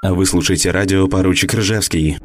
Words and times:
А 0.00 0.14
вы 0.14 0.26
слушаете 0.26 0.70
радио 0.70 1.08
«Поручик 1.08 1.54
Ржевский». 1.54 2.18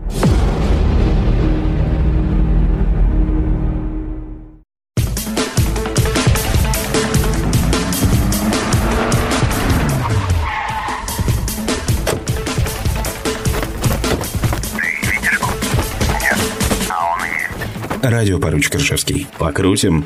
Радио 18.03 18.37
«Поручик 18.37 18.75
Ржевский». 18.75 19.25
Покрутим. 19.39 20.05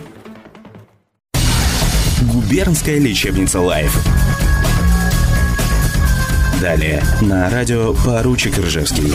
Губернская 2.32 2.98
лечебница 2.98 3.60
«Live». 3.60 4.37
Далее 6.62 7.04
на 7.22 7.50
радио 7.50 7.94
«Поручик 7.94 8.58
Ржевский». 8.58 9.14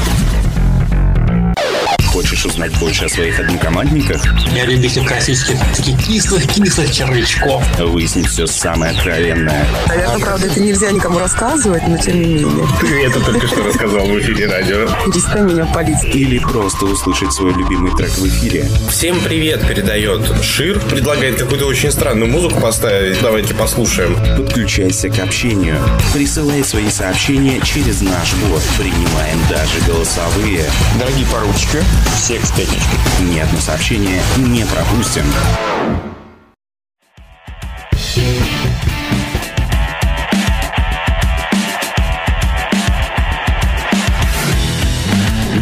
Хочешь 2.32 2.46
узнать 2.46 2.72
больше 2.78 3.04
о 3.04 3.08
своих 3.10 3.38
однокомандниках? 3.40 4.24
Я 4.54 4.64
любитель 4.64 5.04
классических 5.04 5.58
таких 5.76 5.98
кислых-кислых 5.98 6.90
червячков. 6.90 7.62
Выяснить 7.78 8.26
все 8.26 8.46
самое 8.46 8.92
откровенное. 8.92 9.66
Наверное, 9.86 10.18
правда, 10.18 10.46
это 10.46 10.58
нельзя 10.58 10.90
никому 10.92 11.18
рассказывать, 11.18 11.86
но 11.86 11.98
тем 11.98 12.22
не 12.22 12.26
менее. 12.36 12.66
Ты 12.80 13.04
это 13.04 13.20
только 13.20 13.46
что 13.46 13.62
рассказал 13.62 14.06
в 14.06 14.18
эфире 14.18 14.46
радио. 14.46 14.88
Перестань 15.04 15.42
меня 15.42 15.66
палить. 15.66 16.02
Или 16.04 16.38
просто 16.38 16.86
услышать 16.86 17.34
свой 17.34 17.52
любимый 17.52 17.94
трек 17.94 18.12
в 18.12 18.26
эфире. 18.26 18.66
Всем 18.88 19.20
привет 19.20 19.68
передает 19.68 20.22
Шир. 20.42 20.80
Предлагает 20.80 21.38
какую-то 21.38 21.66
очень 21.66 21.92
странную 21.92 22.30
музыку 22.30 22.62
поставить. 22.62 23.20
Давайте 23.20 23.52
послушаем. 23.52 24.16
Подключайся 24.38 25.10
к 25.10 25.18
общению. 25.18 25.76
Присылай 26.14 26.64
свои 26.64 26.88
сообщения 26.88 27.60
через 27.60 28.00
наш 28.00 28.32
бот. 28.48 28.62
Принимаем 28.78 29.38
даже 29.50 29.80
голосовые. 29.86 30.64
Дорогие 30.98 31.26
поручики, 31.26 31.82
всех 32.22 32.44
с 32.46 32.52
пятничкой. 32.52 33.00
Ни 33.34 33.40
одно 33.40 33.58
сообщение 33.58 34.22
не 34.36 34.64
пропустим. 34.64 35.24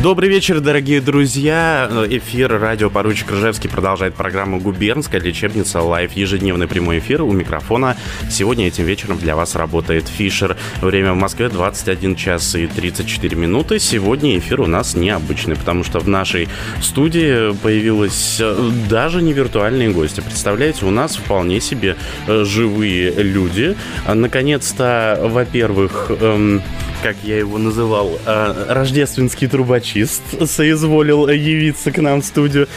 Добрый 0.02 0.30
вечер, 0.30 0.60
дорогие 0.60 1.02
друзья. 1.02 1.86
Эфир 2.08 2.58
радио 2.58 2.88
Поручик 2.88 3.32
Ржевский 3.32 3.68
продолжает 3.68 4.14
программу 4.14 4.58
«Губернская 4.58 5.20
лечебница 5.20 5.82
Лайв». 5.82 6.12
Ежедневный 6.12 6.66
прямой 6.66 7.00
эфир 7.00 7.20
у 7.20 7.30
микрофона. 7.32 7.98
Сегодня 8.30 8.66
этим 8.66 8.86
вечером 8.86 9.18
для 9.18 9.36
вас 9.36 9.56
работает 9.56 10.08
Фишер. 10.08 10.56
Время 10.80 11.12
в 11.12 11.16
Москве 11.16 11.50
21 11.50 12.16
час 12.16 12.54
и 12.54 12.66
34 12.66 13.36
минуты. 13.36 13.78
Сегодня 13.78 14.38
эфир 14.38 14.62
у 14.62 14.66
нас 14.66 14.94
необычный, 14.94 15.56
потому 15.56 15.84
что 15.84 15.98
в 15.98 16.08
нашей 16.08 16.48
студии 16.80 17.54
появилась 17.56 18.38
э, 18.40 18.70
даже 18.88 19.20
не 19.20 19.34
виртуальные 19.34 19.90
гости. 19.90 20.22
Представляете, 20.22 20.86
у 20.86 20.90
нас 20.90 21.16
вполне 21.16 21.60
себе 21.60 21.96
э, 22.26 22.44
живые 22.46 23.10
люди. 23.22 23.76
А, 24.06 24.14
Наконец-то, 24.14 25.20
во-первых, 25.22 26.10
эм, 26.20 26.62
как 27.02 27.16
я 27.22 27.38
его 27.38 27.58
называл, 27.58 28.18
э, 28.24 28.64
рождественский 28.68 29.46
трубочист 29.90 30.22
соизволил 30.50 31.28
явиться 31.28 31.90
к 31.92 32.00
нам 32.00 32.22
в 32.22 32.24
студию. 32.24 32.68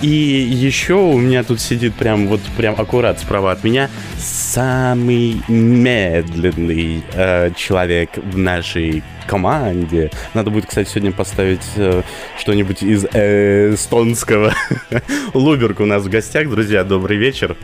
И 0.00 0.08
еще 0.08 0.94
у 0.94 1.18
меня 1.18 1.44
тут 1.44 1.60
сидит 1.60 1.94
прям 1.94 2.28
вот 2.28 2.40
прям 2.56 2.74
аккурат 2.78 3.20
справа 3.20 3.52
от 3.52 3.64
меня 3.64 3.90
самый 4.18 5.42
медленный 5.48 7.02
э, 7.12 7.50
человек 7.56 8.10
в 8.16 8.38
нашей 8.38 9.02
команде. 9.26 10.10
Надо 10.34 10.50
будет, 10.50 10.66
кстати, 10.66 10.88
сегодня 10.88 11.12
поставить 11.12 11.66
э, 11.76 12.02
что-нибудь 12.38 12.82
из 12.82 13.06
э, 13.12 13.74
эстонского. 13.74 14.54
Луберг 15.34 15.80
у 15.80 15.86
нас 15.86 16.02
в 16.02 16.08
гостях, 16.08 16.48
друзья, 16.48 16.84
добрый 16.84 17.16
вечер. 17.16 17.56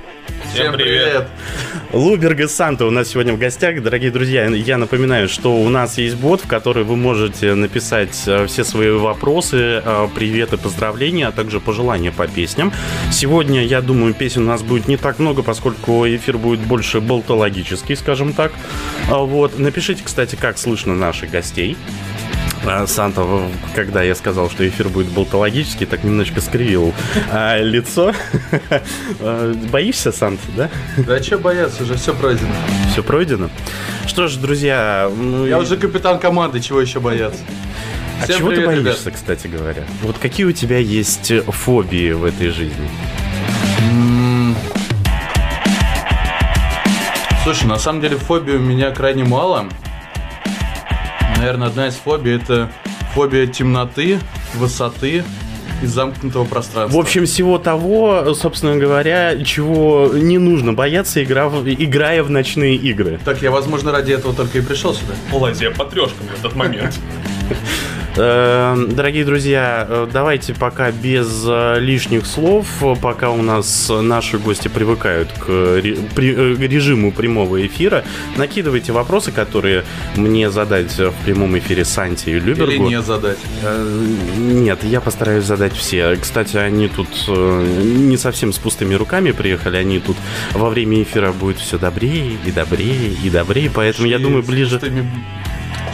Всем 0.53 0.73
привет. 0.73 1.29
Луберг 1.93 2.41
и 2.41 2.47
Санта 2.47 2.87
у 2.87 2.91
нас 2.91 3.09
сегодня 3.09 3.33
в 3.33 3.39
гостях. 3.39 3.83
Дорогие 3.83 4.11
друзья, 4.11 4.47
я 4.47 4.79
напоминаю, 4.79 5.29
что 5.29 5.57
у 5.57 5.69
нас 5.69 5.99
есть 5.99 6.17
бот, 6.17 6.43
в 6.43 6.47
который 6.47 6.85
вы 6.85 6.97
можете 6.97 7.55
написать 7.55 8.25
э, 8.27 8.47
все 8.47 8.65
свои 8.65 8.91
вопросы, 8.91 9.83
э, 9.85 10.09
приветы, 10.15 10.57
поздравления, 10.57 11.29
а 11.29 11.33
также 11.33 11.61
пожелания 11.61 12.13
по 12.13 12.27
песням. 12.27 12.73
Сегодня, 13.11 13.65
я 13.65 13.81
думаю, 13.81 14.15
песен 14.15 14.43
у 14.43 14.47
нас 14.47 14.63
будет 14.63 14.89
не 14.89 14.97
так 14.97 15.19
много, 15.19 15.43
поскольку 15.43 16.07
эфир 16.07 16.39
будет 16.39 16.61
больше 16.61 17.01
болтологический, 17.01 17.97
скажем 17.97 18.33
так. 18.33 18.53
А 19.11 19.19
Вот. 19.19 19.59
Напишите, 19.59 20.03
кстати, 20.05 20.37
как 20.37 20.59
слышно 20.59 20.95
наших 20.95 21.31
гостей. 21.31 21.48
А, 22.67 22.87
Санта, 22.87 23.25
когда 23.75 24.03
я 24.03 24.15
сказал, 24.15 24.51
что 24.51 24.67
эфир 24.67 24.89
будет 24.89 25.07
болтологический, 25.09 25.87
так 25.87 26.05
немножечко 26.05 26.41
скривил 26.41 26.93
а, 27.33 27.59
лицо. 27.59 28.13
А, 29.21 29.55
Боишься, 29.71 30.13
Санта, 30.13 30.43
да? 30.57 30.71
Да 30.99 31.23
что 31.23 31.39
бояться, 31.39 31.83
уже 31.83 31.95
все 31.95 32.15
пройдено. 32.15 32.53
Все 32.93 33.03
пройдено. 33.03 33.51
Что 34.07 34.27
ж, 34.29 34.37
друзья, 34.37 35.11
ну, 35.15 35.47
Я 35.47 35.59
уже 35.59 35.77
капитан 35.77 36.19
команды, 36.19 36.61
чего 36.61 36.81
еще 36.81 37.01
бояться? 37.01 37.41
а 38.21 38.25
всем 38.25 38.39
чего 38.39 38.51
ты 38.51 38.67
боишься, 38.67 39.11
кстати 39.11 39.47
говоря? 39.47 39.85
Вот 40.03 40.19
какие 40.19 40.47
у 40.47 40.53
тебя 40.53 40.79
есть 40.79 41.33
фобии 41.47 42.13
в 42.13 42.25
этой 42.25 42.51
жизни? 42.51 42.89
Слушай, 47.45 47.67
на 47.67 47.79
самом 47.79 48.01
деле 48.03 48.17
фобий 48.17 48.57
у 48.57 48.61
меня 48.61 48.91
крайне 48.91 49.25
мало. 49.25 49.67
Наверное, 51.39 51.69
одна 51.69 51.87
из 51.87 51.95
фобий 51.95 52.35
это 52.35 52.69
фобия 53.15 53.47
темноты, 53.47 54.19
высоты 54.55 55.23
и 55.83 55.87
замкнутого 55.87 56.45
пространства. 56.45 56.97
В 56.97 57.01
общем, 57.01 57.27
всего 57.27 57.59
того, 57.59 58.35
собственно 58.35 58.77
говоря, 58.77 59.41
чего 59.45 60.11
не 60.13 60.39
нужно 60.39 60.73
бояться, 60.73 61.23
игра 61.23 61.47
играя 61.47 62.25
в 62.25 62.31
ночные 62.31 62.75
игры. 62.75 63.21
Так, 63.25 63.41
я, 63.41 63.53
возможно, 63.53 63.93
ради 63.93 64.13
этого 64.13 64.35
только 64.35 64.59
и 64.59 64.61
пришел 64.61 64.95
сюда. 64.95 65.15
Лазия 65.33 65.71
по 65.71 65.85
трешкам 65.85 66.27
в 66.27 66.39
этот 66.39 66.57
момент. 66.57 66.99
Э, 68.19 68.75
Дорогие 68.89 69.25
друзья, 69.25 69.87
э, 69.89 70.09
давайте 70.13 70.53
пока 70.53 70.91
без 70.91 71.45
э, 71.47 71.77
лишних 71.79 72.27
слов, 72.27 72.67
пока 73.01 73.31
у 73.31 73.43
нас 73.43 73.89
наши 73.91 74.39
гости 74.39 74.67
привыкают 74.67 75.29
к 75.33 75.45
э, 75.49 75.95
к 76.15 76.19
режиму 76.19 77.13
прямого 77.13 77.65
эфира, 77.65 78.05
накидывайте 78.37 78.91
вопросы, 78.93 79.31
которые 79.31 79.85
мне 80.17 80.51
задать 80.51 80.99
в 80.99 81.13
прямом 81.25 81.57
эфире 81.59 81.85
Санти 81.85 82.31
и 82.31 82.41
Любергу. 82.41 82.73
Или 82.73 82.79
не 82.79 83.03
задать. 83.03 83.39
Нет, 84.37 84.83
я 84.83 85.01
постараюсь 85.01 85.45
задать 85.45 85.75
все. 85.75 86.17
Кстати, 86.17 86.57
они 86.57 86.89
тут 86.89 87.09
не 87.29 88.17
совсем 88.17 88.53
с 88.53 88.59
пустыми 88.59 88.95
руками 88.95 89.31
приехали, 89.31 89.77
они 89.77 90.01
тут 90.01 90.17
во 90.55 90.71
время 90.71 91.03
эфира 91.03 91.31
будет 91.33 91.59
все 91.59 91.79
добрее 91.79 92.37
и 92.45 92.51
добрее 92.51 93.13
и 93.23 93.31
добрее, 93.31 93.71
поэтому 93.73 94.09
я 94.09 94.19
думаю 94.19 94.43
ближе... 94.43 94.79
пустыми- 94.79 95.07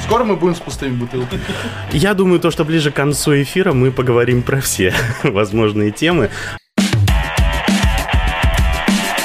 Скоро 0.04 0.22
мы 0.22 0.36
будем 0.36 0.54
с 0.54 0.60
пустыми 0.60 0.96
бутылками. 0.96 1.40
Я 1.90 2.12
думаю, 2.12 2.38
то, 2.38 2.50
что 2.50 2.66
ближе 2.66 2.90
к 2.90 2.94
концу 2.94 3.40
эфира 3.40 3.72
мы 3.72 3.90
поговорим 3.90 4.42
про 4.42 4.60
все 4.60 4.92
возможные 5.22 5.92
темы. 5.92 6.28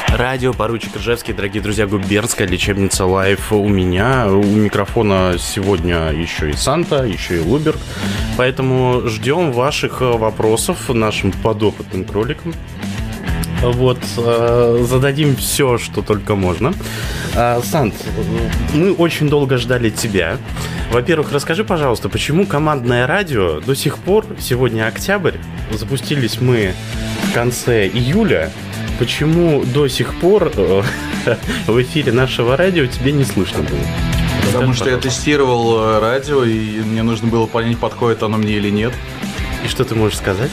Радио 0.07 0.53
Поручик 0.53 0.95
Ржевский, 0.95 1.34
дорогие 1.34 1.62
друзья, 1.62 1.85
губернская 1.85 2.47
лечебница 2.47 3.06
Live 3.06 3.52
у 3.51 3.68
меня. 3.68 4.28
У 4.28 4.41
микрофона 4.41 5.35
сегодня 5.38 6.12
еще 6.12 6.50
и 6.50 6.53
Санта, 6.53 7.03
еще 7.03 7.38
и 7.38 7.39
Луберг. 7.41 7.78
Поэтому 8.38 9.01
ждем 9.06 9.51
ваших 9.51 10.01
э, 10.01 10.06
вопросов 10.06 10.88
нашим 10.88 11.34
подопытным 11.34 12.06
кроликам. 12.06 12.53
Вот, 13.62 14.00
э, 14.18 14.86
зададим 14.88 15.36
все, 15.36 15.78
что 15.78 16.02
только 16.02 16.36
можно. 16.36 16.74
А, 17.36 17.62
Сант, 17.62 17.94
э, 18.06 18.50
мы 18.74 18.94
очень 18.94 19.30
долго 19.30 19.57
ждали 19.57 19.89
тебя. 19.89 20.38
Во-первых, 20.92 21.31
расскажи, 21.31 21.63
пожалуйста, 21.63 22.10
почему 22.10 22.45
командное 22.45 23.06
радио 23.06 23.60
до 23.60 23.75
сих 23.75 23.98
пор, 23.98 24.25
сегодня 24.39 24.88
октябрь, 24.88 25.36
запустились 25.72 26.39
мы 26.42 26.74
в 27.30 27.33
конце 27.33 27.88
июля, 27.88 28.51
почему 28.98 29.63
до 29.63 29.88
сих 29.88 30.16
пор 30.16 30.51
э, 30.56 30.83
в 31.68 31.81
эфире 31.81 32.12
нашего 32.12 32.56
радио 32.57 32.86
тебе 32.86 33.12
не 33.12 33.24
слышно 33.24 33.62
было? 33.63 33.80
Потому 34.48 34.74
что 34.74 34.89
я 34.89 34.98
тестировал 34.98 35.80
э, 35.80 36.00
радио, 36.00 36.44
и 36.44 36.80
мне 36.80 37.04
нужно 37.04 37.28
было 37.28 37.45
понять, 37.45 37.78
подходит 37.78 38.24
оно 38.24 38.38
мне 38.38 38.54
или 38.54 38.69
нет. 38.69 38.94
И 39.63 39.68
что 39.68 39.83
ты 39.83 39.95
можешь 39.95 40.18
сказать? 40.18 40.51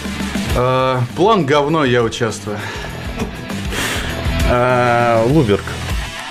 Э, 0.56 1.00
План 1.16 1.46
говно, 1.46 1.84
я 1.84 2.02
участвую. 2.02 2.58
А, 4.48 5.24
Луберг, 5.26 5.64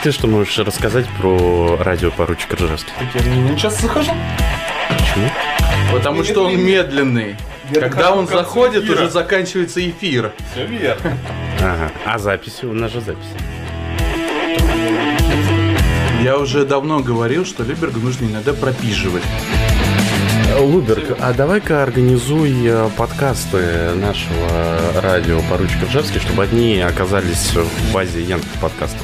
ты 0.03 0.11
что 0.11 0.27
можешь 0.27 0.57
рассказать 0.59 1.05
про 1.19 1.77
радио 1.79 2.11
поручик 2.11 2.53
Ржевский? 2.53 2.91
Так 3.13 3.21
я 3.25 3.31
не 3.35 3.57
часто 3.57 3.83
захожу. 3.83 4.11
Почему? 4.89 5.29
Потому 5.91 6.23
что 6.23 6.45
он 6.45 6.57
медленный. 6.63 7.35
Я 7.71 7.81
Когда 7.81 8.13
он 8.13 8.27
заходит, 8.27 8.83
эфира. 8.83 8.93
уже 9.03 9.09
заканчивается 9.09 9.87
эфир. 9.87 10.33
Все 10.51 10.65
верно. 10.65 11.17
Ага. 11.59 11.91
А 12.05 12.19
записи? 12.19 12.65
У 12.65 12.73
нас 12.73 12.91
же 12.91 13.01
записи. 13.01 13.29
Я 16.21 16.37
уже 16.37 16.65
давно 16.65 16.99
говорил, 16.99 17.45
что 17.45 17.63
Любергу 17.63 17.99
нужно 17.99 18.25
иногда 18.25 18.53
пропиживать. 18.53 19.23
Луберг, 20.59 21.17
а 21.19 21.33
давай-ка 21.33 21.83
организуй 21.83 22.53
э, 22.65 22.89
подкасты 22.97 23.93
нашего 23.95 24.79
радио 25.01 25.41
«Поручик 25.49 25.83
Ржевский», 25.83 26.19
чтобы 26.19 26.43
они 26.43 26.79
оказались 26.79 27.53
в 27.53 27.93
базе 27.93 28.21
Яндекс 28.21 28.57
подкастов. 28.61 29.01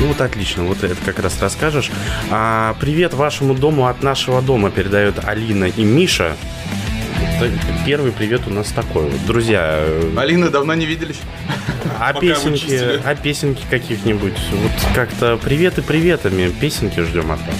Ну 0.00 0.06
вот 0.06 0.20
отлично, 0.20 0.64
вот 0.64 0.82
это 0.82 0.96
как 1.04 1.18
раз 1.18 1.40
расскажешь. 1.42 1.90
А, 2.30 2.74
привет 2.80 3.12
вашему 3.12 3.54
дому 3.54 3.86
от 3.86 4.02
нашего 4.02 4.40
дома 4.40 4.70
передают 4.70 5.22
Алина 5.24 5.66
и 5.66 5.84
Миша. 5.84 6.34
Первый 7.84 8.12
привет 8.12 8.42
у 8.46 8.50
нас 8.50 8.68
такой 8.68 9.04
вот. 9.04 9.26
Друзья, 9.26 9.76
э, 9.78 10.14
Алина, 10.16 10.48
давно 10.48 10.74
не 10.74 10.86
виделись? 10.86 11.20
а 12.00 12.14
песенки, 12.14 13.00
а 13.04 13.14
песенки 13.14 13.62
каких-нибудь. 13.68 14.38
Вот 14.52 14.72
как-то 14.94 15.36
приветы 15.36 15.82
приветами, 15.82 16.48
песенки 16.48 17.00
ждем 17.00 17.30
от 17.30 17.40
вас. 17.40 17.56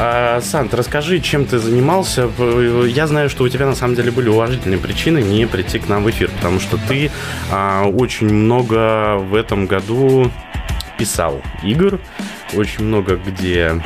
А, 0.00 0.40
Сант, 0.40 0.74
расскажи, 0.74 1.18
чем 1.20 1.44
ты 1.44 1.58
занимался. 1.58 2.26
В- 2.28 2.84
Я 2.86 3.06
знаю, 3.06 3.28
что 3.28 3.44
у 3.44 3.48
тебя 3.48 3.66
на 3.66 3.74
самом 3.74 3.94
деле 3.96 4.10
были 4.12 4.28
уважительные 4.28 4.78
причины 4.78 5.18
не 5.22 5.46
прийти 5.46 5.78
к 5.78 5.88
нам 5.88 6.04
в 6.04 6.10
эфир, 6.10 6.30
потому 6.30 6.60
что 6.60 6.78
ты 6.88 7.10
а, 7.50 7.84
очень 7.86 8.28
много 8.32 9.16
в 9.18 9.34
этом 9.34 9.66
году 9.66 10.30
писал 10.98 11.42
игр, 11.64 12.00
очень 12.54 12.84
много 12.84 13.16
где 13.16 13.80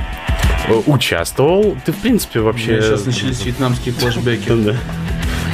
э, 0.69 0.75
участвовал. 0.87 1.77
Ты, 1.85 1.93
в 1.93 1.97
принципе, 1.97 2.41
вообще... 2.41 2.81
Сейчас 2.81 3.05
начались 3.05 3.45
вьетнамские 3.45 3.95
флешбеки. 3.95 4.51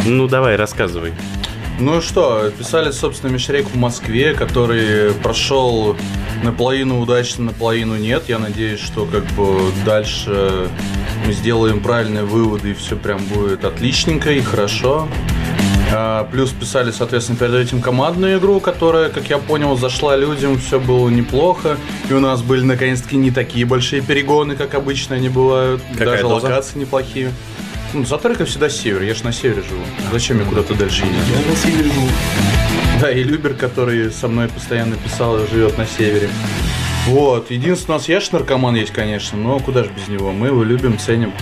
Ну, 0.07 0.29
давай, 0.29 0.55
рассказывай. 0.57 1.13
Ну 1.81 2.01
что, 2.01 2.51
писали, 2.57 2.93
собственно, 2.93 3.31
Мишрек 3.33 3.67
в 3.67 3.77
Москве, 3.77 4.33
который 4.33 5.13
прошел 5.13 5.97
наполовину 6.43 7.01
удачно, 7.01 7.45
наполовину 7.45 7.97
нет. 7.97 8.25
Я 8.29 8.39
надеюсь, 8.39 8.81
что 8.81 9.05
как 9.07 9.25
бы 9.33 9.59
дальше 9.85 10.69
мы 11.27 11.33
сделаем 11.33 11.81
правильные 11.81 12.25
выводы 12.25 12.71
и 12.71 12.75
все 12.75 12.97
прям 12.97 13.19
будет 13.27 13.65
отличненько 13.65 14.31
и 14.33 14.41
хорошо. 14.41 15.09
А, 15.91 16.25
Плюс 16.31 16.51
писали, 16.51 16.91
соответственно, 16.91 17.39
перед 17.39 17.55
этим 17.55 17.81
командную 17.81 18.39
игру, 18.39 18.61
которая, 18.61 19.09
как 19.09 19.31
я 19.31 19.39
понял, 19.39 19.77
зашла 19.77 20.17
людям, 20.17 20.59
все 20.59 20.79
было 20.79 21.09
неплохо. 21.09 21.79
И 22.11 22.13
у 22.13 22.21
нас 22.21 22.43
были, 22.43 22.63
наконец-таки, 22.63 23.17
не 23.17 23.31
такие 23.31 23.65
большие 23.65 24.03
перегоны, 24.03 24.55
как 24.55 24.75
обычно 24.75 25.17
они 25.17 25.31
бывают. 25.31 25.81
Какая 25.93 26.07
Даже 26.11 26.23
доза? 26.25 26.47
локации 26.47 26.79
неплохие. 26.79 27.33
Ну, 27.95 28.05
Заторка 28.05 28.45
всегда 28.45 28.69
север, 28.69 29.03
я 29.03 29.15
же 29.15 29.25
на 29.25 29.33
севере 29.33 29.63
живу. 29.63 29.81
Зачем 30.13 30.37
мне 30.37 30.45
куда-то 30.47 30.75
дальше 30.75 31.05
ездить? 31.07 31.21
Я 31.43 31.51
на 31.51 31.57
севере 31.57 31.91
живу. 31.91 32.09
Да, 33.01 33.11
и 33.11 33.23
Любер, 33.23 33.55
который 33.55 34.11
со 34.11 34.29
мной 34.29 34.49
постоянно 34.49 34.97
писал, 34.97 35.39
живет 35.47 35.79
на 35.79 35.87
севере. 35.87 36.29
Вот, 37.07 37.51
единственное, 37.51 37.97
у 37.97 37.99
нас 38.01 38.09
Яш 38.09 38.31
наркоман 38.33 38.75
есть, 38.75 38.93
конечно, 38.93 39.39
но 39.39 39.59
куда 39.61 39.83
же 39.85 39.91
без 39.97 40.09
него? 40.09 40.31
Мы 40.33 40.49
его 40.49 40.63
любим, 40.63 40.99
ценим. 40.99 41.33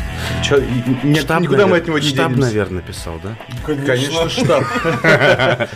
Чё, 0.45 0.63
нет, 1.03 1.23
Штаб, 1.25 1.41
никуда 1.41 1.67
мы 1.67 1.77
навер- 1.79 1.81
от 1.81 1.87
него 1.89 1.99
не 1.99 2.09
Штаб, 2.09 2.29
денемся. 2.29 2.41
наверное, 2.49 2.83
писал, 2.83 3.15
да? 3.23 3.37
Конечно, 3.85 4.29
штаб. 4.31 4.65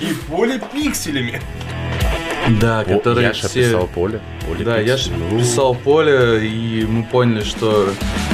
И 0.00 0.12
поле 0.29 0.61
пикселями. 0.73 1.41
Да, 2.61 2.81
О, 2.81 2.85
который 2.85 3.25
Яша 3.25 3.49
все... 3.49 3.65
писал 3.65 3.87
поле. 3.88 4.21
поле 4.47 4.65
Да, 4.65 4.75
пиксель. 4.79 4.91
Яша 4.91 5.11
Ну, 5.31 5.38
писал 5.41 5.75
поле, 5.75 6.47
и 6.47 6.85
мы 6.88 7.03
поняли, 7.05 7.43
что 7.43 7.88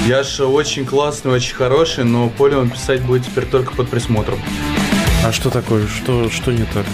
Яша 0.06 0.46
очень 0.46 0.84
классный, 0.84 1.32
очень 1.32 1.54
хороший, 1.54 2.04
но 2.04 2.28
поле 2.28 2.56
он 2.56 2.68
писать 2.70 3.00
будет 3.02 3.24
теперь 3.24 3.46
только 3.46 3.72
под 3.74 3.88
присмотром. 3.88 4.38
А 5.24 5.32
что 5.32 5.48
такое? 5.50 5.86
Что, 5.88 6.28
что 6.30 6.52
не 6.52 6.64
так? 6.74 6.84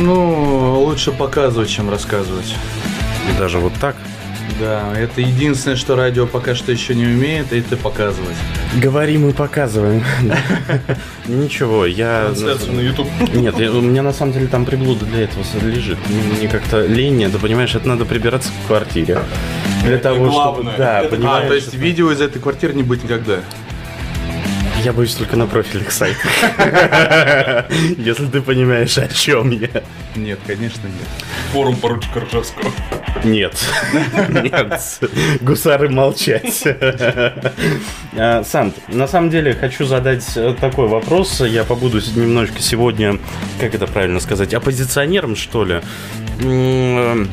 Ну, 0.00 0.82
лучше 0.84 1.12
показывать, 1.12 1.68
чем 1.70 1.90
рассказывать. 1.90 2.54
Даже 3.38 3.58
вот 3.58 3.72
так? 3.80 3.96
Да, 4.60 4.92
это 4.96 5.20
единственное, 5.20 5.76
что 5.76 5.96
радио 5.96 6.26
пока 6.26 6.54
что 6.54 6.70
еще 6.70 6.94
не 6.94 7.04
умеет, 7.06 7.52
это 7.52 7.76
показывать. 7.76 8.36
Говорим 8.76 9.28
и 9.28 9.32
показываем. 9.32 10.04
Ничего, 11.26 11.86
я... 11.86 12.26
Трансляцию 12.26 12.74
на 12.74 12.80
YouTube. 12.80 13.08
Нет, 13.34 13.56
у 13.58 13.80
меня 13.80 14.02
на 14.02 14.12
самом 14.12 14.32
деле 14.32 14.46
там 14.46 14.64
приблуда 14.64 15.06
для 15.06 15.22
этого 15.24 15.42
лежит. 15.62 15.98
Мне 16.38 16.46
как-то 16.48 16.86
лень, 16.86 17.28
ты 17.30 17.38
понимаешь, 17.38 17.74
это 17.74 17.88
надо 17.88 18.04
прибираться 18.04 18.50
в 18.64 18.66
квартире. 18.68 19.20
Для 19.84 19.98
того, 19.98 20.30
чтобы... 20.30 20.70
Да, 20.78 21.00
Это- 21.00 21.08
А, 21.14 21.16
понимаешь? 21.16 21.48
то 21.48 21.54
есть 21.54 21.74
видео 21.74 22.12
из 22.12 22.20
этой 22.20 22.40
квартиры 22.40 22.74
не 22.74 22.82
будет 22.82 23.04
никогда. 23.04 23.40
Я 24.84 24.92
боюсь 24.92 25.14
только 25.14 25.36
на 25.36 25.46
профильных 25.46 25.90
сайтах. 25.92 26.26
Если 27.96 28.26
ты 28.26 28.42
понимаешь, 28.42 28.98
о 28.98 29.08
чем 29.08 29.50
я. 29.50 29.82
Нет, 30.14 30.38
конечно 30.46 30.86
нет. 30.86 31.08
Форум 31.52 31.76
поручика 31.76 32.20
Ржевского. 32.20 32.70
Нет. 33.24 33.56
Нет. 34.28 34.80
Гусары 35.40 35.88
молчать. 35.88 36.64
А, 38.16 38.44
Сант, 38.44 38.74
на 38.88 39.06
самом 39.08 39.30
деле 39.30 39.54
хочу 39.54 39.86
задать 39.86 40.24
э, 40.36 40.54
такой 40.60 40.86
вопрос. 40.88 41.40
Я 41.40 41.64
побуду 41.64 42.00
немножечко 42.14 42.60
сегодня, 42.60 43.18
как 43.60 43.74
это 43.74 43.86
правильно 43.86 44.20
сказать, 44.20 44.52
оппозиционером, 44.52 45.34
что 45.34 45.64
ли. 45.64 45.80
М, 46.42 47.28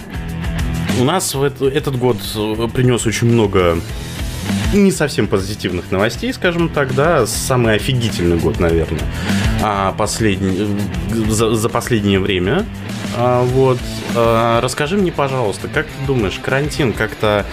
У 0.99 1.03
нас 1.03 1.35
этот 1.35 1.97
год 1.97 2.17
э, 2.35 2.67
принес 2.73 3.05
очень 3.05 3.27
много 3.27 3.79
не 4.73 4.91
совсем 4.91 5.27
позитивных 5.27 5.91
новостей, 5.91 6.33
скажем 6.33 6.69
так, 6.69 6.95
да, 6.95 7.25
самый 7.25 7.75
офигительный 7.75 8.37
год, 8.37 8.59
наверное, 8.59 9.01
а, 9.61 9.93
последний, 9.93 10.57
э, 10.59 11.29
за, 11.29 11.55
за 11.55 11.69
последнее 11.69 12.19
время. 12.19 12.65
А, 13.17 13.43
вот, 13.43 13.79
А, 14.15 14.59
расскажи 14.61 14.97
мне, 14.97 15.11
пожалуйста, 15.11 15.67
как 15.67 15.85
ты 15.85 16.05
думаешь, 16.05 16.39
карантин 16.41 16.91
как-то 16.91 17.45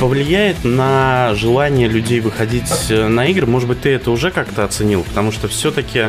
повлияет 0.00 0.64
на 0.64 1.34
желание 1.34 1.88
людей 1.88 2.20
выходить 2.20 2.70
э, 2.88 3.08
на 3.08 3.26
игры? 3.26 3.46
Может 3.46 3.68
быть, 3.68 3.82
ты 3.82 3.90
это 3.90 4.10
уже 4.10 4.30
как-то 4.30 4.64
оценил, 4.64 5.02
потому 5.02 5.32
что 5.32 5.48
все-таки 5.48 6.08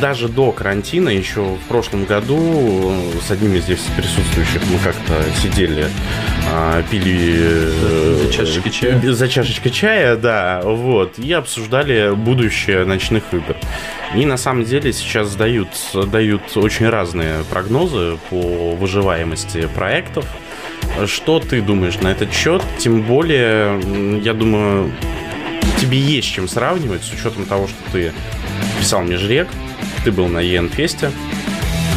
даже 0.00 0.28
до 0.28 0.52
карантина, 0.52 1.08
еще 1.08 1.42
в 1.42 1.68
прошлом 1.68 2.04
году, 2.04 2.92
э, 2.92 3.18
с 3.26 3.30
одним 3.30 3.54
из 3.54 3.64
здесь 3.64 3.80
присутствующих 3.96 4.62
мы 4.70 4.78
как-то 4.78 5.22
сидели, 5.42 5.86
а, 6.52 6.82
пили... 6.90 7.34
э, 7.36 8.24
За 8.26 8.32
чашечкой 8.32 8.72
чая? 8.72 9.12
за 9.12 9.28
чашечкой 9.28 9.72
чая, 9.72 10.16
да, 10.16 10.60
вот, 10.62 11.18
и 11.18 11.32
обсуждали 11.32 12.14
будущее 12.14 12.84
ночных 12.84 13.24
игр. 13.32 13.56
И 14.14 14.26
на 14.26 14.36
самом 14.36 14.64
деле 14.64 14.92
сейчас 14.92 15.34
дают, 15.34 15.68
дают 15.94 16.56
очень 16.56 16.88
разные 16.88 17.42
прогнозы 17.50 18.18
по 18.30 18.74
выживаемости 18.74 19.68
проектов. 19.74 20.26
Что 21.06 21.40
ты 21.40 21.60
думаешь 21.62 21.98
на 22.00 22.08
этот 22.08 22.32
счет? 22.32 22.62
Тем 22.78 23.02
более, 23.02 23.80
я 24.20 24.34
думаю, 24.34 24.92
тебе 25.80 25.98
есть 25.98 26.28
чем 26.28 26.46
сравнивать, 26.48 27.02
с 27.02 27.12
учетом 27.12 27.46
того, 27.46 27.66
что 27.66 27.76
ты 27.92 28.12
писал 28.78 29.02
Межрек, 29.02 29.48
ты 30.04 30.12
был 30.12 30.28
на 30.28 30.40
ЕН-фесте. 30.40 31.10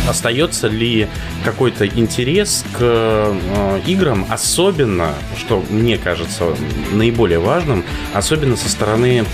Остается 0.08 0.70
ли 0.70 1.08
какой-то 1.44 1.86
интерес 1.86 2.64
к 2.72 2.78
э, 2.80 3.82
играм, 3.88 4.26
особенно, 4.30 5.14
что 5.38 5.64
мне 5.70 5.98
кажется 5.98 6.46
наиболее 6.94 7.40
важным, 7.40 7.84
особенно 8.14 8.56
со 8.56 8.70
стороны 8.70 9.26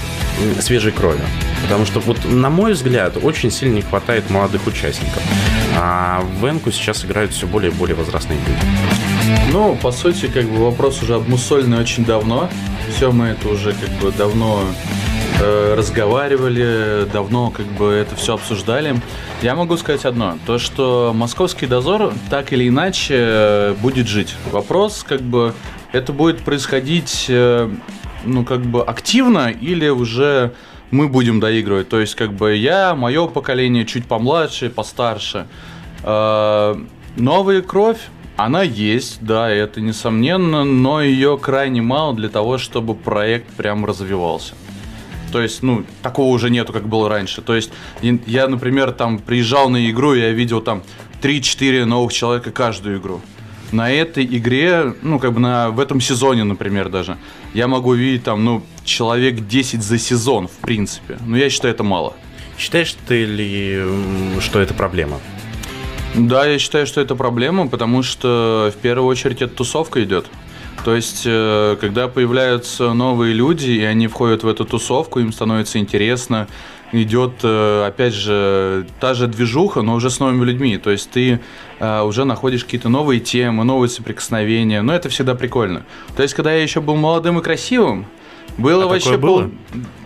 свежей 0.60 0.92
крови? 0.92 1.22
Потому 1.62 1.86
что, 1.86 2.00
вот, 2.00 2.26
на 2.26 2.50
мой 2.50 2.74
взгляд, 2.74 3.18
очень 3.22 3.52
сильно 3.52 3.76
не 3.76 3.82
хватает 3.84 4.30
молодых 4.32 4.66
участников. 4.66 5.22
А 5.78 6.24
в 6.40 6.50
Энку 6.50 6.72
сейчас 6.72 7.06
играют 7.06 7.34
все 7.34 7.46
более 7.46 7.72
и 7.72 7.74
более 7.74 7.96
возрастные 7.96 8.40
люди. 8.40 9.44
Ну, 9.52 9.76
по 9.76 9.92
сути, 9.92 10.26
как 10.26 10.46
бы 10.46 10.66
вопрос 10.66 11.04
уже 11.04 11.16
обмусоленный 11.16 11.80
очень 11.80 12.04
давно. 12.04 12.50
Все 12.96 13.12
мы 13.12 13.28
это 13.28 13.48
уже 13.48 13.74
как 13.74 13.90
бы 14.00 14.12
давно 14.12 14.64
э, 15.42 15.76
разговаривали, 15.76 17.08
давно 17.12 17.50
как 17.50 17.66
бы 17.66 17.92
это 17.92 18.16
все 18.16 18.36
обсуждали. 18.36 18.96
Я 19.42 19.56
могу 19.56 19.78
сказать 19.78 20.06
одно, 20.06 20.38
то 20.46 20.58
что 20.60 21.12
московский 21.16 21.66
дозор 21.66 22.14
так 22.30 22.54
или 22.54 22.68
иначе 22.68 23.16
э, 23.18 23.76
будет 23.82 24.08
жить. 24.08 24.36
Вопрос 24.52 25.04
как 25.08 25.22
бы 25.22 25.54
это 25.92 26.14
будет 26.14 26.44
происходить 26.44 27.26
э, 27.30 27.70
ну 28.26 28.46
как 28.46 28.62
бы 28.62 28.84
активно 28.84 29.50
или 29.50 29.90
уже 29.90 30.54
мы 30.92 31.08
будем 31.08 31.40
доигрывать. 31.40 31.90
То 31.90 32.00
есть 32.00 32.16
как 32.16 32.34
бы 32.34 32.56
я, 32.56 32.96
мое 32.96 33.28
поколение 33.28 33.86
чуть 33.86 34.06
помладше, 34.06 34.70
постарше. 34.70 35.48
Новая 36.04 37.62
кровь, 37.62 38.00
она 38.36 38.64
есть, 38.64 39.20
да, 39.22 39.50
это 39.50 39.80
несомненно, 39.80 40.64
но 40.64 41.02
ее 41.02 41.38
крайне 41.38 41.82
мало 41.82 42.16
для 42.16 42.30
того, 42.30 42.58
чтобы 42.58 42.96
проект 42.96 43.48
прям 43.56 43.86
развивался. 43.86 44.56
То 45.34 45.42
есть, 45.42 45.64
ну, 45.64 45.84
такого 46.04 46.28
уже 46.28 46.52
нету, 46.52 46.74
как 46.74 46.88
было 46.88 47.10
раньше. 47.10 47.42
То 47.42 47.56
есть, 47.56 47.72
я, 48.04 48.48
например, 48.48 48.92
там 48.92 49.18
приезжал 49.18 49.68
на 49.68 49.90
игру, 49.90 50.14
и 50.14 50.20
я 50.20 50.30
видел 50.30 50.62
там 50.62 50.84
3-4 51.24 51.86
новых 51.86 52.14
человека 52.14 52.52
каждую 52.52 53.00
игру. 53.00 53.20
На 53.72 53.90
этой 53.90 54.24
игре, 54.26 54.94
ну, 55.02 55.18
как 55.18 55.34
бы 55.34 55.40
на, 55.40 55.72
в 55.72 55.80
этом 55.80 56.00
сезоне, 56.02 56.44
например, 56.44 56.90
даже, 56.90 57.18
я 57.56 57.68
могу 57.68 57.94
видеть 57.94 58.26
там, 58.26 58.46
ну, 58.46 58.62
человек 58.86 59.48
10 59.48 59.82
за 59.82 59.98
сезон, 59.98 60.48
в 60.48 60.58
принципе. 60.62 61.18
Но 61.26 61.36
я 61.36 61.50
считаю, 61.50 61.74
это 61.74 61.84
мало. 61.84 62.14
Считаешь 62.60 62.96
ты 63.08 63.26
ли, 63.26 63.82
что 64.40 64.60
это 64.60 64.76
проблема? 64.76 65.20
Да, 66.14 66.46
я 66.46 66.60
считаю, 66.60 66.86
что 66.86 67.02
это 67.02 67.16
проблема, 67.16 67.68
потому 67.68 68.04
что 68.04 68.72
в 68.72 68.80
первую 68.80 69.08
очередь 69.08 69.42
это 69.42 69.56
тусовка 69.56 70.04
идет. 70.04 70.28
То 70.84 70.96
есть, 70.96 71.24
э, 71.26 71.78
когда 71.80 72.08
появляются 72.08 72.94
новые 72.94 73.34
люди, 73.34 73.72
и 73.72 73.84
они 73.84 74.08
входят 74.08 74.44
в 74.44 74.48
эту 74.48 74.66
тусовку, 74.66 75.20
им 75.20 75.32
становится 75.32 75.80
интересно, 75.80 76.48
идет, 76.92 77.36
э, 77.44 77.86
опять 77.88 78.14
же, 78.14 78.86
та 79.00 79.14
же 79.14 79.28
движуха, 79.28 79.82
но 79.82 79.96
уже 79.96 80.10
с 80.10 80.20
новыми 80.20 80.44
людьми. 80.44 80.78
То 80.78 80.92
есть 80.92 81.10
ты 81.10 81.40
э, 81.80 82.02
уже 82.02 82.26
находишь 82.26 82.66
какие-то 82.66 82.90
новые 82.90 83.22
темы, 83.22 83.64
новые 83.64 83.90
соприкосновения. 83.90 84.82
Но 84.82 84.94
это 84.94 85.08
всегда 85.08 85.36
прикольно. 85.36 85.84
То 86.18 86.24
есть, 86.24 86.34
когда 86.34 86.54
я 86.54 86.62
еще 86.62 86.82
был 86.82 86.96
молодым 86.96 87.40
и 87.40 87.42
красивым, 87.42 88.06
было 88.58 88.84
А 88.84 88.88
вообще 88.88 89.18
было? 89.18 89.42
пол- 89.42 89.52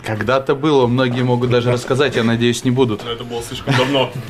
Когда-то 0.05 0.55
было, 0.55 0.87
многие 0.87 1.21
могут 1.23 1.49
даже 1.49 1.71
рассказать, 1.71 2.15
я 2.15 2.23
надеюсь, 2.23 2.63
не 2.63 2.71
будут. 2.71 3.03
Но 3.03 3.11
это 3.11 3.23
было 3.25 3.41
слишком 3.43 3.75
давно. 3.75 4.09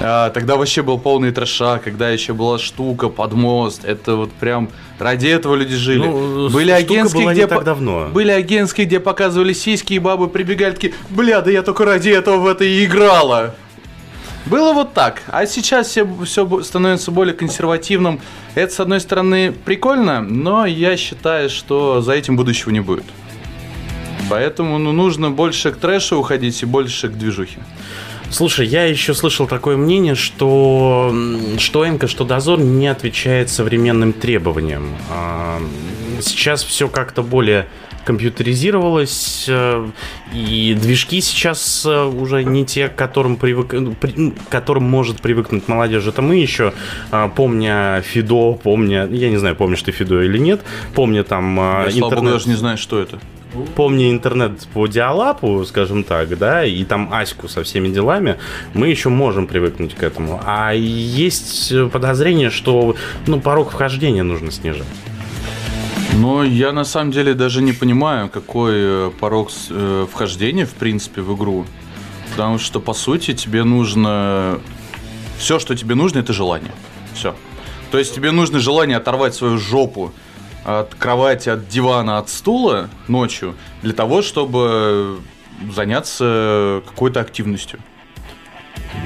А, 0.00 0.28
тогда 0.30 0.56
вообще 0.56 0.82
был 0.82 0.98
полный 0.98 1.30
трэша, 1.30 1.80
когда 1.82 2.10
еще 2.10 2.34
была 2.34 2.58
штука 2.58 3.08
под 3.08 3.32
мост. 3.32 3.84
Это 3.84 4.16
вот 4.16 4.32
прям 4.32 4.68
ради 4.98 5.28
этого 5.28 5.54
люди 5.54 5.76
жили. 5.76 6.04
Ну, 6.04 6.50
были 6.50 6.72
агентские, 6.72 7.32
где 7.32 7.46
по- 7.46 7.62
давно. 7.62 8.08
Были 8.12 8.30
агентские, 8.32 8.86
где 8.86 9.00
показывали 9.00 9.52
сиськи, 9.54 9.94
и 9.94 9.98
бабы 9.98 10.28
прибегали 10.28 10.72
такие, 10.74 10.94
бля, 11.10 11.40
да 11.40 11.50
я 11.50 11.62
только 11.62 11.84
ради 11.84 12.10
этого 12.10 12.38
в 12.38 12.46
это 12.46 12.64
и 12.64 12.84
играла. 12.84 13.54
Было 14.46 14.74
вот 14.74 14.92
так. 14.92 15.22
А 15.28 15.46
сейчас 15.46 15.86
все, 15.88 16.06
все 16.26 16.62
становится 16.62 17.10
более 17.10 17.34
консервативным. 17.34 18.20
Это, 18.54 18.74
с 18.74 18.80
одной 18.80 19.00
стороны, 19.00 19.52
прикольно, 19.52 20.20
но 20.20 20.66
я 20.66 20.98
считаю, 20.98 21.48
что 21.48 22.02
за 22.02 22.12
этим 22.12 22.36
будущего 22.36 22.70
не 22.70 22.80
будет. 22.80 23.04
Поэтому 24.30 24.78
ну, 24.78 24.92
нужно 24.92 25.30
больше 25.30 25.72
к 25.72 25.76
трэшу 25.76 26.18
уходить 26.18 26.62
и 26.62 26.66
больше 26.66 27.08
к 27.08 27.12
движухе. 27.12 27.58
Слушай, 28.30 28.66
я 28.66 28.84
еще 28.84 29.14
слышал 29.14 29.46
такое 29.46 29.76
мнение, 29.76 30.14
что 30.14 31.14
что 31.58 31.86
МК, 31.86 32.08
что 32.08 32.24
Дозор 32.24 32.58
не 32.58 32.88
отвечает 32.88 33.48
современным 33.48 34.12
требованиям. 34.12 34.88
А, 35.10 35.60
Сейчас 36.20 36.64
все 36.64 36.88
как-то 36.88 37.22
более 37.22 37.66
компьютеризировалось, 38.04 39.46
э, 39.48 39.88
и 40.34 40.76
движки 40.78 41.20
сейчас 41.20 41.86
э, 41.86 42.04
уже 42.04 42.44
не 42.44 42.66
те, 42.66 42.88
к 42.88 42.96
которым, 42.96 43.36
привык... 43.36 43.72
ну, 43.72 43.94
к 43.94 44.48
которым 44.50 44.84
может 44.84 45.20
привыкнуть 45.22 45.68
молодежь. 45.68 46.06
Это 46.06 46.20
мы 46.20 46.36
еще, 46.36 46.74
а, 47.10 47.28
помня 47.28 48.02
Фидо, 48.02 48.52
помня, 48.54 49.06
я 49.10 49.30
не 49.30 49.38
знаю, 49.38 49.56
помнишь 49.56 49.82
ты 49.82 49.90
Фидо 49.90 50.20
или 50.20 50.38
нет, 50.38 50.60
помня 50.94 51.24
там 51.24 51.58
а, 51.58 51.84
Я, 51.86 51.92
слава 51.92 52.10
богу, 52.10 52.14
интернет 52.16 52.32
даже 52.34 52.48
не 52.48 52.56
знаю, 52.56 52.76
что 52.76 53.00
это. 53.00 53.18
Помни 53.74 54.10
интернет 54.10 54.66
по 54.72 54.86
диалапу, 54.86 55.64
скажем 55.64 56.04
так, 56.04 56.36
да, 56.38 56.64
и 56.64 56.84
там 56.84 57.12
Аську 57.12 57.48
со 57.48 57.62
всеми 57.62 57.88
делами, 57.88 58.38
мы 58.74 58.88
еще 58.88 59.08
можем 59.08 59.46
привыкнуть 59.46 59.94
к 59.94 60.02
этому. 60.02 60.40
А 60.44 60.72
есть 60.74 61.72
подозрение, 61.92 62.50
что 62.50 62.96
ну, 63.26 63.40
порог 63.40 63.70
вхождения 63.70 64.22
нужно 64.22 64.50
снижать. 64.50 64.86
Но 66.14 66.44
я 66.44 66.72
на 66.72 66.84
самом 66.84 67.10
деле 67.10 67.34
даже 67.34 67.60
не 67.60 67.72
понимаю, 67.72 68.28
какой 68.28 68.72
э, 68.74 69.10
порог 69.18 69.50
э, 69.70 70.06
вхождения, 70.10 70.64
в 70.64 70.74
принципе, 70.74 71.22
в 71.22 71.34
игру. 71.34 71.66
Потому 72.30 72.58
что, 72.58 72.80
по 72.80 72.94
сути, 72.94 73.34
тебе 73.34 73.64
нужно... 73.64 74.60
Все, 75.38 75.58
что 75.58 75.74
тебе 75.74 75.94
нужно, 75.96 76.20
это 76.20 76.32
желание. 76.32 76.72
Все. 77.14 77.34
То 77.90 77.98
есть 77.98 78.14
тебе 78.14 78.30
нужно 78.30 78.60
желание 78.60 78.96
оторвать 78.96 79.34
свою 79.34 79.58
жопу 79.58 80.12
от 80.64 80.94
кровати, 80.94 81.50
от 81.50 81.68
дивана, 81.68 82.18
от 82.18 82.28
стула 82.28 82.88
ночью 83.08 83.54
для 83.82 83.92
того, 83.92 84.22
чтобы 84.22 85.18
заняться 85.74 86.82
какой-то 86.86 87.20
активностью. 87.20 87.78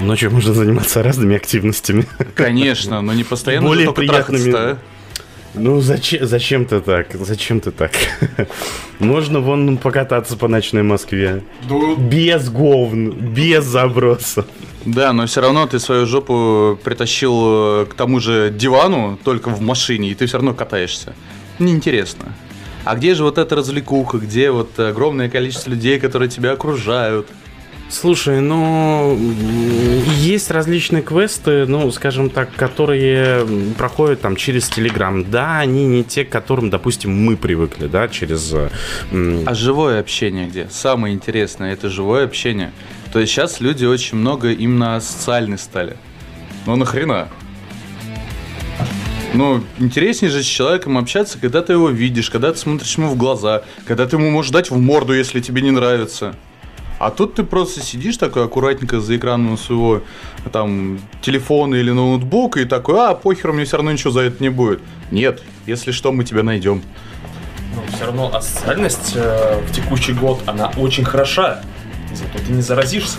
Ночью 0.01 0.31
можно 0.31 0.53
заниматься 0.55 1.03
разными 1.03 1.37
активностями. 1.37 2.07
Конечно, 2.35 3.01
но 3.03 3.15
не 3.15 3.25
постоянно 3.25 3.67
Более 3.67 3.87
только 3.87 4.01
приятными. 4.01 4.51
трахаться, 4.51 4.71
а? 4.71 4.79
Ну, 5.55 5.81
зачем, 5.81 6.27
зачем 6.27 6.65
ты 6.67 6.81
так? 6.81 7.15
Зачем 7.15 7.61
ты 7.61 7.71
так? 7.71 7.93
Можно 8.99 9.41
вон 9.41 9.79
покататься 9.79 10.37
по 10.37 10.47
ночной 10.47 10.83
Москве. 10.83 11.43
Без 11.99 12.49
говн, 12.51 13.11
без 13.11 13.65
забросов. 13.65 14.45
Да, 14.85 15.13
но 15.13 15.27
все 15.27 15.41
равно 15.41 15.67
ты 15.67 15.79
свою 15.79 16.07
жопу 16.07 16.79
притащил 16.85 17.83
э, 17.83 17.87
к 17.87 17.95
тому 17.95 18.21
же 18.21 18.51
дивану 18.57 19.19
только 19.25 19.49
в 19.49 19.61
машине, 19.61 20.11
и 20.11 20.15
ты 20.15 20.27
все 20.27 20.37
равно 20.37 20.55
катаешься. 20.55 21.15
Неинтересно. 21.59 22.33
А 22.85 22.95
где 22.95 23.15
же 23.15 23.25
вот 23.25 23.39
эта 23.39 23.57
развлекуха, 23.57 24.19
где 24.19 24.51
вот 24.51 24.79
огромное 24.79 25.29
количество 25.29 25.71
людей, 25.71 25.99
которые 25.99 26.29
тебя 26.29 26.53
окружают? 26.53 27.27
Слушай, 27.91 28.41
ну 28.43 29.19
есть 30.19 30.51
различные 30.51 31.03
квесты, 31.03 31.65
ну, 31.67 31.91
скажем 31.91 32.29
так, 32.29 32.55
которые 32.55 33.47
проходят 33.79 34.21
там 34.21 34.37
через 34.37 34.69
Телеграм. 34.69 35.31
Да, 35.31 35.59
они 35.59 35.87
не 35.87 36.05
те, 36.05 36.27
к 36.27 36.29
которым, 36.29 36.69
допустим, 36.69 37.11
мы 37.13 37.37
привыкли, 37.39 37.87
да, 37.87 38.09
через. 38.09 38.53
э, 38.53 38.69
А 39.47 39.55
живое 39.55 40.01
общение 40.01 40.47
где? 40.49 40.69
Самое 40.71 41.15
интересное 41.15 41.73
это 41.73 41.89
живое 41.89 42.25
общение. 42.25 42.73
То 43.11 43.21
есть 43.21 43.33
сейчас 43.33 43.61
люди 43.61 43.87
очень 43.87 44.19
много 44.19 44.53
именно 44.53 45.01
социальны 45.01 45.57
стали. 45.57 45.97
Ну 46.67 46.77
нахрена? 46.77 47.29
Ну, 49.35 49.63
интереснее 49.79 50.31
же 50.31 50.43
с 50.43 50.47
человеком 50.47 50.97
общаться, 50.97 51.39
когда 51.39 51.63
ты 51.63 51.75
его 51.75 51.91
видишь, 51.91 52.31
когда 52.31 52.53
ты 52.53 52.59
смотришь 52.59 52.97
ему 52.97 53.09
в 53.09 53.17
глаза, 53.17 53.63
когда 53.87 54.07
ты 54.07 54.17
ему 54.17 54.31
можешь 54.31 54.51
дать 54.51 54.71
в 54.71 54.79
морду, 54.79 55.15
если 55.15 55.41
тебе 55.41 55.63
не 55.63 55.71
нравится. 55.71 56.35
А 56.99 57.11
тут 57.11 57.35
ты 57.35 57.45
просто 57.45 57.81
сидишь 57.81 58.17
такой 58.17 58.45
аккуратненько 58.45 59.01
за 59.01 59.17
экраном 59.17 59.57
своего 59.57 60.03
там 60.53 60.99
телефона 61.23 61.77
или 61.77 61.91
ноутбука 61.91 62.61
и 62.61 62.65
такой, 62.65 62.99
а, 62.99 63.15
похер, 63.15 63.53
мне 63.53 63.65
все 63.65 63.77
равно 63.77 63.93
ничего 63.93 64.11
за 64.11 64.23
это 64.23 64.43
не 64.43 64.49
будет. 64.49 64.81
Нет, 65.13 65.43
если 65.67 65.93
что, 65.93 66.11
мы 66.11 66.25
тебя 66.25 66.43
найдем. 66.43 66.83
Но 67.77 67.83
все 67.95 68.07
равно 68.07 68.35
асоциальность 68.35 69.13
э, 69.15 69.61
в 69.65 69.73
текущий 69.73 70.13
год, 70.13 70.41
она 70.47 70.73
очень 70.77 71.05
хороша. 71.05 71.63
Зато 72.13 72.45
ты 72.45 72.53
не 72.53 72.63
заразишься. 72.63 73.19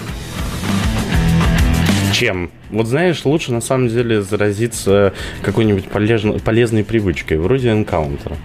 Чем? 2.14 2.52
Вот 2.70 2.88
знаешь, 2.88 3.24
лучше 3.26 3.52
на 3.52 3.62
самом 3.62 3.88
деле 3.90 4.22
заразиться 4.22 5.14
какой-нибудь 5.42 5.86
полезно- 5.86 6.40
полезной 6.40 6.84
привычкой, 6.84 7.38
вроде 7.38 7.72
энкаунтера. 7.72 8.36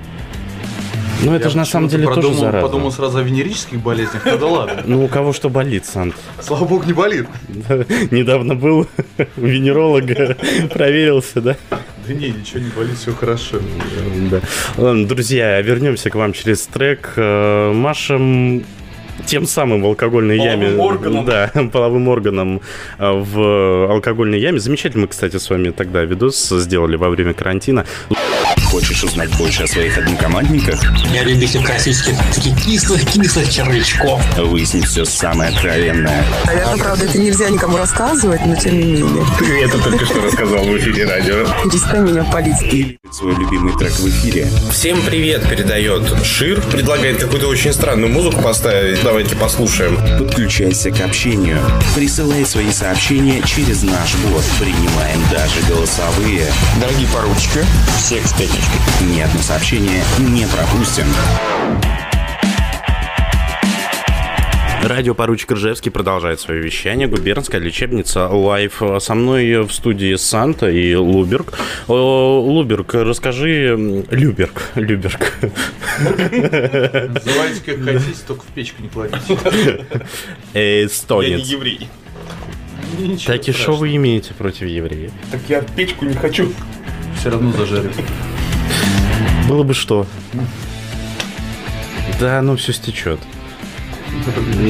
Ну, 1.23 1.33
это 1.33 1.45
Я 1.45 1.51
же 1.51 1.57
на 1.57 1.65
самом 1.65 1.89
деле 1.89 2.07
почему-то 2.07 2.21
тоже 2.23 2.35
подумал, 2.35 2.51
заразно. 2.53 2.69
подумал 2.69 2.93
сразу 2.93 3.19
о 3.19 3.23
венерических 3.23 3.81
болезнях, 3.81 4.27
ну 4.27 4.37
да 4.37 4.47
ладно. 4.47 4.83
Ну, 4.85 5.05
у 5.05 5.09
кого 5.09 5.33
что 5.33 5.49
болит, 5.49 5.87
Сант? 5.87 6.15
Слава 6.41 6.65
богу, 6.67 6.85
не 6.85 6.93
болит. 6.93 7.27
Да, 7.49 7.77
Недавно 8.11 8.55
был 8.57 8.89
у 9.37 9.41
венеролога, 9.41 10.37
проверился, 10.71 11.41
да? 11.41 11.57
Да 11.71 12.13
не, 12.13 12.29
ничего 12.31 12.59
не 12.61 12.69
болит, 12.77 12.99
все 12.99 13.13
хорошо. 13.15 13.59
Да. 14.31 14.41
Ладно, 14.77 15.07
друзья, 15.07 15.63
вернемся 15.63 16.11
к 16.11 16.15
вам 16.17 16.35
через 16.35 16.67
трек. 16.67 17.15
Э, 17.17 17.73
Машем 17.73 18.65
тем 19.27 19.47
самым 19.47 19.83
в 19.83 19.87
алкогольной 19.87 20.39
Половым 20.39 20.61
яме. 20.63 20.77
органом. 20.83 21.25
Да, 21.25 21.51
половым 21.73 22.09
органом 22.09 22.61
э, 22.99 23.11
в 23.11 23.91
алкогольной 23.93 24.41
яме. 24.41 24.59
Замечательно 24.59 25.03
мы, 25.03 25.09
кстати, 25.09 25.37
с 25.37 25.49
вами 25.51 25.71
тогда 25.71 26.05
видос 26.05 26.49
сделали 26.49 26.97
во 26.97 27.09
время 27.09 27.35
карантина. 27.35 27.85
Хочешь 28.75 29.05
узнать 29.05 29.31
больше 29.37 29.63
о 29.63 29.67
своих 29.69 29.97
однокомандниках? 29.99 30.83
Я 31.13 31.23
любитель 31.23 31.65
классических 31.65 32.19
таких 32.35 32.61
кислых-кислых 32.61 33.49
червячков. 33.49 34.21
Выяснить 34.37 34.87
все 34.87 35.05
самое 35.05 35.51
откровенное. 35.51 36.25
Наверное, 36.45 36.77
правда, 36.79 37.05
это 37.05 37.17
нельзя 37.17 37.51
никому 37.51 37.77
рассказывать, 37.77 38.45
но 38.45 38.57
тем 38.57 38.77
не 38.77 38.85
менее. 38.85 39.25
Ты 39.39 39.63
это 39.63 39.79
только 39.79 40.05
что 40.05 40.21
рассказал 40.23 40.65
в 40.65 40.77
эфире 40.77 41.07
радио. 41.07 41.47
Перестань 41.63 42.01
меня 42.01 42.25
палить. 42.25 42.61
Или 42.63 42.99
свой 43.13 43.37
любимый 43.37 43.79
трек 43.79 43.93
в 43.93 44.09
эфире. 44.09 44.49
Всем 44.73 45.01
привет 45.03 45.49
передает 45.49 46.03
Шир. 46.25 46.61
Предлагает 46.61 47.21
какую-то 47.21 47.47
очень 47.47 47.73
странную 47.73 48.13
музыку 48.13 48.43
поставить. 48.43 49.01
Давайте 49.05 49.37
послушаем. 49.37 49.97
Подключайся 50.19 50.91
к 50.91 51.01
общению. 51.01 51.61
Присылай 51.95 52.45
свои 52.45 52.73
сообщения 52.73 53.41
через 53.43 53.85
наш 53.85 54.17
бот. 54.17 54.43
Принимаем 54.59 55.21
даже 55.31 55.61
голосовые. 55.69 56.53
Дорогие 56.81 57.07
поручики, 57.15 57.65
всех 57.99 58.27
с 58.27 58.33
пятничкой. 58.65 59.07
Ни 59.17 59.21
одно 59.21 59.41
сообщение 59.41 60.03
не 60.19 60.47
пропустим. 60.47 61.07
Радио 64.83 65.15
поручик 65.15 65.51
Ржевский 65.53 65.91
продолжает 65.91 66.41
свое 66.41 66.61
вещание. 66.61 67.09
Губернская 67.09 67.59
лечебница 67.59 68.29
Live. 68.29 68.83
Со 69.01 69.15
мной 69.15 69.65
в 69.65 69.73
студии 69.73 70.15
Санта 70.17 70.69
и 70.69 70.95
Луберг. 70.95 71.55
Луберг, 71.89 72.93
расскажи... 72.93 74.05
Люберг. 74.11 74.73
Люберг. 74.75 75.33
Называйте 75.99 77.61
как 77.65 77.83
хотите, 77.83 78.19
только 78.27 78.43
в 78.43 78.49
печку 78.49 78.83
не 78.83 78.89
кладите. 78.91 79.39
Э, 80.53 80.81
Я 80.81 80.81
не 80.83 80.87
Эстонец. 80.87 81.47
еврей. 81.47 81.89
Ничего 82.99 83.33
Так 83.33 83.49
и 83.49 83.53
что 83.53 83.73
вы 83.73 83.97
имеете 83.97 84.35
против 84.35 84.67
евреев? 84.69 85.13
Так 85.33 85.41
я 85.49 85.63
в 85.63 85.73
печку 85.75 86.05
не 86.05 86.15
хочу. 86.15 86.53
Все 87.19 87.31
равно 87.31 87.53
зажарю. 87.53 87.91
Было 89.49 89.63
бы 89.63 89.75
что. 89.75 90.07
Да, 92.21 92.41
ну 92.43 92.57
все 92.57 92.73
стечет. 92.73 93.21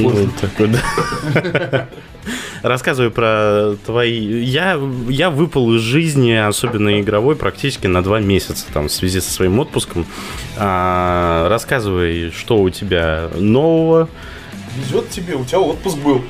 Вот 0.02 0.34
такой, 0.40 0.68
да. 0.68 1.88
Рассказывай 2.62 3.10
про 3.10 3.74
твои... 3.84 4.42
Я, 4.42 4.80
я 5.08 5.28
выпал 5.28 5.74
из 5.74 5.82
жизни, 5.82 6.32
особенно 6.32 6.98
игровой, 7.00 7.36
практически 7.36 7.86
на 7.86 8.02
два 8.02 8.20
месяца 8.20 8.64
там, 8.72 8.88
в 8.88 8.92
связи 8.92 9.20
со 9.20 9.30
своим 9.30 9.58
отпуском. 9.60 10.06
А, 10.56 11.46
рассказывай, 11.50 12.30
что 12.30 12.62
у 12.62 12.70
тебя 12.70 13.28
нового. 13.36 14.08
Везет 14.78 15.10
тебе, 15.10 15.34
у 15.34 15.44
тебя 15.44 15.60
отпуск 15.60 15.98
был. 15.98 16.24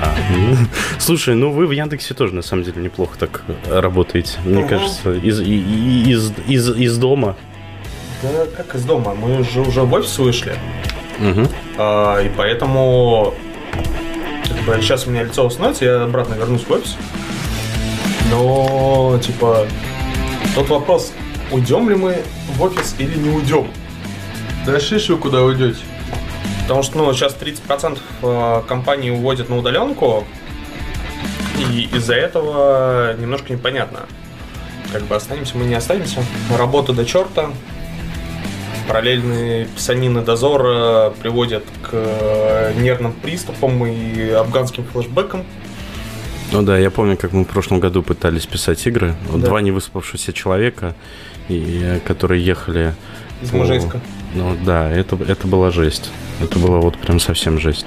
А, 0.00 0.16
ну, 0.34 0.56
слушай, 0.98 1.34
ну 1.34 1.50
вы 1.52 1.66
в 1.66 1.72
Яндексе 1.72 2.14
тоже 2.14 2.34
на 2.34 2.42
самом 2.42 2.64
деле 2.64 2.82
неплохо 2.82 3.18
так 3.18 3.42
работаете. 3.68 4.38
Мне 4.46 4.60
Ага. 4.64 4.78
кажется, 4.78 5.12
из, 5.12 5.40
из, 5.40 6.32
из, 6.48 6.70
из 6.70 6.96
дома. 6.96 7.36
Да 8.22 8.46
как 8.56 8.74
из 8.74 8.84
дома, 8.84 9.14
мы 9.14 9.44
же 9.44 9.60
уже 9.60 9.82
в 9.82 9.92
офис 9.92 10.18
вышли. 10.18 10.54
Мгм. 11.18 11.48
А, 11.78 12.20
и 12.20 12.28
поэтому 12.28 13.34
как 14.48 14.58
бы, 14.62 14.80
сейчас 14.80 15.06
у 15.06 15.10
меня 15.10 15.24
лицо 15.24 15.46
установится, 15.46 15.84
я 15.84 16.02
обратно 16.04 16.34
вернусь 16.34 16.62
в 16.62 16.70
офис. 16.70 16.96
Но, 18.30 19.18
типа, 19.22 19.66
тот 20.54 20.68
вопрос, 20.68 21.12
уйдем 21.50 21.88
ли 21.88 21.96
мы 21.96 22.22
в 22.56 22.62
офис 22.62 22.94
или 22.98 23.16
не 23.18 23.30
уйдем. 23.30 23.68
Да 24.64 24.80
шиш 24.80 25.08
вы 25.08 25.16
куда 25.16 25.42
уйдете? 25.42 25.78
Потому 26.62 26.82
что, 26.82 26.98
ну, 26.98 27.12
сейчас 27.12 27.36
30% 27.36 27.98
э, 28.22 28.62
компаний 28.66 29.12
уводят 29.12 29.48
на 29.48 29.56
удаленку, 29.56 30.24
и 31.58 31.88
из-за 31.94 32.14
этого 32.14 33.14
немножко 33.16 33.52
непонятно. 33.52 34.00
Как 34.92 35.02
бы 35.04 35.14
останемся 35.14 35.56
мы, 35.56 35.64
не 35.64 35.74
останемся. 35.74 36.24
Работа 36.56 36.92
до 36.92 37.04
черта. 37.04 37.50
Параллельные 38.88 39.66
писанины 39.66 40.22
дозора 40.22 41.12
приводят 41.20 41.64
к 41.82 41.90
э, 41.92 42.72
нервным 42.80 43.12
приступам 43.12 43.84
и 43.86 44.30
афганским 44.30 44.84
флешбекам. 44.84 45.44
Ну 46.52 46.62
да, 46.62 46.78
я 46.78 46.90
помню, 46.90 47.16
как 47.16 47.32
мы 47.32 47.44
в 47.44 47.48
прошлом 47.48 47.80
году 47.80 48.02
пытались 48.02 48.46
писать 48.46 48.86
игры. 48.86 49.14
Вот 49.30 49.40
Да. 49.40 49.48
Два 49.48 49.60
невыспавшихся 49.60 50.32
человека, 50.32 50.94
и, 51.48 51.80
э, 51.82 52.00
которые 52.00 52.44
ехали... 52.44 52.94
Из 53.42 53.50
по-. 53.50 54.00
Ну 54.34 54.56
да, 54.64 54.90
это, 54.90 55.16
это 55.26 55.46
была 55.46 55.70
жесть. 55.70 56.10
Это 56.40 56.58
была 56.58 56.78
вот 56.78 56.96
прям 56.98 57.18
совсем 57.20 57.58
жесть. 57.58 57.86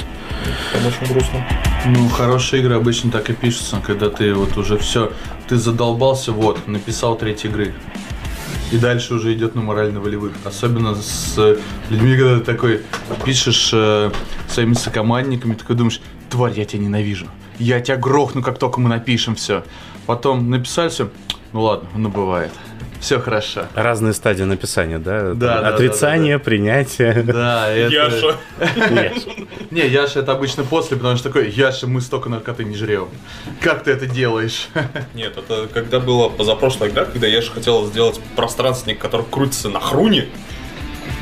Там 0.74 0.82
очень 0.86 1.13
грустно. 1.13 1.46
Ну, 1.86 2.10
хорошие 2.10 2.62
игры 2.62 2.75
обычно 2.75 3.12
так 3.12 3.29
и 3.29 3.34
пишутся, 3.34 3.82
когда 3.86 4.10
ты 4.10 4.34
вот 4.34 4.58
уже 4.58 4.77
все, 4.77 5.12
ты 5.48 5.56
задолбался, 5.56 6.32
вот, 6.32 6.68
написал 6.68 7.18
треть 7.18 7.46
игры. 7.46 7.74
И 8.72 8.78
дальше 8.78 9.16
уже 9.16 9.34
идет 9.34 9.56
на 9.56 9.62
морально-волевых. 9.62 10.34
Особенно 10.44 10.96
с 10.96 11.58
людьми, 11.90 12.16
когда 12.16 12.40
ты 12.40 12.46
такой 12.46 12.82
пишешь 13.26 13.72
э, 13.74 14.12
своими 14.48 14.74
сокомандниками, 14.74 15.56
такой 15.56 15.76
думаешь, 15.76 16.02
тварь, 16.30 16.54
я 16.58 16.66
тебя 16.66 16.84
ненавижу. 16.84 17.28
Я 17.58 17.82
тебя 17.82 17.98
грохну, 17.98 18.44
как 18.44 18.60
только 18.60 18.80
мы 18.80 18.90
напишем 18.90 19.36
все. 19.36 19.64
Потом 20.06 20.50
написали 20.50 20.90
все, 20.90 21.10
ну 21.52 21.62
ладно, 21.62 21.90
ну 21.96 22.10
бывает. 22.10 22.52
Все 23.00 23.20
хорошо. 23.20 23.65
Разные 23.75 24.13
стадии 24.13 24.44
написания, 24.44 25.00
да? 25.00 25.34
Да, 25.34 25.62
да, 25.62 25.70
Отрицание, 25.70 26.38
да, 26.38 26.44
принятие. 26.44 27.24
Да, 27.24 27.70
это... 27.70 27.94
Яша. 27.94 28.38
Не, 29.72 29.88
Яша 29.88 30.20
это 30.20 30.34
обычно 30.34 30.63
после, 30.63 30.98
потому 30.98 31.15
что 31.15 31.29
такой, 31.29 31.50
Яша, 31.50 31.88
мы 31.88 32.01
столько 32.01 32.29
наркоты 32.29 32.65
не 32.65 32.75
жрем. 32.75 33.08
Как 33.62 33.84
ты 33.84 33.91
это 33.91 34.06
делаешь? 34.06 34.68
Нет, 35.13 35.38
это 35.38 35.68
когда 35.74 36.00
было 36.00 36.29
позапрошлая 36.29 36.89
игра, 36.89 37.06
когда 37.06 37.27
я 37.27 37.41
же 37.41 37.51
хотел 37.51 37.86
сделать 37.86 38.20
пространственник, 38.36 39.00
который 39.00 39.25
крутится 39.29 39.70
на 39.70 39.79
хруне. 39.79 40.27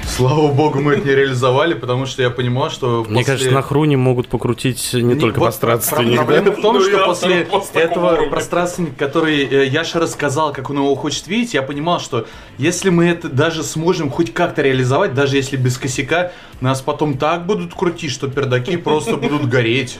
Слава 0.07 0.51
богу, 0.51 0.79
мы 0.79 0.93
это 0.93 1.07
не 1.07 1.13
реализовали, 1.13 1.73
потому 1.75 2.05
что 2.07 2.23
я 2.23 2.29
понимал, 2.31 2.71
что 2.71 3.03
Мне 3.07 3.19
после- 3.19 3.25
кажется, 3.25 3.51
на 3.51 3.61
хруне 3.61 3.97
могут 3.97 4.29
покрутить 4.29 4.93
не, 4.93 5.13
только 5.15 5.37
вот 5.37 5.45
пространственник. 5.45 6.15
про- 6.17 6.25
Проблема 6.25 6.51
в 6.55 6.61
том, 6.61 6.75
Ну, 6.77 6.81
что 6.81 7.05
после 7.05 7.43
этого 7.73 8.13
уровня. 8.13 8.29
пространственника, 8.31 8.95
который 8.97 9.45
э, 9.45 9.67
Яша 9.67 9.99
рассказал, 9.99 10.53
как 10.53 10.69
он 10.71 10.77
его 10.77 10.95
хочет 10.95 11.27
видеть, 11.27 11.53
я 11.53 11.61
понимал, 11.61 11.99
что 11.99 12.25
если 12.57 12.89
мы 12.89 13.05
это 13.05 13.29
даже 13.29 13.61
сможем 13.63 14.09
хоть 14.09 14.33
как-то 14.33 14.63
реализовать, 14.63 15.13
даже 15.13 15.35
если 15.35 15.55
без 15.55 15.77
косяка, 15.77 16.31
нас 16.61 16.81
потом 16.81 17.17
так 17.17 17.45
будут 17.45 17.75
крутить, 17.75 18.11
что 18.11 18.27
пердаки 18.27 18.77
просто 18.77 19.17
будут 19.17 19.47
гореть. 19.47 19.99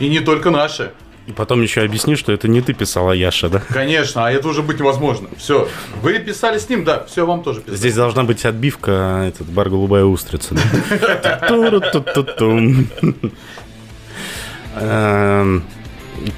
И 0.00 0.08
не 0.08 0.20
только 0.20 0.50
наши. 0.50 0.92
И 1.26 1.32
потом 1.32 1.62
еще 1.62 1.82
объясни, 1.82 2.16
что 2.16 2.32
это 2.32 2.48
не 2.48 2.60
ты 2.60 2.74
писала 2.74 3.12
Яша, 3.12 3.48
да? 3.48 3.62
Конечно, 3.68 4.26
а 4.26 4.30
это 4.30 4.46
уже 4.48 4.62
быть 4.62 4.78
невозможно. 4.78 5.28
Все. 5.38 5.68
Вы 6.02 6.18
писали 6.18 6.58
с 6.58 6.68
ним, 6.68 6.84
да, 6.84 7.04
все 7.06 7.24
вам 7.24 7.42
тоже 7.42 7.60
писали. 7.60 7.76
Здесь 7.76 7.94
должна 7.94 8.24
быть 8.24 8.44
отбивка, 8.44 9.24
этот 9.26 9.48
бар 9.48 9.70
голубая 9.70 10.04
устрица. 10.04 10.54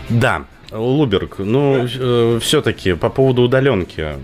да? 0.09 0.37
Эм, 0.39 0.47
Луберг, 0.73 1.39
ну, 1.39 1.87
все-таки 2.41 2.95
по 2.95 3.09
поводу 3.09 3.43
удаленки. 3.43 4.17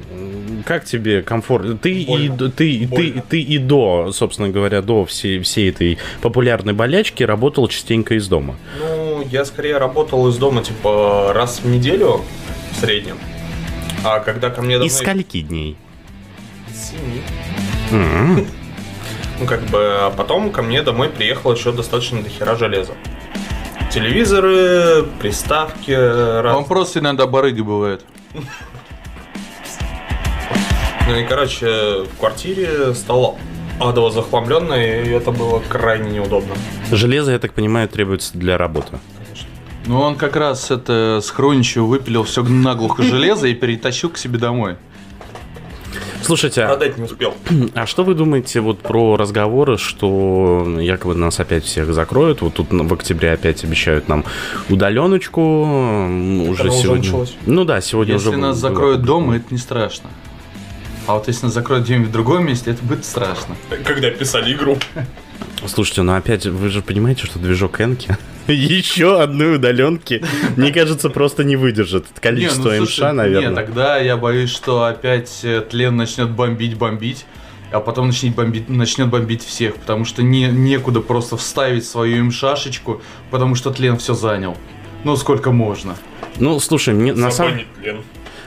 Как 0.65 0.85
тебе 0.85 1.23
комфорт? 1.23 1.81
Ты 1.81 2.03
и, 2.03 2.07
Больно. 2.07 2.51
ты, 2.51 2.89
ты, 2.89 3.23
ты 3.29 3.41
и 3.41 3.59
до, 3.59 4.11
собственно 4.13 4.49
говоря, 4.49 4.81
до 4.83 5.05
всей, 5.05 5.41
всей 5.41 5.71
этой 5.71 5.99
популярной 6.21 6.73
болячки 6.73 7.23
работал 7.23 7.69
частенько 7.69 8.15
из 8.15 8.29
дома. 8.29 8.57
Ну, 8.79 9.02
я 9.33 9.47
скорее 9.47 9.79
работал 9.79 10.29
из 10.29 10.37
дома, 10.37 10.63
типа, 10.63 11.33
раз 11.35 11.61
в 11.61 11.67
неделю 11.67 12.21
в 12.73 12.81
среднем. 12.81 13.19
А 14.05 14.21
когда 14.21 14.51
ко 14.51 14.61
мне 14.61 14.75
домой... 14.75 14.89
Из 14.89 14.99
скольки 14.99 15.41
дней? 15.41 15.79
Семи. 16.69 17.23
М. 17.91 18.47
Ну, 19.41 19.47
как 19.47 19.63
бы, 19.63 19.79
а 19.79 20.11
потом 20.11 20.51
ко 20.51 20.61
мне 20.61 20.83
домой 20.83 21.09
приехало 21.09 21.55
еще 21.55 21.73
достаточно 21.73 22.23
дохера 22.23 22.57
железа. 22.57 22.93
Телевизоры, 23.91 25.07
приставки, 25.21 25.93
раз... 25.93 26.55
Он 26.55 26.67
просто 26.67 26.99
иногда 26.99 27.27
барыга 27.27 27.65
бывает. 27.65 28.05
Ну 31.09 31.17
и, 31.17 31.25
короче, 31.25 32.05
в 32.05 32.19
квартире 32.19 32.95
стало 32.95 33.37
адово 33.81 34.11
захламленно, 34.11 34.75
и 34.75 35.09
это 35.09 35.31
было 35.31 35.61
крайне 35.61 36.11
неудобно. 36.11 36.55
Железо, 36.91 37.33
я 37.33 37.39
так 37.39 37.55
понимаю, 37.55 37.89
требуется 37.89 38.37
для 38.37 38.59
работы. 38.59 38.99
Ну, 39.87 40.01
он 40.01 40.17
как 40.17 40.37
раз 40.37 40.71
это 40.71 41.21
с 41.23 41.31
Хроничева 41.31 41.85
выпилил 41.87 42.23
все 42.25 42.43
наглухо 42.43 43.03
железо 43.03 43.49
и 43.49 43.55
перетащил 43.55 44.11
к 44.11 44.19
себе 44.19 44.39
домой. 44.39 44.77
Слушайте, 46.23 46.63
а- 46.63 46.69
Продать 46.69 46.97
не 46.99 47.05
успел. 47.05 47.35
А 47.75 47.85
что 47.85 48.05
вы 48.05 48.15
думаете 48.15 48.61
вот 48.61 48.79
про 48.79 49.17
разговоры, 49.17 49.77
что 49.79 50.65
якобы 50.81 51.17
нас 51.17 51.41
опять 51.41 51.65
всех 51.65 51.93
закроют? 51.93 52.43
Вот 52.43 52.55
тут 52.55 52.69
в 52.71 52.95
октябре 52.95 53.33
опять 53.33 53.65
обещают 53.65 54.09
нам 54.09 54.25
удаленочку. 54.69 55.41
Уже 55.41 56.63
Она 56.63 56.71
уже 56.71 56.83
сегодня. 56.83 57.03
началась. 57.05 57.35
ну 57.47 57.65
да, 57.65 57.81
сегодня 57.81 58.15
Если 58.15 58.29
уже. 58.29 58.39
нас 58.39 58.61
было. 58.61 58.71
закроют 58.71 59.03
дома, 59.03 59.37
это 59.37 59.47
не 59.51 59.59
страшно. 59.59 60.11
А 61.09 61.15
вот 61.15 61.27
если 61.27 61.47
нас 61.47 61.55
закроют 61.55 61.85
где-нибудь 61.87 62.11
в 62.11 62.13
другом 62.13 62.47
месте, 62.47 62.71
это 62.71 62.85
будет 62.85 63.05
страшно. 63.05 63.57
Когда 63.85 64.09
писали 64.11 64.53
игру. 64.55 64.79
Слушайте, 65.67 66.03
ну 66.03 66.15
опять 66.15 66.47
вы 66.47 66.69
же 66.69 66.83
понимаете, 66.83 67.27
что 67.27 67.39
движок 67.39 67.81
Энки 67.81 68.17
еще 68.47 69.21
одной 69.21 69.57
удаленки, 69.57 70.23
мне 70.57 70.73
кажется, 70.73 71.11
просто 71.11 71.45
не 71.45 71.57
выдержит. 71.57 72.07
Количество 72.21 72.71
Не, 72.71 72.79
ну, 72.79 72.85
МШ, 72.85 72.95
слушай, 72.95 73.13
наверное. 73.13 73.51
Не, 73.51 73.55
тогда 73.55 73.99
я 73.99 74.17
боюсь, 74.17 74.51
что 74.51 74.85
опять 74.85 75.41
э, 75.43 75.61
тлен 75.61 75.97
начнет 75.97 76.31
бомбить, 76.31 76.77
бомбить, 76.77 77.25
а 77.71 77.81
потом 77.81 78.09
начнет 78.09 78.35
бомбить, 78.35 78.69
начнет 78.69 79.09
бомбить 79.09 79.45
всех, 79.45 79.77
потому 79.77 80.05
что 80.05 80.23
не, 80.23 80.47
некуда 80.47 81.01
просто 81.01 81.37
вставить 81.37 81.87
свою 81.87 82.25
МШашечку, 82.25 83.01
потому 83.31 83.55
что 83.55 83.71
тлен 83.71 83.97
все 83.99 84.15
занял. 84.15 84.57
Ну, 85.05 85.17
сколько 85.17 85.53
можно. 85.53 85.97
Ну, 86.39 86.59
слушай, 86.61 86.95
мне 86.95 87.13
на 87.13 87.31
самом 87.31 87.61
тлен. 87.81 88.03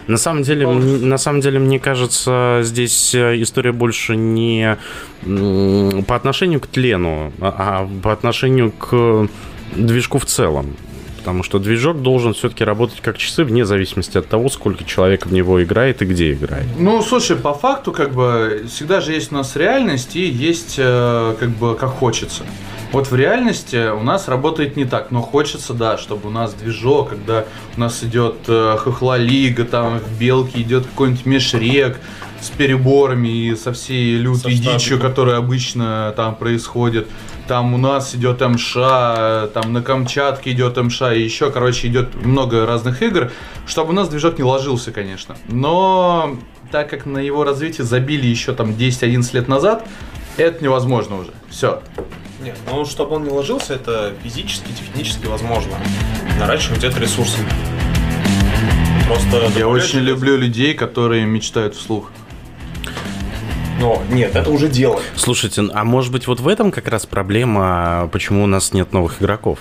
На 0.07 0.17
самом 0.17 0.43
деле, 0.43 0.67
на 0.67 1.17
самом 1.17 1.41
деле, 1.41 1.59
мне 1.59 1.79
кажется, 1.79 2.59
здесь 2.61 3.15
э, 3.15 3.41
история 3.41 3.71
больше 3.71 4.15
не 4.15 4.77
по 6.07 6.15
отношению 6.15 6.59
к 6.59 6.67
тлену, 6.67 7.31
а 7.41 7.55
а 7.57 7.89
по 8.03 8.11
отношению 8.11 8.71
к 8.71 9.27
движку 9.75 10.19
в 10.19 10.25
целом. 10.25 10.75
Потому 11.25 11.41
что 11.41 11.57
движок 11.57 12.03
должен 12.03 12.35
все-таки 12.35 12.63
работать 12.63 13.01
как 13.01 13.17
часы, 13.17 13.43
вне 13.43 13.65
зависимости 13.65 14.15
от 14.15 14.27
того, 14.27 14.47
сколько 14.47 14.83
человек 14.83 15.25
в 15.25 15.33
него 15.33 15.63
играет 15.63 16.03
и 16.03 16.05
где 16.05 16.33
играет. 16.33 16.67
Ну, 16.77 17.01
слушай, 17.01 17.35
по 17.35 17.51
факту, 17.55 17.91
как 17.91 18.13
бы, 18.13 18.65
всегда 18.69 19.01
же 19.01 19.11
есть 19.11 19.31
у 19.31 19.35
нас 19.35 19.55
реальность 19.55 20.15
и 20.15 20.23
есть, 20.23 20.75
э, 20.77 21.35
как 21.39 21.49
бы, 21.49 21.73
как 21.73 21.89
хочется. 21.89 22.43
Вот 22.91 23.09
в 23.09 23.15
реальности 23.15 23.89
у 23.91 24.03
нас 24.03 24.27
работает 24.27 24.77
не 24.77 24.85
так, 24.85 25.09
но 25.09 25.23
хочется, 25.23 25.73
да, 25.73 25.97
чтобы 25.97 26.29
у 26.29 26.31
нас 26.31 26.53
движок, 26.53 27.09
когда 27.09 27.45
у 27.75 27.79
нас 27.79 28.03
идет 28.03 28.35
э, 28.47 28.77
хохла 28.77 29.17
лига, 29.17 29.65
там 29.65 29.97
в 29.97 30.19
белке 30.19 30.61
идет 30.61 30.85
какой-нибудь 30.85 31.25
межрек 31.25 31.97
с 32.39 32.49
переборами 32.49 33.29
и 33.29 33.55
со 33.55 33.73
всей 33.73 34.15
лютой 34.17 34.55
Со 34.55 34.61
дичью, 34.61 34.99
которая 34.99 35.37
обычно 35.37 36.13
там 36.15 36.35
происходит. 36.35 37.07
Там 37.47 37.75
у 37.75 37.77
нас 37.77 38.15
идет 38.15 38.41
МШ, 38.41 38.75
э, 38.77 39.49
там 39.53 39.71
на 39.71 39.83
Камчатке 39.83 40.51
идет 40.51 40.77
МШ, 40.77 41.01
и 41.13 41.21
еще, 41.21 41.51
короче, 41.51 41.87
идет 41.87 42.15
много 42.15 42.65
разных 42.65 43.03
игр, 43.03 43.31
чтобы 43.67 43.91
у 43.91 43.93
нас 43.93 44.09
движок 44.09 44.39
не 44.39 44.43
ложился, 44.43 44.91
конечно. 44.91 45.35
Но 45.47 46.37
так 46.71 46.89
как 46.89 47.05
на 47.05 47.19
его 47.19 47.43
развитие 47.43 47.85
забили 47.85 48.25
еще 48.25 48.53
там 48.53 48.71
10-11 48.71 49.35
лет 49.35 49.47
назад, 49.47 49.87
это 50.37 50.63
невозможно 50.63 51.19
уже. 51.19 51.31
Все. 51.49 51.81
Нет, 52.41 52.57
ну, 52.69 52.83
чтобы 52.85 53.15
он 53.15 53.23
не 53.23 53.29
ложился, 53.29 53.75
это 53.75 54.13
физически, 54.23 54.71
технически 54.71 55.27
возможно. 55.27 55.75
Наращивать 56.39 56.83
это 56.83 56.99
ресурсы. 56.99 57.37
Просто 59.07 59.51
Я 59.57 59.67
очень 59.67 59.99
люблю 59.99 60.35
людей, 60.35 60.73
которые 60.73 61.25
мечтают 61.25 61.75
вслух. 61.75 62.11
Но 63.79 64.01
нет, 64.09 64.35
это 64.35 64.49
уже 64.49 64.67
дело. 64.69 64.99
Слушайте, 65.15 65.63
а 65.73 65.83
может 65.83 66.11
быть 66.11 66.27
вот 66.27 66.39
в 66.39 66.47
этом 66.47 66.71
как 66.71 66.87
раз 66.87 67.05
проблема, 67.05 68.09
почему 68.11 68.43
у 68.43 68.47
нас 68.47 68.73
нет 68.73 68.93
новых 68.93 69.21
игроков? 69.21 69.59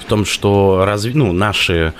В 0.00 0.06
том, 0.06 0.24
что 0.24 0.84
разви... 0.84 1.14
ну, 1.14 1.32
наши... 1.32 1.94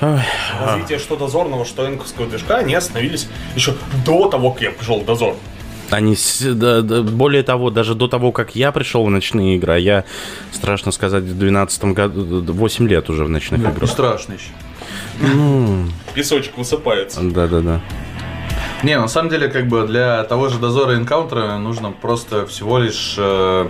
Ой, 0.00 0.18
Развитие 0.64 0.98
что 0.98 1.16
дозорного, 1.16 1.64
что 1.66 1.86
энковского 1.86 2.26
движка, 2.26 2.56
они 2.56 2.74
остановились 2.74 3.28
еще 3.54 3.74
до 4.06 4.28
того, 4.28 4.50
как 4.52 4.62
я 4.62 4.70
пришел 4.70 5.00
в 5.00 5.04
дозор. 5.04 5.36
Они, 5.90 6.16
да- 6.40 6.80
да, 6.82 7.02
более 7.02 7.42
того, 7.42 7.70
даже 7.70 7.94
до 7.94 8.08
того, 8.08 8.32
как 8.32 8.54
я 8.56 8.72
пришел 8.72 9.04
в 9.04 9.10
ночные 9.10 9.56
игры, 9.56 9.74
а 9.74 9.76
я, 9.76 10.04
страшно 10.52 10.90
сказать, 10.92 11.22
в 11.24 11.36
2012 11.36 11.84
году, 11.86 12.52
8 12.52 12.88
лет 12.88 13.10
уже 13.10 13.24
в 13.24 13.28
ночных 13.28 13.60
Не 13.60 13.68
играх. 13.68 13.90
страшно 13.90 14.34
еще. 14.34 14.52
Песочек 16.14 16.56
высыпается. 16.56 17.20
Да-да-да. 17.22 17.80
Не, 18.82 18.98
на 18.98 19.08
самом 19.08 19.28
деле, 19.28 19.48
как 19.48 19.66
бы 19.68 19.86
для 19.86 20.24
того 20.24 20.48
же 20.48 20.58
дозора 20.58 20.94
энкаунтера 20.96 21.58
нужно 21.58 21.92
просто 21.92 22.46
всего 22.46 22.78
лишь 22.78 23.14
э, 23.18 23.68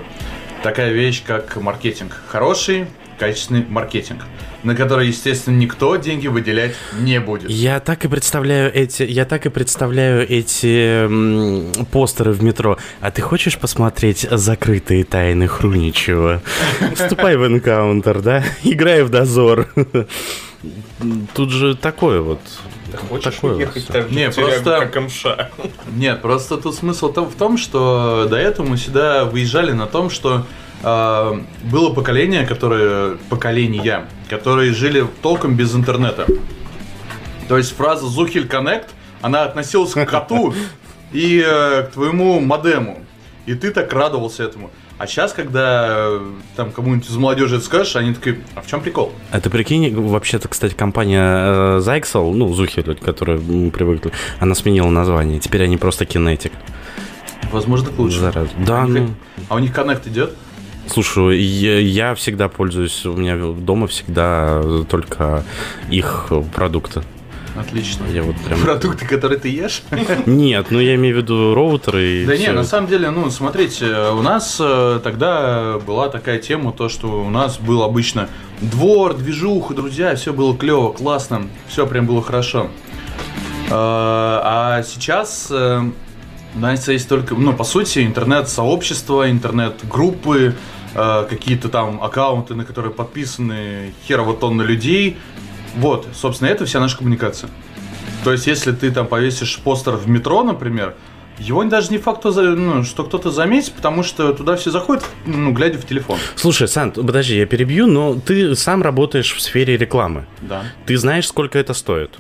такая 0.62 0.92
вещь, 0.92 1.22
как 1.26 1.56
маркетинг. 1.56 2.16
Хороший, 2.28 2.86
качественный 3.18 3.66
маркетинг, 3.68 4.22
на 4.62 4.76
который, 4.76 5.08
естественно, 5.08 5.56
никто 5.56 5.96
деньги 5.96 6.28
выделять 6.28 6.76
не 7.00 7.18
будет. 7.18 7.50
Я 7.50 7.80
так 7.80 8.04
и 8.04 8.08
представляю 8.08 8.72
эти, 8.72 9.02
я 9.02 9.24
так 9.24 9.46
и 9.46 9.48
представляю 9.48 10.28
эти 10.30 11.04
м, 11.06 11.72
постеры 11.90 12.30
в 12.30 12.42
метро. 12.44 12.78
А 13.00 13.10
ты 13.10 13.20
хочешь 13.20 13.58
посмотреть 13.58 14.28
закрытые 14.30 15.02
тайны 15.02 15.48
Хруничева? 15.48 16.40
Вступай 16.94 17.36
в 17.36 17.44
энкаунтер, 17.46 18.20
да? 18.20 18.44
Играй 18.62 19.02
в 19.02 19.08
дозор. 19.10 19.66
Тут 21.34 21.50
же 21.50 21.74
такое 21.74 22.20
вот. 22.20 22.40
Хочешь 22.96 23.34
Такое 23.34 23.54
уехать 23.54 23.86
же 23.86 24.06
Не, 24.10 24.30
просто- 24.30 24.80
как 24.80 24.96
МШ? 25.02 25.24
Нет, 25.92 26.22
просто 26.22 26.56
тут 26.56 26.74
смысл 26.74 27.12
в 27.12 27.34
том, 27.34 27.58
что 27.58 28.26
до 28.28 28.36
этого 28.36 28.66
мы 28.66 28.76
сюда 28.76 29.24
выезжали 29.24 29.72
на 29.72 29.86
том, 29.86 30.10
что 30.10 30.46
э, 30.82 31.40
было 31.64 31.92
поколение, 31.92 32.46
которое 32.46 33.16
поколения, 33.28 34.06
которые 34.28 34.72
жили 34.72 35.06
толком 35.22 35.54
без 35.56 35.74
интернета. 35.74 36.26
То 37.48 37.58
есть 37.58 37.76
фраза 37.76 38.06
«Зухель 38.06 38.46
Коннект», 38.46 38.90
она 39.20 39.44
относилась 39.44 39.92
к 39.92 40.04
коту 40.06 40.54
и 41.12 41.44
э, 41.46 41.82
к 41.84 41.92
твоему 41.92 42.40
модему. 42.40 43.04
И 43.46 43.54
ты 43.54 43.70
так 43.72 43.92
радовался 43.92 44.44
этому. 44.44 44.70
А 45.00 45.06
сейчас, 45.06 45.32
когда 45.32 45.86
э, 45.88 46.20
там 46.56 46.72
кому-нибудь 46.72 47.08
из 47.08 47.16
молодежи 47.16 47.56
это 47.56 47.64
скажешь, 47.64 47.96
они 47.96 48.12
такие, 48.12 48.40
а 48.54 48.60
в 48.60 48.66
чем 48.66 48.82
прикол? 48.82 49.14
А 49.30 49.40
ты 49.40 49.48
прикинь, 49.48 49.94
вообще-то, 49.98 50.46
кстати, 50.48 50.74
компания 50.74 51.22
э, 51.22 51.78
Zyxel, 51.78 52.34
ну, 52.34 52.52
Зухель, 52.52 52.94
к 52.94 53.00
которой 53.00 53.38
мы 53.38 53.70
привыкли, 53.70 54.12
она 54.40 54.54
сменила 54.54 54.90
название. 54.90 55.40
Теперь 55.40 55.62
они 55.62 55.78
просто 55.78 56.04
Kinetic. 56.04 56.52
Возможно, 57.50 57.88
к 57.88 57.98
лучшему. 57.98 58.20
Зараза. 58.24 58.50
Да, 58.58 58.82
А 58.82 58.84
у 58.84 58.88
них- 58.88 59.02
ну. 59.04 59.14
А 59.48 59.54
у 59.54 59.58
них 59.58 59.72
коннект 59.72 60.06
идет? 60.06 60.36
Слушай, 60.86 61.38
я, 61.40 61.78
я 61.78 62.14
всегда 62.14 62.50
пользуюсь, 62.50 63.06
у 63.06 63.14
меня 63.14 63.38
дома 63.38 63.86
всегда 63.86 64.62
только 64.90 65.44
их 65.90 66.30
продукты. 66.54 67.00
Отлично. 67.56 68.06
Я 68.12 68.22
вот 68.22 68.36
прям... 68.36 68.60
Продукты, 68.60 69.06
которые 69.06 69.38
ты 69.38 69.48
ешь? 69.48 69.82
Нет, 70.26 70.66
ну 70.70 70.78
я 70.78 70.94
имею 70.94 71.16
в 71.16 71.18
виду 71.18 71.54
роутеры 71.54 72.22
и 72.22 72.24
Да 72.26 72.34
всё 72.34 72.46
не, 72.46 72.52
на 72.52 72.64
самом 72.64 72.88
деле, 72.88 73.10
ну, 73.10 73.30
смотрите, 73.30 73.86
у 74.10 74.22
нас 74.22 74.56
э, 74.60 75.00
тогда 75.02 75.78
была 75.86 76.08
такая 76.08 76.38
тема, 76.38 76.72
то, 76.72 76.88
что 76.88 77.22
у 77.22 77.30
нас 77.30 77.58
был 77.58 77.82
обычно 77.82 78.28
двор, 78.60 79.14
движуха, 79.14 79.74
друзья, 79.74 80.14
все 80.14 80.32
было 80.32 80.56
клево, 80.56 80.92
классно, 80.92 81.48
все 81.68 81.86
прям 81.86 82.06
было 82.06 82.22
хорошо. 82.22 82.68
Э, 83.68 83.70
А 83.72 84.82
сейчас 84.86 85.48
э, 85.50 85.82
у 86.54 86.58
нас 86.58 86.88
есть 86.88 87.08
только, 87.08 87.34
ну, 87.34 87.52
по 87.52 87.64
сути, 87.64 88.00
интернет-сообщество, 88.06 89.30
интернет-группы, 89.30 90.54
э, 90.94 91.26
какие-то 91.28 91.68
там 91.68 92.02
аккаунты, 92.02 92.54
на 92.54 92.64
которые 92.64 92.92
подписаны 92.92 93.92
херово 94.06 94.34
тонна 94.34 94.62
людей. 94.62 95.16
Вот, 95.76 96.06
собственно, 96.14 96.48
это 96.48 96.64
вся 96.66 96.80
наша 96.80 96.98
коммуникация. 96.98 97.50
То 98.24 98.32
есть, 98.32 98.46
если 98.46 98.72
ты 98.72 98.90
там 98.90 99.06
повесишь 99.06 99.58
постер 99.58 99.94
в 99.94 100.08
метро, 100.08 100.42
например, 100.42 100.94
его 101.38 101.64
даже 101.64 101.90
не 101.90 101.98
факт, 101.98 102.22
ну, 102.24 102.84
что 102.84 103.04
кто-то 103.04 103.30
заметит, 103.30 103.72
потому 103.72 104.02
что 104.02 104.34
туда 104.34 104.56
все 104.56 104.70
заходят, 104.70 105.04
ну, 105.24 105.52
глядя 105.52 105.78
в 105.78 105.86
телефон. 105.86 106.18
Слушай, 106.36 106.68
Сан, 106.68 106.92
подожди, 106.92 107.38
я 107.38 107.46
перебью, 107.46 107.86
но 107.86 108.14
ты 108.14 108.54
сам 108.54 108.82
работаешь 108.82 109.34
в 109.34 109.40
сфере 109.40 109.78
рекламы. 109.78 110.26
Да. 110.42 110.64
Ты 110.84 110.98
знаешь, 110.98 111.26
сколько 111.26 111.58
это 111.58 111.72
стоит? 111.72 112.10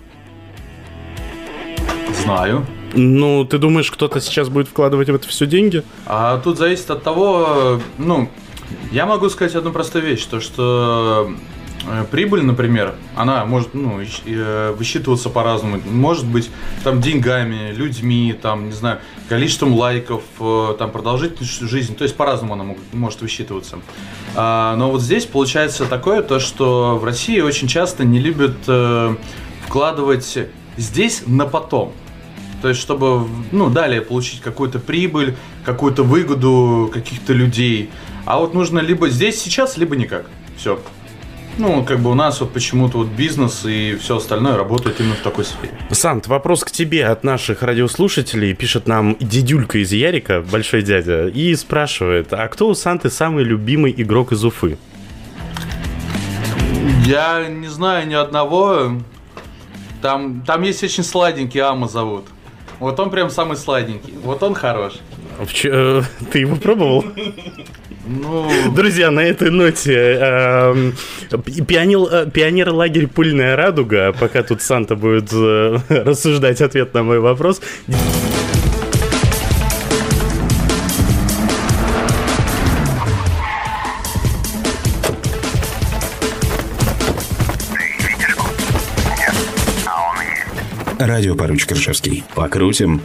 Знаю. 2.22 2.66
Ну, 2.94 3.44
ты 3.44 3.58
думаешь, 3.58 3.90
кто-то 3.90 4.20
сейчас 4.20 4.48
будет 4.48 4.68
вкладывать 4.68 5.10
в 5.10 5.14
это 5.14 5.28
все 5.28 5.46
деньги? 5.46 5.82
А 6.06 6.38
тут 6.38 6.56
зависит 6.58 6.90
от 6.90 7.02
того, 7.02 7.80
ну, 7.98 8.30
я 8.90 9.04
могу 9.04 9.28
сказать 9.28 9.54
одну 9.54 9.70
простую 9.70 10.04
вещь, 10.04 10.24
то 10.24 10.40
что 10.40 11.30
прибыль, 12.10 12.42
например, 12.42 12.94
она 13.16 13.44
может, 13.44 13.74
ну, 13.74 14.00
э, 14.00 14.74
высчитываться 14.76 15.30
по-разному. 15.30 15.80
Может 15.84 16.26
быть, 16.26 16.50
там, 16.84 17.00
деньгами, 17.00 17.72
людьми, 17.72 18.34
там, 18.40 18.66
не 18.66 18.72
знаю, 18.72 19.00
количеством 19.28 19.74
лайков, 19.74 20.22
э, 20.40 20.74
там, 20.78 20.90
продолжительностью 20.90 21.68
жизни, 21.68 21.94
то 21.94 22.04
есть 22.04 22.16
по-разному 22.16 22.54
она 22.54 22.64
может 22.92 23.22
высчитываться. 23.22 23.80
А, 24.34 24.76
но 24.76 24.90
вот 24.90 25.02
здесь 25.02 25.24
получается 25.24 25.86
такое, 25.86 26.22
то, 26.22 26.38
что 26.38 26.98
в 26.98 27.04
России 27.04 27.40
очень 27.40 27.68
часто 27.68 28.04
не 28.04 28.18
любят 28.18 28.56
э, 28.66 29.14
вкладывать 29.66 30.38
здесь 30.76 31.22
на 31.26 31.46
потом. 31.46 31.92
То 32.62 32.68
есть, 32.68 32.80
чтобы, 32.80 33.26
ну, 33.52 33.70
далее 33.70 34.02
получить 34.02 34.40
какую-то 34.40 34.80
прибыль, 34.80 35.36
какую-то 35.64 36.02
выгоду 36.02 36.90
каких-то 36.92 37.32
людей. 37.32 37.90
А 38.26 38.38
вот 38.38 38.52
нужно 38.52 38.80
либо 38.80 39.08
здесь, 39.08 39.40
сейчас, 39.40 39.78
либо 39.78 39.96
никак. 39.96 40.26
Все. 40.58 40.78
Ну, 41.58 41.84
как 41.84 42.00
бы 42.00 42.10
у 42.10 42.14
нас 42.14 42.40
вот 42.40 42.52
почему-то 42.52 42.98
вот 42.98 43.08
бизнес 43.08 43.64
и 43.64 43.96
все 44.00 44.16
остальное 44.16 44.56
работает 44.56 45.00
именно 45.00 45.14
в 45.14 45.20
такой 45.20 45.44
сфере. 45.44 45.72
Сант, 45.90 46.26
вопрос 46.26 46.64
к 46.64 46.70
тебе 46.70 47.06
от 47.06 47.22
наших 47.24 47.62
радиослушателей. 47.62 48.54
Пишет 48.54 48.86
нам 48.86 49.16
дедюлька 49.20 49.78
из 49.78 49.92
Ярика, 49.92 50.40
большой 50.40 50.82
дядя, 50.82 51.28
и 51.28 51.54
спрашивает, 51.54 52.32
а 52.32 52.48
кто 52.48 52.68
у 52.68 52.74
Санты 52.74 53.10
самый 53.10 53.44
любимый 53.44 53.94
игрок 53.96 54.32
из 54.32 54.44
Уфы? 54.44 54.78
Я 57.04 57.46
не 57.48 57.68
знаю 57.68 58.06
ни 58.06 58.14
одного. 58.14 58.92
Там, 60.00 60.42
там 60.46 60.62
есть 60.62 60.82
очень 60.82 61.04
сладенький, 61.04 61.60
Ама 61.60 61.88
зовут. 61.88 62.26
Вот 62.78 62.98
он 62.98 63.10
прям 63.10 63.28
самый 63.28 63.56
сладенький. 63.56 64.14
Вот 64.22 64.42
он 64.42 64.54
хорош. 64.54 64.94
Э, 65.64 66.02
Ты 66.32 66.38
его 66.40 66.56
пробовал? 66.56 67.04
Ну, 68.06 68.50
Друзья, 68.74 69.10
на 69.10 69.20
этой 69.20 69.50
ноте 69.50 69.94
эм, 70.20 70.94
пи- 71.44 71.62
пионер, 71.62 72.00
э, 72.10 72.30
пионер-лагерь 72.30 73.06
«Пыльная 73.06 73.54
радуга», 73.56 74.12
пока 74.18 74.42
тут 74.42 74.62
Санта 74.62 74.96
будет 74.96 75.28
э, 75.32 75.78
рассуждать 75.88 76.60
ответ 76.60 76.92
на 76.94 77.02
мой 77.04 77.20
вопрос. 77.20 77.60
Радио 90.98 91.34
поручик 91.34 91.72
Ржевский. 91.72 92.24
Покрутим. 92.34 93.00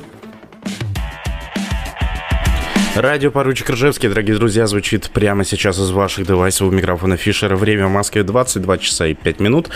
Радио 2.96 3.30
«Поручик 3.30 3.70
Ржевский», 3.72 4.08
дорогие 4.08 4.38
друзья, 4.38 4.68
звучит 4.68 5.10
прямо 5.10 5.44
сейчас 5.44 5.78
из 5.78 5.92
ваших 5.92 6.26
девайсов 6.26 6.70
у 6.70 6.72
микрофона 6.72 7.18
Фишера. 7.18 7.58
Время 7.58 7.88
в 7.88 7.92
Москве 7.92 8.24
22 8.24 8.78
часа 8.78 9.08
и 9.08 9.14
5 9.14 9.42
минут. 9.42 9.68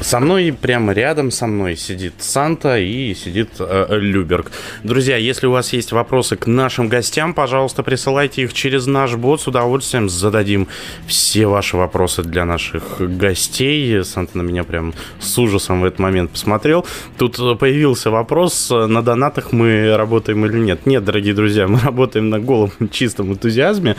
Со 0.00 0.20
мной, 0.20 0.54
прямо 0.58 0.92
рядом 0.92 1.32
со 1.32 1.48
мной 1.48 1.74
сидит 1.74 2.14
Санта 2.20 2.78
и 2.78 3.14
сидит 3.14 3.48
э, 3.58 3.98
Люберг. 3.98 4.52
Друзья, 4.84 5.16
если 5.16 5.48
у 5.48 5.50
вас 5.50 5.72
есть 5.72 5.90
вопросы 5.90 6.36
к 6.36 6.46
нашим 6.46 6.86
гостям, 6.86 7.34
пожалуйста, 7.34 7.82
присылайте 7.82 8.42
их 8.42 8.52
через 8.52 8.86
наш 8.86 9.16
бот. 9.16 9.40
С 9.40 9.48
удовольствием 9.48 10.08
зададим 10.08 10.68
все 11.08 11.46
ваши 11.46 11.76
вопросы 11.76 12.22
для 12.22 12.44
наших 12.44 13.00
гостей. 13.00 14.04
Санта 14.04 14.38
на 14.38 14.42
меня 14.42 14.62
прям 14.62 14.94
с 15.18 15.36
ужасом 15.36 15.80
в 15.80 15.84
этот 15.84 15.98
момент 15.98 16.30
посмотрел. 16.30 16.86
Тут 17.18 17.40
э, 17.40 17.56
появился 17.56 18.12
вопрос, 18.12 18.70
э, 18.70 18.86
на 18.86 19.02
донатах 19.02 19.50
мы 19.50 19.96
работаем 19.96 20.46
или 20.46 20.58
нет. 20.58 20.86
Нет, 20.86 21.04
дорогие 21.04 21.34
друзья, 21.34 21.66
мы 21.66 21.80
работаем 21.80 22.30
на 22.30 22.38
голом 22.52 22.72
чистом 22.90 23.32
энтузиазме. 23.32 23.96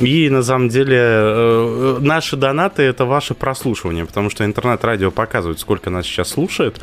И 0.00 0.30
на 0.30 0.42
самом 0.42 0.68
деле 0.68 0.98
э, 0.98 1.98
наши 2.00 2.36
донаты 2.36 2.82
это 2.82 3.04
ваше 3.04 3.34
прослушивание, 3.34 4.06
потому 4.06 4.30
что 4.30 4.44
интернет-радио 4.44 5.10
показывает, 5.10 5.60
сколько 5.60 5.90
нас 5.90 6.06
сейчас 6.06 6.28
слушает. 6.30 6.80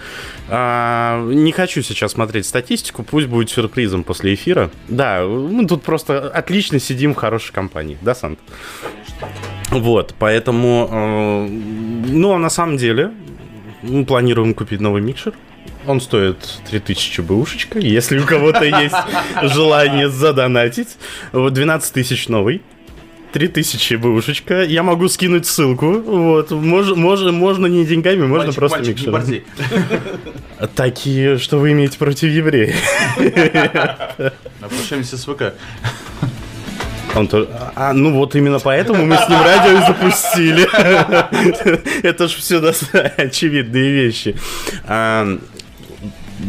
А, 0.49 1.23
не 1.25 1.51
хочу 1.51 1.81
сейчас 1.81 2.11
смотреть 2.11 2.45
статистику, 2.45 3.03
пусть 3.03 3.27
будет 3.27 3.49
сюрпризом 3.49 4.03
после 4.03 4.33
эфира. 4.33 4.69
Да, 4.87 5.25
мы 5.25 5.65
тут 5.67 5.83
просто 5.83 6.29
отлично 6.29 6.79
сидим 6.79 7.13
в 7.13 7.17
хорошей 7.17 7.53
компании, 7.53 7.97
да, 8.01 8.13
Сант? 8.13 8.39
Вот, 9.71 10.13
поэтому, 10.19 10.87
э, 10.91 11.47
ну, 12.09 12.33
а 12.33 12.37
на 12.37 12.49
самом 12.49 12.77
деле, 12.77 13.11
мы 13.81 14.05
планируем 14.05 14.53
купить 14.53 14.79
новый 14.79 15.01
микшер. 15.01 15.33
Он 15.87 16.01
стоит 16.01 16.37
3000 16.69 17.21
бэушечка, 17.21 17.79
если 17.79 18.19
у 18.19 18.25
кого-то 18.25 18.63
есть 18.65 18.95
желание 19.41 20.09
задонатить. 20.09 20.97
Вот 21.31 21.53
12 21.53 21.93
тысяч 21.93 22.27
новый. 22.27 22.61
3000 23.31 23.95
бэушечка. 23.95 24.63
Я 24.63 24.83
могу 24.83 25.07
скинуть 25.07 25.45
ссылку. 25.45 25.93
Вот. 25.99 26.51
Мож, 26.51 26.89
мож, 26.95 27.21
можно 27.21 27.67
не 27.67 27.85
деньгами, 27.85 28.21
можно 28.25 28.47
Мальчик, 28.47 28.55
просто 28.55 28.77
мальчик, 28.79 28.97
микшером. 28.97 29.13
Такие, 30.75 31.37
что 31.37 31.57
вы 31.59 31.71
имеете 31.71 31.97
против 31.97 32.29
евреев? 32.29 32.75
Обращаемся 34.61 35.17
с 35.17 35.25
ВК. 35.25 35.53
Он 37.15 37.27
тоже- 37.27 37.47
А, 37.75 37.93
ну 37.93 38.11
вот 38.13 38.35
именно 38.35 38.59
поэтому 38.59 39.05
мы 39.05 39.15
с 39.15 39.29
ним 39.29 39.39
радио 39.41 39.77
и 39.77 39.87
запустили. 39.87 40.67
Это 42.03 42.27
ж 42.27 42.31
все 42.31 42.57
очевидные 43.17 43.91
вещи. 43.91 44.35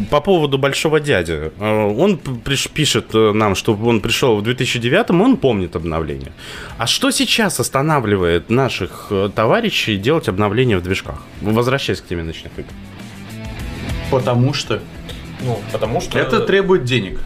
По 0.09 0.21
поводу 0.21 0.57
Большого 0.57 0.99
Дяди. 0.99 1.51
А, 1.59 1.87
Он 1.87 2.17
пишет 2.73 3.13
э, 3.13 3.31
нам, 3.33 3.55
что 3.55 3.73
он 3.73 4.01
пришел 4.01 4.35
в 4.37 4.41
2009 4.41 5.11
он 5.11 5.37
помнит 5.37 5.75
обновление. 5.75 6.31
А 6.77 6.87
что 6.87 7.11
сейчас 7.11 7.59
останавливает 7.59 8.49
наших 8.49 9.07
э, 9.11 9.29
товарищей 9.35 9.97
делать 9.97 10.29
обновления 10.29 10.77
в 10.77 10.81
движках? 10.81 11.21
Возвращаясь 11.41 12.01
к 12.01 12.07
теме 12.07 12.23
ночных 12.23 12.51
игр. 12.57 12.69
Потому 14.11 14.53
что 14.53 14.79
Ну, 15.41 15.59
потому 15.71 16.01
что 16.01 16.17
это 16.19 16.39
требует 16.39 16.83
денег. 16.83 17.19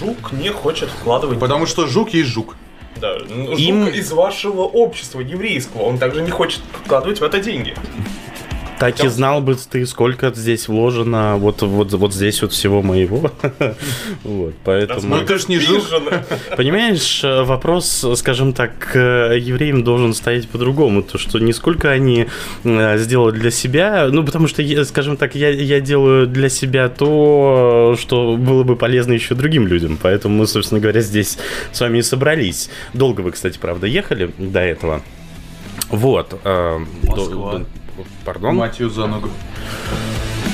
жук 0.00 0.32
не 0.32 0.50
хочет 0.50 0.88
вкладывать 0.88 1.38
Потому 1.38 1.66
что 1.66 1.86
жук 1.86 2.10
есть 2.10 2.28
жук. 2.30 2.56
Да, 3.00 3.16
ну, 3.28 3.50
жук 3.50 3.58
Им- 3.58 3.88
из 3.88 4.10
вашего 4.12 4.62
общества 4.62 5.20
еврейского, 5.20 5.82
он 5.82 5.98
также 5.98 6.22
не 6.22 6.30
хочет 6.30 6.60
вкладывать 6.84 7.20
в 7.20 7.24
это 7.24 7.38
деньги. 7.40 7.74
Так 8.78 9.02
и 9.02 9.08
знал 9.08 9.40
бы 9.40 9.56
ты, 9.56 9.84
сколько 9.86 10.32
здесь 10.34 10.68
вложено 10.68 11.36
вот, 11.36 11.62
вот, 11.62 11.92
вот 11.92 12.14
здесь 12.14 12.42
вот 12.42 12.52
всего 12.52 12.82
моего. 12.82 13.30
Вот, 14.24 14.54
поэтому... 14.64 15.16
Ну 15.16 15.24
ты 15.24 15.38
ж 15.38 15.48
не. 15.48 15.56
Обиженно. 15.56 16.24
Понимаешь, 16.56 17.22
э, 17.24 17.42
вопрос, 17.42 18.04
скажем 18.16 18.52
так, 18.52 18.94
э, 18.94 19.38
евреям 19.40 19.82
должен 19.84 20.14
стоять 20.14 20.48
по-другому. 20.48 21.02
То, 21.02 21.18
что 21.18 21.38
не 21.38 21.52
сколько 21.52 21.90
они 21.90 22.26
э, 22.64 22.98
сделают 22.98 23.36
для 23.36 23.50
себя, 23.50 24.08
ну, 24.10 24.24
потому 24.24 24.48
что, 24.48 24.62
скажем 24.84 25.16
так, 25.16 25.34
я, 25.34 25.50
я 25.50 25.80
делаю 25.80 26.26
для 26.26 26.48
себя 26.48 26.88
то, 26.88 27.96
что 27.98 28.36
было 28.36 28.62
бы 28.64 28.76
полезно 28.76 29.12
еще 29.12 29.34
другим 29.34 29.66
людям. 29.66 29.98
Поэтому 30.00 30.36
мы, 30.36 30.46
собственно 30.46 30.80
говоря, 30.80 31.00
здесь 31.00 31.38
с 31.72 31.80
вами 31.80 31.98
и 31.98 32.02
собрались. 32.02 32.70
Долго 32.94 33.22
вы, 33.22 33.32
кстати, 33.32 33.58
правда, 33.58 33.86
ехали 33.86 34.30
до 34.38 34.60
этого. 34.60 35.02
Вот. 35.90 36.38
э, 36.44 36.78
Москва. 37.02 37.52
до- 37.52 37.58
до- 37.58 37.66
Пардон? 38.24 38.56
Мать 38.56 38.80
ее 38.80 38.90
за 38.90 39.06
ногу. 39.06 39.28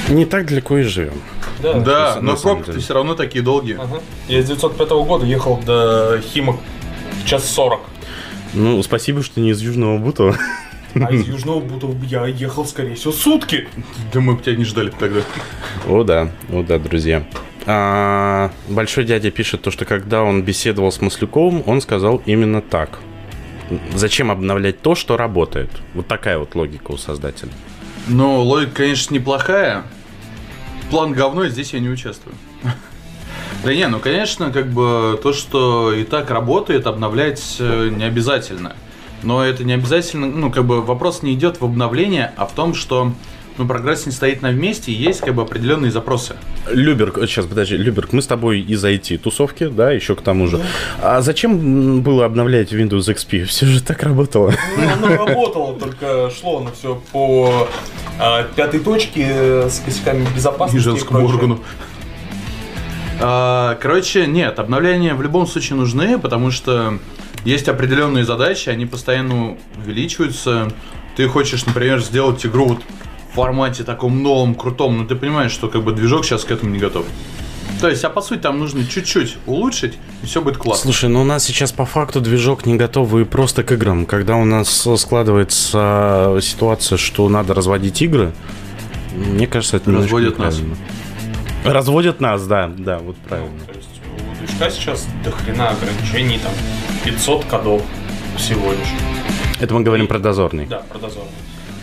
Не 0.08 0.26
так 0.26 0.46
далеко 0.46 0.78
и 0.78 0.82
живем. 0.82 1.20
Да. 1.62 1.74
Да, 1.74 2.18
но 2.20 2.36
пробки 2.36 2.78
все 2.78 2.94
равно 2.94 3.14
такие 3.14 3.42
долгие. 3.42 3.76
Ага. 3.80 4.00
Я 4.28 4.42
с 4.42 4.46
905 4.46 4.88
года 4.90 5.24
ехал 5.24 5.58
до 5.64 6.20
Химок 6.20 6.56
час 7.24 7.48
40. 7.50 7.80
Ну, 8.54 8.82
спасибо, 8.82 9.22
что 9.22 9.40
не 9.40 9.50
из 9.50 9.60
Южного 9.60 9.98
Бутова. 9.98 10.36
А 10.94 11.12
из 11.12 11.26
Южного 11.26 11.60
Бутова 11.60 11.96
я 12.04 12.26
ехал, 12.26 12.64
скорее 12.64 12.94
всего, 12.94 13.12
сутки. 13.12 13.66
Да 14.12 14.20
мы 14.20 14.34
бы 14.36 14.42
тебя 14.42 14.54
не 14.54 14.64
ждали 14.64 14.90
тогда. 14.90 15.22
О 15.88 16.04
да, 16.04 16.30
о 16.52 16.62
да, 16.62 16.78
друзья. 16.78 17.24
А, 17.66 18.52
Большой 18.68 19.04
дядя 19.04 19.30
пишет 19.30 19.62
то, 19.62 19.70
что 19.70 19.86
когда 19.86 20.22
он 20.22 20.42
беседовал 20.42 20.92
с 20.92 21.00
Маслюковым, 21.00 21.62
он 21.66 21.80
сказал 21.80 22.22
именно 22.26 22.60
так. 22.60 23.00
Зачем 23.94 24.30
обновлять 24.30 24.80
то, 24.80 24.94
что 24.94 25.16
работает? 25.16 25.70
Вот 25.94 26.06
такая 26.06 26.38
вот 26.38 26.54
логика 26.54 26.90
у 26.92 26.96
создателя. 26.96 27.52
Ну, 28.08 28.42
логика, 28.42 28.76
конечно, 28.76 29.14
неплохая. 29.14 29.84
План 30.90 31.12
говно, 31.12 31.48
здесь 31.48 31.72
я 31.72 31.80
не 31.80 31.88
участвую. 31.88 32.34
Да 33.62 33.74
не, 33.74 33.88
ну 33.88 33.98
конечно, 33.98 34.50
как 34.50 34.70
бы 34.70 35.18
то, 35.22 35.32
что 35.32 35.94
и 35.94 36.04
так 36.04 36.30
работает, 36.30 36.86
обновлять 36.86 37.56
э, 37.60 37.88
не 37.88 38.04
обязательно. 38.04 38.76
Но 39.22 39.42
это 39.42 39.64
не 39.64 39.72
обязательно, 39.72 40.26
ну 40.26 40.50
как 40.50 40.66
бы 40.66 40.82
вопрос 40.82 41.22
не 41.22 41.32
идет 41.32 41.62
в 41.62 41.64
обновление, 41.64 42.34
а 42.36 42.44
в 42.44 42.52
том, 42.52 42.74
что 42.74 43.14
ну, 43.56 43.66
прогресс 43.66 44.06
не 44.06 44.12
стоит 44.12 44.42
на 44.42 44.50
месте, 44.50 44.90
и 44.90 44.94
есть 44.94 45.20
как 45.20 45.34
бы 45.34 45.42
определенные 45.42 45.90
запросы. 45.90 46.36
Люберг, 46.70 47.18
сейчас, 47.26 47.46
подожди, 47.46 47.76
Люберг, 47.76 48.12
мы 48.12 48.20
с 48.20 48.26
тобой 48.26 48.60
из 48.60 48.84
IT-тусовки, 48.84 49.68
да, 49.68 49.92
еще 49.92 50.16
к 50.16 50.22
тому 50.22 50.48
же. 50.48 50.60
А 51.00 51.20
зачем 51.20 52.02
было 52.02 52.24
обновлять 52.24 52.72
Windows 52.72 53.08
XP? 53.14 53.44
Все 53.44 53.66
же 53.66 53.82
так 53.82 54.02
работало. 54.02 54.52
Ну, 54.76 55.06
оно 55.06 55.24
работало, 55.24 55.78
только 55.78 56.30
шло 56.30 56.58
оно 56.58 56.70
все 56.72 57.00
по 57.12 57.68
а, 58.18 58.44
пятой 58.54 58.80
точке 58.80 59.26
э, 59.28 59.68
с 59.70 59.80
косяками 59.80 60.26
безопасности. 60.34 61.04
Прочее. 61.06 61.28
органу. 61.28 61.60
А, 63.20 63.76
Короче, 63.80 64.26
нет, 64.26 64.58
обновления 64.58 65.14
в 65.14 65.22
любом 65.22 65.46
случае 65.46 65.76
нужны, 65.76 66.18
потому 66.18 66.50
что 66.50 66.98
есть 67.44 67.68
определенные 67.68 68.24
задачи, 68.24 68.68
они 68.68 68.86
постоянно 68.86 69.56
увеличиваются. 69.76 70.72
Ты 71.16 71.28
хочешь, 71.28 71.64
например, 71.66 72.00
сделать 72.00 72.44
игру 72.44 72.66
вот 72.66 72.82
формате 73.34 73.84
таком 73.84 74.22
новом, 74.22 74.54
крутом, 74.54 74.98
но 74.98 75.04
ты 75.06 75.14
понимаешь, 75.14 75.52
что 75.52 75.68
как 75.68 75.82
бы 75.82 75.92
движок 75.92 76.24
сейчас 76.24 76.44
к 76.44 76.50
этому 76.50 76.70
не 76.72 76.78
готов. 76.78 77.04
То 77.80 77.88
есть, 77.88 78.04
а 78.04 78.10
по 78.10 78.22
сути 78.22 78.38
там 78.38 78.58
нужно 78.60 78.86
чуть-чуть 78.86 79.36
улучшить, 79.46 79.98
и 80.22 80.26
все 80.26 80.40
будет 80.40 80.58
классно. 80.58 80.84
Слушай, 80.84 81.10
ну 81.10 81.22
у 81.22 81.24
нас 81.24 81.44
сейчас 81.44 81.72
по 81.72 81.84
факту 81.84 82.20
движок 82.20 82.66
не 82.66 82.76
готовый 82.76 83.26
просто 83.26 83.64
к 83.64 83.72
играм. 83.72 84.06
Когда 84.06 84.36
у 84.36 84.44
нас 84.44 84.88
складывается 84.96 86.38
ситуация, 86.40 86.96
что 86.96 87.28
надо 87.28 87.52
разводить 87.52 88.00
игры, 88.00 88.32
мне 89.14 89.46
кажется, 89.46 89.76
это 89.76 89.90
Разводят 89.90 90.38
нас. 90.38 90.60
Разводят 91.64 92.20
нас, 92.20 92.46
да, 92.46 92.70
да, 92.76 92.98
вот 92.98 93.16
правильно. 93.16 93.58
То 93.66 93.72
есть 93.72 93.88
у 94.16 94.46
движка 94.46 94.70
сейчас 94.70 95.06
до 95.24 95.32
хрена 95.32 95.70
ограничений, 95.70 96.38
там 96.38 96.52
500 97.04 97.44
кодов 97.46 97.82
всего 98.36 98.70
лишь. 98.70 99.58
Это 99.60 99.74
мы 99.74 99.80
говорим 99.80 100.06
про 100.06 100.18
дозорный. 100.18 100.66
Да, 100.66 100.78
про 100.78 100.98
дозорный. 100.98 101.30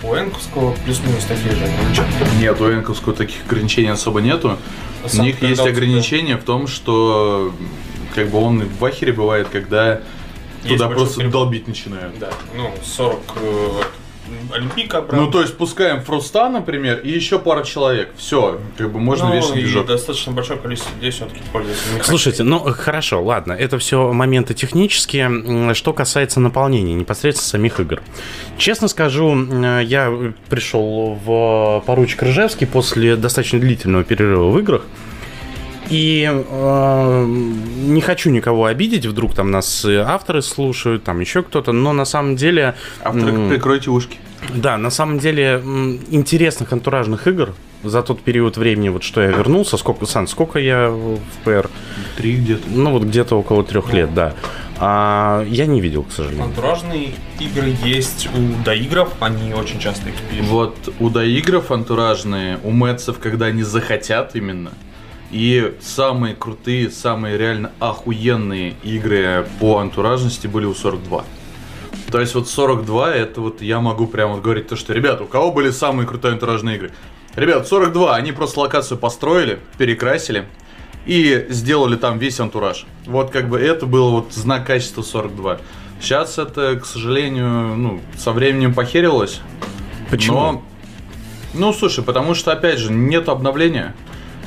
У 0.04 0.16
Энковского 0.16 0.74
плюс-минус 0.84 1.26
такие 1.26 1.52
же 1.56 1.64
ограничения. 1.66 2.40
Нет, 2.40 2.60
у 2.60 2.72
Энковского 2.72 3.14
таких 3.16 3.38
ограничений 3.46 3.90
особо 3.90 4.22
нету. 4.22 4.58
У 5.04 5.08
Сам 5.10 5.26
них 5.26 5.36
когда 5.36 5.50
есть 5.50 5.62
у 5.62 5.64
тебя 5.66 5.74
ограничение 5.74 6.38
в 6.38 6.44
том, 6.44 6.68
что 6.68 7.54
как 8.16 8.30
бы 8.30 8.40
он 8.40 8.68
в 8.68 8.84
ахере 8.86 9.14
бывает, 9.14 9.48
когда 9.52 10.02
Есть 10.64 10.78
туда 10.78 10.90
просто 10.90 11.20
перебор. 11.20 11.32
долбить 11.34 11.68
начинают. 11.68 12.18
Да, 12.20 12.32
ну 12.56 12.74
40 12.84 13.20
э, 14.28 14.56
Олимпийка 14.56 15.00
обратно. 15.00 15.26
Ну, 15.26 15.32
то 15.32 15.42
есть 15.42 15.58
пускаем 15.58 16.02
Фруста, 16.02 16.50
например, 16.50 17.00
и 17.00 17.10
еще 17.12 17.40
пара 17.40 17.64
человек. 17.64 18.10
Все, 18.18 18.60
как 18.78 18.92
бы 18.92 19.00
можно 19.00 19.30
Ну, 19.30 19.36
и 19.56 19.62
движок. 19.62 19.88
достаточно 19.88 20.32
большое 20.32 20.60
количество 20.60 20.94
людей 20.96 21.12
все-таки 21.12 21.42
пользуется. 21.52 21.84
Слушайте, 22.04 22.44
ну 22.44 22.60
хорошо, 22.60 23.22
ладно, 23.24 23.54
это 23.54 23.78
все 23.80 24.12
моменты 24.14 24.54
технические. 24.54 25.74
Что 25.74 25.94
касается 25.94 26.40
наполнения 26.40 26.94
непосредственно 26.94 27.50
самих 27.50 27.80
игр. 27.80 28.02
Честно 28.58 28.88
скажу, 28.88 29.36
я 29.82 30.34
пришел 30.50 31.20
в 31.24 31.84
поручик 31.86 32.24
Ржевский 32.24 32.68
после 32.68 33.16
достаточно 33.16 33.60
длительного 33.60 34.04
перерыва 34.04 34.50
в 34.50 34.60
играх. 34.60 34.84
И 35.90 36.30
э, 36.32 37.26
не 37.26 38.02
хочу 38.02 38.30
никого 38.30 38.66
обидеть, 38.66 39.06
вдруг 39.06 39.34
там 39.34 39.52
нас 39.52 39.84
э, 39.84 39.98
авторы 39.98 40.42
слушают, 40.42 41.04
там 41.04 41.20
еще 41.20 41.44
кто-то, 41.44 41.72
но 41.72 41.92
на 41.94 42.06
самом 42.06 42.36
деле... 42.36 42.76
Авторы, 43.04 43.50
прикройте 43.50 43.90
ушки. 43.90 44.18
да, 44.56 44.78
на 44.78 44.90
самом 44.90 45.20
деле 45.20 45.62
интересных 46.10 46.72
антуражных 46.72 47.28
игр 47.28 47.54
за 47.84 48.04
тот 48.04 48.22
период 48.22 48.58
времени, 48.58 48.90
вот 48.90 49.04
что 49.04 49.22
я 49.22 49.30
вернулся, 49.30 49.78
сколько, 49.78 50.06
Сан, 50.06 50.28
сколько 50.28 50.60
я 50.60 50.90
в 50.90 51.20
ПР? 51.44 51.70
Три 52.16 52.36
где-то. 52.36 52.64
Ну, 52.70 52.92
вот 52.92 53.04
где-то 53.04 53.36
около 53.36 53.64
трех 53.64 53.92
лет, 53.92 54.14
да. 54.14 54.34
А, 54.84 55.46
я 55.48 55.68
не 55.68 55.80
видел, 55.80 56.04
к 56.04 56.12
сожалению. 56.12 56.46
Антуражные 56.46 57.14
игры 57.40 57.76
есть 57.84 58.30
у 58.36 58.64
доигров, 58.64 59.14
они 59.20 59.54
очень 59.54 59.80
часто 59.80 60.10
их 60.10 60.16
пишут. 60.30 60.48
Вот 60.48 60.94
у 61.00 61.10
доигров 61.10 61.72
антуражные, 61.72 62.60
у 62.64 62.72
мэтсов, 62.72 63.20
когда 63.20 63.48
они 63.48 63.62
захотят 63.62 64.36
именно. 64.36 64.72
И 65.32 65.78
самые 65.80 66.36
крутые, 66.36 66.90
самые 66.90 67.38
реально 67.38 67.72
охуенные 67.80 68.76
игры 68.84 69.48
по 69.60 69.78
антуражности 69.78 70.48
были 70.48 70.66
у 70.66 70.74
42. 70.74 71.24
То 72.12 72.20
есть 72.20 72.36
вот 72.36 72.50
42 72.50 73.14
это 73.14 73.40
вот 73.40 73.62
я 73.62 73.80
могу 73.80 74.08
прямо 74.08 74.34
вот 74.34 74.44
говорить 74.44 74.68
то, 74.68 74.76
что 74.76 74.94
ребята, 74.94 75.24
у 75.24 75.28
кого 75.28 75.52
были 75.52 75.70
самые 75.72 76.06
крутые 76.06 76.34
антуражные 76.34 76.76
игры? 76.76 76.92
Ребят, 77.36 77.66
42, 77.66 78.14
они 78.14 78.34
просто 78.34 78.60
локацию 78.60 78.98
построили, 78.98 79.60
перекрасили, 79.78 80.46
и 81.06 81.48
сделали 81.50 81.96
там 81.96 82.20
весь 82.20 82.40
антураж. 82.40 82.86
Вот 83.06 83.32
как 83.32 83.48
бы 83.48 83.60
это 83.60 83.86
был 83.86 84.12
вот 84.12 84.34
знак 84.34 84.68
качества 84.68 85.02
42. 85.02 85.60
Сейчас 86.02 86.38
это, 86.38 86.80
к 86.80 86.86
сожалению, 86.86 87.76
ну, 87.76 88.02
со 88.18 88.32
временем 88.32 88.74
похерилось. 88.74 89.40
Почему? 90.10 90.36
Но, 90.36 90.64
ну, 91.54 91.74
слушай, 91.74 92.04
потому 92.04 92.34
что, 92.34 92.52
опять 92.52 92.80
же, 92.80 92.92
нет 92.92 93.30
обновления. 93.30 93.96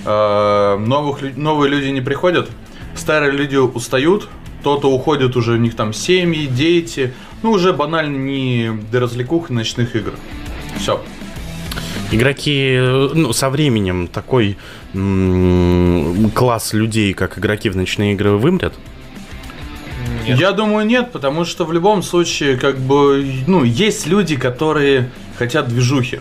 Э, 0.04 0.76
Новых, 0.78 1.36
новые 1.36 1.70
люди 1.70 1.88
не 1.88 2.00
приходят. 2.00 2.50
Старые 2.94 3.32
люди 3.32 3.56
устают. 3.56 4.28
Кто-то 4.60 4.90
уходит 4.90 5.36
уже, 5.36 5.52
у 5.52 5.56
них 5.56 5.76
там 5.76 5.92
семьи, 5.92 6.46
дети. 6.46 7.12
Ну, 7.42 7.52
уже 7.52 7.72
банально 7.72 8.16
не 8.16 8.70
до 8.90 9.00
развлекух 9.00 9.50
и 9.50 9.52
ночных 9.52 9.94
игр. 9.96 10.14
Все. 10.78 11.02
Игроки, 12.10 12.76
э, 12.78 13.10
ну, 13.14 13.32
со 13.32 13.50
временем 13.50 14.06
такой 14.08 14.56
м, 14.94 16.30
класс 16.34 16.72
людей, 16.72 17.12
как 17.12 17.38
игроки 17.38 17.68
в 17.68 17.76
ночные 17.76 18.12
игры, 18.14 18.32
вымрет? 18.32 18.74
Нет. 20.26 20.38
Я 20.38 20.52
думаю, 20.52 20.86
нет, 20.86 21.12
потому 21.12 21.44
что 21.44 21.64
в 21.64 21.72
любом 21.72 22.02
случае, 22.02 22.56
как 22.56 22.78
бы, 22.78 23.26
ну, 23.46 23.64
есть 23.64 24.06
люди, 24.06 24.36
которые 24.36 25.10
хотят 25.38 25.68
движухи. 25.68 26.20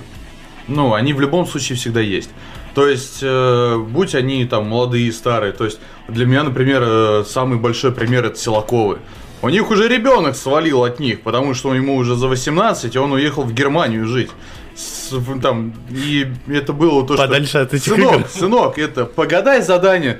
Ну, 0.67 0.93
они 0.93 1.13
в 1.13 1.21
любом 1.21 1.45
случае 1.45 1.77
всегда 1.77 2.01
есть. 2.01 2.29
То 2.75 2.87
есть, 2.87 3.19
э, 3.21 3.77
будь 3.77 4.15
они 4.15 4.45
там 4.45 4.67
молодые 4.67 5.07
и 5.07 5.11
старые. 5.11 5.53
То 5.53 5.65
есть, 5.65 5.79
для 6.07 6.25
меня, 6.25 6.43
например, 6.43 6.81
э, 6.83 7.23
самый 7.27 7.59
большой 7.59 7.91
пример 7.91 8.25
это 8.25 8.37
Силаковы. 8.37 8.97
У 9.41 9.49
них 9.49 9.69
уже 9.69 9.87
ребенок 9.87 10.35
свалил 10.35 10.83
от 10.83 10.99
них, 10.99 11.21
потому 11.21 11.53
что 11.53 11.73
ему 11.75 11.95
уже 11.97 12.15
за 12.15 12.27
18, 12.27 12.95
и 12.95 12.97
он 12.97 13.11
уехал 13.11 13.43
в 13.43 13.53
Германию 13.53 14.05
жить. 14.07 14.31
С- 14.75 15.13
там, 15.41 15.73
и 15.91 16.27
это 16.47 16.73
было 16.73 17.05
то, 17.05 17.15
Подальше 17.15 17.49
что... 17.49 17.61
от 17.61 17.73
этих 17.73 17.93
сынок, 17.93 18.15
игр». 18.21 18.27
сынок, 18.29 18.79
это 18.79 19.05
погадай 19.05 19.61
задание. 19.61 20.19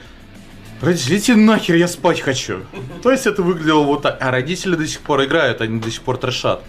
Родители, 0.82 1.18
иди 1.18 1.34
нахер, 1.34 1.76
я 1.76 1.88
спать 1.88 2.20
хочу. 2.20 2.58
То 3.02 3.12
есть 3.12 3.26
это 3.26 3.42
выглядело 3.42 3.84
вот 3.84 4.02
так. 4.04 4.18
А 4.22 4.30
родители 4.30 4.76
до 4.76 4.86
сих 4.86 5.00
пор 5.00 5.24
играют, 5.24 5.62
они 5.62 5.80
до 5.80 5.90
сих 5.90 6.02
пор 6.02 6.18
трешат. 6.18 6.62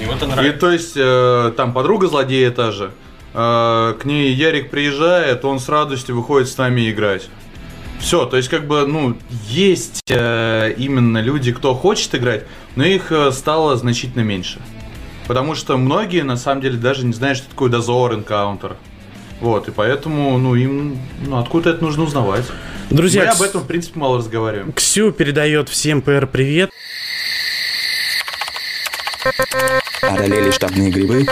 Им 0.00 0.10
это 0.12 0.24
И 0.24 0.28
нравится. 0.28 0.58
то 0.60 0.70
есть 0.70 0.92
э, 0.96 1.52
там 1.56 1.72
подруга 1.74 2.06
злодея 2.06 2.50
та 2.52 2.70
же. 2.70 2.92
Э, 3.34 3.94
к 4.00 4.04
ней 4.04 4.32
Ярик 4.32 4.70
приезжает, 4.70 5.44
он 5.44 5.60
с 5.60 5.68
радостью 5.68 6.16
выходит 6.16 6.48
с 6.48 6.56
нами 6.56 6.90
играть. 6.90 7.28
Все, 8.00 8.26
то 8.26 8.36
есть 8.36 8.48
как 8.48 8.66
бы, 8.66 8.86
ну, 8.86 9.16
есть 9.48 10.02
э, 10.08 10.72
именно 10.76 11.20
люди, 11.20 11.52
кто 11.52 11.74
хочет 11.74 12.14
играть, 12.14 12.44
но 12.76 12.84
их 12.84 13.10
э, 13.10 13.32
стало 13.32 13.76
значительно 13.76 14.22
меньше. 14.22 14.60
Потому 15.26 15.54
что 15.54 15.76
многие, 15.76 16.22
на 16.22 16.36
самом 16.36 16.62
деле, 16.62 16.78
даже 16.78 17.04
не 17.04 17.12
знают, 17.12 17.38
что 17.38 17.50
такое 17.50 17.70
дозор, 17.70 18.14
энкаунтер. 18.14 18.76
Вот, 19.40 19.68
и 19.68 19.70
поэтому, 19.70 20.38
ну, 20.38 20.54
им, 20.54 20.98
ну, 21.26 21.38
откуда 21.38 21.70
это 21.70 21.84
нужно 21.84 22.04
узнавать. 22.04 22.44
Друзья, 22.90 23.24
Мы 23.24 23.28
об 23.30 23.42
этом, 23.42 23.60
в 23.60 23.66
принципе, 23.66 23.98
мало 23.98 24.18
разговариваем. 24.18 24.72
Ксю 24.72 25.12
передает 25.12 25.68
всем 25.68 26.00
ПР 26.00 26.26
привет. 26.26 26.70
Параллели 30.00 30.50
штабные 30.50 30.90
грибы. 30.90 31.26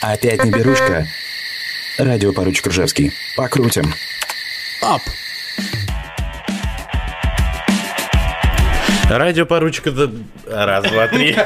Опять 0.00 0.44
не 0.44 0.50
берушка. 0.50 1.06
Радиопоручик 1.98 2.66
Ржевский. 2.66 3.12
Покрутим. 3.36 3.94
Ап! 4.82 5.02
Радиопоручик 9.08 9.86
это... 9.88 10.10
Раз, 10.50 10.84
два, 10.84 11.08
три. 11.08 11.34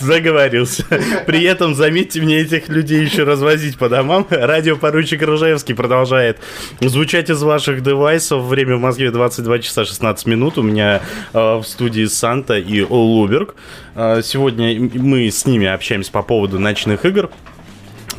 Заговорился. 0.00 0.84
При 1.26 1.44
этом, 1.44 1.74
заметьте 1.74 2.20
мне, 2.20 2.40
этих 2.40 2.68
людей 2.68 3.02
еще 3.04 3.24
развозить 3.24 3.76
по 3.78 3.88
домам. 3.88 4.26
Радиопоручик 4.30 5.22
Ржевский 5.22 5.74
продолжает 5.74 6.38
звучать 6.80 7.30
из 7.30 7.42
ваших 7.42 7.82
девайсов. 7.82 8.44
Время 8.44 8.76
в 8.76 8.80
Москве 8.80 9.10
22 9.10 9.58
часа 9.60 9.84
16 9.84 10.26
минут. 10.26 10.58
У 10.58 10.62
меня 10.62 11.02
э, 11.32 11.56
в 11.56 11.64
студии 11.64 12.06
Санта 12.06 12.58
и 12.58 12.82
Луберг. 12.82 13.54
Э, 13.94 14.22
сегодня 14.22 14.90
мы 14.94 15.30
с 15.30 15.46
ними 15.46 15.66
общаемся 15.66 16.10
по 16.12 16.22
поводу 16.22 16.58
ночных 16.58 17.04
игр. 17.04 17.30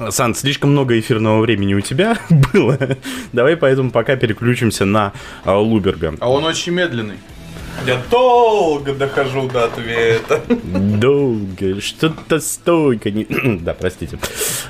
Сан, 0.09 0.35
слишком 0.35 0.71
много 0.71 0.99
эфирного 0.99 1.41
времени 1.41 1.73
у 1.73 1.81
тебя 1.81 2.17
было. 2.53 2.77
Давай 3.33 3.55
поэтому 3.57 3.91
пока 3.91 4.15
переключимся 4.15 4.85
на 4.85 5.13
а, 5.43 5.57
Луберга. 5.59 6.15
А 6.19 6.29
он 6.29 6.43
очень 6.43 6.73
медленный. 6.73 7.17
Я 7.85 8.01
долго 8.09 8.93
дохожу 8.93 9.47
до 9.47 9.65
ответа. 9.65 10.41
Долго, 10.47 11.79
что-то 11.81 12.39
стойко. 12.39 13.11
не- 13.11 13.25
Да, 13.61 13.73
простите. 13.73 14.17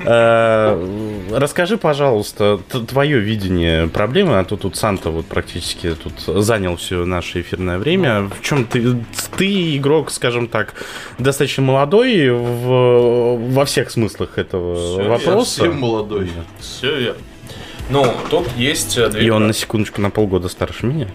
Э, 0.05 1.25
Расскажи, 1.31 1.77
пожалуйста, 1.77 2.59
твое 2.87 3.19
видение 3.19 3.87
проблемы, 3.87 4.39
а 4.39 4.43
то 4.43 4.57
тут 4.57 4.75
Санта 4.75 5.09
вот 5.11 5.25
практически 5.27 5.95
тут 5.95 6.13
занял 6.45 6.75
все 6.75 7.05
наше 7.05 7.41
эфирное 7.41 7.77
время. 7.77 8.29
В 8.29 8.41
чем 8.41 8.65
ты, 8.65 8.97
ты 9.37 9.77
игрок, 9.77 10.11
скажем 10.11 10.47
так, 10.47 10.73
достаточно 11.19 11.63
молодой 11.63 12.29
в- 12.31 13.37
во 13.53 13.65
всех 13.65 13.91
смыслах 13.91 14.37
этого 14.37 15.03
вопроса. 15.07 15.51
Совсем 15.57 15.79
молодой. 15.79 16.29
Все 16.59 16.95
верно. 16.99 17.19
Ну, 17.89 18.11
тут 18.29 18.47
есть 18.57 18.97
э, 18.97 19.09
две 19.09 19.27
И 19.27 19.29
он 19.29 19.47
на 19.47 19.53
секундочку 19.53 20.01
на 20.01 20.09
полгода 20.09 20.49
старше 20.49 20.85
меня. 20.87 21.07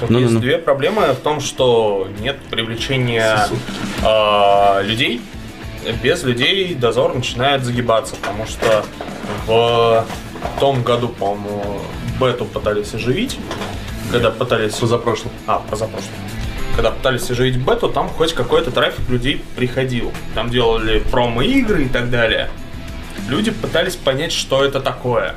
Тут 0.00 0.10
Ну-ну-ну. 0.10 0.30
есть 0.30 0.40
две 0.40 0.58
проблемы 0.58 1.12
в 1.12 1.20
том, 1.20 1.40
что 1.40 2.08
нет 2.20 2.38
привлечения 2.50 3.46
а, 4.02 4.80
людей. 4.82 5.20
Без 6.02 6.22
людей 6.22 6.74
дозор 6.74 7.14
начинает 7.14 7.64
загибаться, 7.64 8.16
потому 8.16 8.46
что 8.46 8.84
в 9.46 10.06
том 10.58 10.82
году, 10.82 11.08
по-моему, 11.08 11.82
бету 12.18 12.46
пытались 12.46 12.94
оживить. 12.94 13.38
Когда 14.10 14.30
пытались... 14.30 14.74
Позапрошлым. 14.74 15.32
А, 15.46 15.58
позапрошлым. 15.58 16.14
Когда 16.74 16.90
пытались 16.90 17.30
оживить 17.30 17.56
бету, 17.56 17.88
там 17.88 18.08
хоть 18.08 18.32
какой-то 18.32 18.70
трафик 18.70 19.08
людей 19.08 19.44
приходил. 19.56 20.10
Там 20.34 20.48
делали 20.50 21.00
промо-игры 21.10 21.84
и 21.84 21.88
так 21.88 22.10
далее. 22.10 22.48
Люди 23.28 23.50
пытались 23.50 23.96
понять, 23.96 24.32
что 24.32 24.64
это 24.64 24.80
такое. 24.80 25.34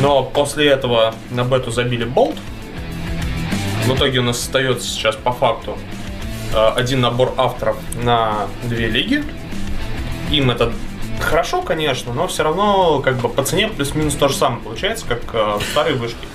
Но 0.00 0.22
после 0.22 0.68
этого 0.68 1.14
на 1.30 1.44
бету 1.44 1.70
забили 1.70 2.04
болт. 2.04 2.36
В 3.86 3.94
итоге 3.94 4.20
у 4.20 4.22
нас 4.22 4.38
остается 4.38 4.88
сейчас 4.88 5.16
по 5.16 5.32
факту 5.32 5.78
э, 6.54 6.68
один 6.76 7.00
набор 7.00 7.34
авторов 7.36 7.76
на 8.02 8.46
две 8.64 8.88
лиги. 8.88 9.24
Им 10.30 10.50
это 10.50 10.72
хорошо, 11.20 11.62
конечно, 11.62 12.12
но 12.12 12.26
все 12.28 12.44
равно 12.44 13.00
как 13.00 13.16
бы 13.16 13.28
по 13.28 13.42
цене 13.42 13.68
плюс-минус 13.68 14.14
то 14.14 14.28
же 14.28 14.34
самое 14.34 14.62
получается, 14.62 15.06
как 15.08 15.22
э, 15.32 15.58
в 15.58 15.62
старой 15.70 15.94
вышке. 15.94 16.26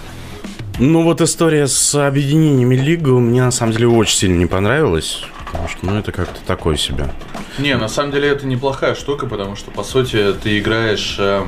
Ну 0.80 1.04
вот 1.04 1.22
история 1.22 1.68
с 1.68 1.96
объединениями 1.96 2.76
лиг 2.76 3.02
мне 3.02 3.44
на 3.44 3.52
самом 3.52 3.74
деле 3.74 3.88
очень 3.88 4.18
сильно 4.18 4.38
не 4.38 4.48
понравилась. 4.48 5.24
Потому 5.46 5.70
что, 5.70 5.86
ну, 5.86 6.00
это 6.00 6.12
как-то 6.12 6.40
такое 6.48 6.78
себе. 6.78 7.14
Не, 7.60 7.78
на 7.78 7.88
самом 7.88 8.12
деле 8.12 8.30
это 8.30 8.48
неплохая 8.48 8.96
штука, 8.96 9.28
потому 9.28 9.56
что 9.56 9.70
по 9.70 9.84
сути 9.84 10.34
ты 10.34 10.58
играешь 10.58 11.18
э, 11.20 11.46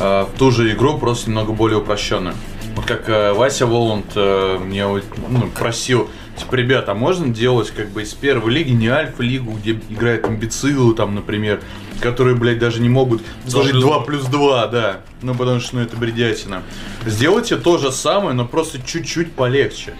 э, 0.00 0.24
в 0.24 0.38
ту 0.38 0.50
же 0.50 0.72
игру, 0.72 0.98
просто 0.98 1.30
немного 1.30 1.52
более 1.52 1.78
упрощенную. 1.78 2.34
Вот 2.74 2.86
как 2.86 3.08
э, 3.08 3.32
Вася 3.32 3.66
Воланд 3.66 4.06
э, 4.14 4.58
мне 4.58 4.86
ну, 4.86 5.50
просил, 5.58 6.08
типа, 6.36 6.54
ребята, 6.54 6.92
а 6.92 6.94
можно 6.94 7.28
делать 7.28 7.70
как 7.70 7.90
бы 7.90 8.02
из 8.02 8.14
первой 8.14 8.52
лиги 8.52 8.70
не 8.70 8.88
альфа-лигу, 8.88 9.52
где 9.52 9.72
играют 9.72 10.26
имбецилы, 10.26 10.94
там, 10.94 11.14
например, 11.14 11.60
которые, 12.00 12.36
блядь, 12.36 12.58
даже 12.58 12.80
не 12.80 12.88
могут 12.88 13.22
сложить 13.46 13.72
плюс 13.72 13.84
2 13.84 13.94
два. 13.94 14.04
плюс 14.04 14.24
2, 14.24 14.66
да. 14.68 15.00
Ну, 15.22 15.34
потому 15.34 15.60
что, 15.60 15.76
ну, 15.76 15.82
это 15.82 15.96
бредятина. 15.96 16.62
Сделайте 17.06 17.56
то 17.56 17.78
же 17.78 17.92
самое, 17.92 18.34
но 18.34 18.46
просто 18.46 18.80
чуть-чуть 18.80 19.32
полегче. 19.32 19.94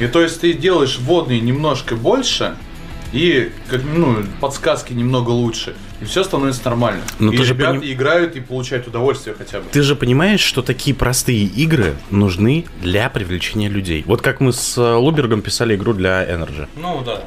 И 0.00 0.06
то 0.06 0.20
есть 0.20 0.40
ты 0.40 0.52
делаешь 0.52 0.98
водные 0.98 1.40
немножко 1.40 1.94
больше, 1.94 2.56
и 3.12 3.52
как, 3.70 3.82
ну, 3.84 4.24
подсказки 4.40 4.92
немного 4.92 5.30
лучше. 5.30 5.76
И 6.04 6.06
все 6.06 6.22
становится 6.22 6.62
нормально. 6.66 7.00
Но 7.18 7.32
и 7.32 7.36
ты 7.38 7.44
же 7.44 7.54
ребята 7.54 7.76
поним- 7.78 7.92
играют 7.92 8.36
и 8.36 8.40
получают 8.40 8.86
удовольствие 8.86 9.34
хотя 9.34 9.60
бы. 9.60 9.64
Ты 9.72 9.80
же 9.80 9.96
понимаешь, 9.96 10.40
что 10.40 10.60
такие 10.60 10.94
простые 10.94 11.44
игры 11.44 11.94
нужны 12.10 12.66
для 12.82 13.08
привлечения 13.08 13.70
людей. 13.70 14.04
Вот 14.06 14.20
как 14.20 14.40
мы 14.40 14.52
с 14.52 14.76
э, 14.76 14.94
Лубергом 14.96 15.40
писали 15.40 15.74
игру 15.76 15.94
для 15.94 16.22
Energy. 16.22 16.68
Ну 16.76 17.02
да. 17.06 17.22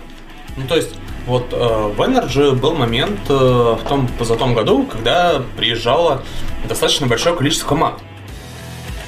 Ну 0.57 0.67
то 0.67 0.75
есть, 0.75 0.91
вот 1.25 1.47
э, 1.53 1.57
в 1.57 1.99
Energy 2.01 2.53
был 2.53 2.75
момент 2.75 3.19
э, 3.29 3.33
в 3.33 3.81
том 3.89 4.07
позатом 4.19 4.53
году, 4.53 4.85
когда 4.85 5.41
приезжало 5.57 6.21
достаточно 6.69 7.07
большое 7.07 7.35
количество 7.35 7.69
команд. 7.69 7.97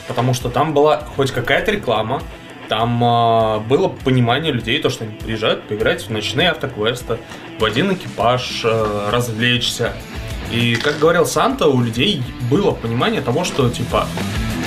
Потому 0.08 0.34
что 0.34 0.50
там 0.50 0.74
была 0.74 1.04
хоть 1.16 1.30
какая-то 1.30 1.70
реклама, 1.72 2.24
там 2.70 3.04
э, 3.04 3.60
было 3.62 3.88
понимание 3.88 4.54
людей, 4.54 4.80
то, 4.80 4.90
что 4.90 5.04
они 5.04 5.14
приезжают 5.16 5.64
поиграть 5.64 6.04
в 6.04 6.10
ночные 6.12 6.52
автоквесты, 6.52 7.18
в 7.60 7.66
один 7.66 7.92
экипаж, 7.94 8.62
э, 8.64 9.10
развлечься. 9.12 9.94
И, 10.52 10.76
как 10.76 11.00
говорил 11.00 11.26
Санта, 11.26 11.68
у 11.68 11.82
людей 11.82 12.24
было 12.50 12.72
понимание 12.72 13.22
того, 13.22 13.44
что, 13.44 13.70
типа, 13.70 14.08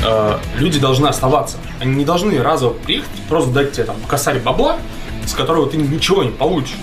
э, 0.05 0.38
люди 0.59 0.80
должны 0.80 1.07
оставаться. 1.07 1.59
Они 1.80 1.94
не 1.94 2.05
должны 2.05 2.42
разово 2.42 2.74
приехать, 2.74 3.11
просто 3.28 3.50
дать 3.53 3.72
тебе 3.72 3.84
там 3.84 3.96
косарь 4.09 4.40
бабла, 4.40 4.78
с 5.24 5.32
которого 5.32 5.70
ты 5.70 5.76
ничего 5.76 6.24
не 6.24 6.30
получишь. 6.30 6.76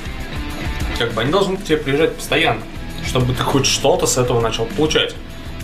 Как 0.97 1.13
бы 1.13 1.21
они 1.21 1.31
должны 1.31 1.57
к 1.57 1.63
тебе 1.65 1.77
приезжать 1.77 2.15
постоянно, 2.15 2.61
чтобы 3.05 3.33
ты 3.33 3.43
хоть 3.43 3.65
что-то 3.65 4.07
с 4.07 4.17
этого 4.17 4.39
начал 4.39 4.65
получать. 4.65 5.15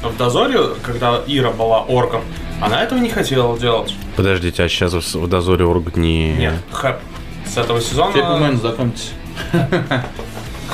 В 0.04 0.18
дозоре, 0.18 0.60
когда 0.84 1.22
Ира 1.26 1.52
была 1.52 1.82
орком, 1.82 2.22
она 2.62 2.84
этого 2.84 3.00
не 3.00 3.10
хотела 3.10 3.58
делать. 3.58 3.93
Подождите, 4.16 4.64
а 4.64 4.70
сейчас 4.70 4.93
в 4.93 5.28
дозоре 5.28 5.66
орг 5.66 5.98
не... 5.98 6.34
Нет, 6.34 6.54
Хэп. 6.72 6.98
С 7.46 7.58
этого 7.58 7.82
сезона 7.82 8.12
Фейкмен, 8.12 8.58
знакомьтесь. 8.58 9.12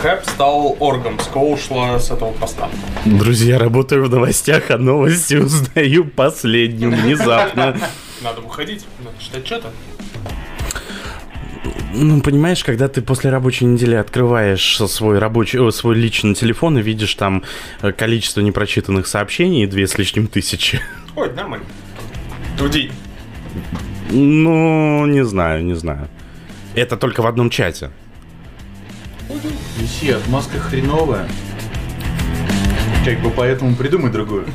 Хэп 0.01 0.23
стал 0.25 0.75
оргом. 0.79 1.19
Скоу 1.19 1.53
ушла 1.53 1.99
с 1.99 2.11
этого 2.11 2.31
поста. 2.31 2.69
Друзья, 3.05 3.59
работаю 3.59 4.05
в 4.05 4.09
новостях, 4.09 4.71
а 4.71 4.77
новости 4.77 5.35
узнаю 5.35 6.05
последним 6.05 6.91
внезапно. 6.91 7.77
Надо 8.21 8.41
выходить, 8.41 8.85
надо 9.03 9.15
читать 9.19 9.45
что-то. 9.45 9.69
Ну, 11.93 12.21
понимаешь, 12.21 12.63
когда 12.63 12.87
ты 12.87 13.01
после 13.01 13.29
рабочей 13.29 13.65
недели 13.65 13.95
открываешь 13.95 14.77
свой 14.77 15.19
рабочий, 15.19 15.59
о, 15.59 15.71
свой 15.71 15.95
личный 15.95 16.33
телефон 16.33 16.77
и 16.79 16.81
видишь 16.81 17.13
там 17.15 17.43
э, 17.81 17.91
количество 17.91 18.41
непрочитанных 18.41 19.05
сообщений, 19.05 19.67
две 19.67 19.87
с 19.87 19.97
лишним 19.97 20.27
тысячи. 20.27 20.81
Ой, 21.15 21.31
нормально. 21.33 21.65
Туди. 22.57 22.91
Ну, 24.09 25.05
не 25.05 25.23
знаю, 25.23 25.63
не 25.63 25.75
знаю. 25.75 26.07
Это 26.73 26.97
только 26.97 27.21
в 27.21 27.27
одном 27.27 27.49
чате. 27.49 27.91
Виси, 29.77 30.11
отмазка 30.11 30.59
хреновая. 30.59 31.27
Как 33.05 33.19
бы 33.21 33.29
поэтому 33.29 33.75
придумай 33.75 34.11
другую. 34.11 34.47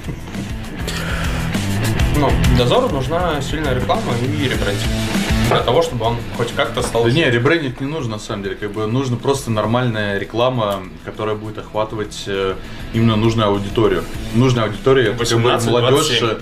Ну, 2.16 2.30
дозору 2.56 2.88
нужна 2.88 3.40
сильная 3.42 3.74
реклама 3.74 4.12
и 4.22 4.44
ребрендинг. 4.44 5.25
Для 5.48 5.60
того, 5.60 5.82
чтобы 5.82 6.04
он 6.06 6.16
хоть 6.36 6.52
как-то 6.52 6.82
стал... 6.82 7.04
Да 7.04 7.10
не, 7.10 7.30
ребрендинг 7.30 7.80
не 7.80 7.86
нужно 7.86 8.16
на 8.16 8.18
самом 8.18 8.42
деле. 8.42 8.56
Как 8.56 8.72
бы 8.72 8.86
нужна 8.86 9.16
просто 9.16 9.50
нормальная 9.50 10.18
реклама, 10.18 10.82
которая 11.04 11.36
будет 11.36 11.58
охватывать 11.58 12.24
э, 12.26 12.54
именно 12.92 13.16
нужную 13.16 13.48
аудиторию. 13.48 14.02
Нужная 14.34 14.64
аудитория, 14.64 15.10
это 15.10 15.24
как 15.24 15.38
бы 15.38 15.50
18, 15.50 15.68
молодежь, 15.70 16.18
27. 16.20 16.28
э, 16.28 16.38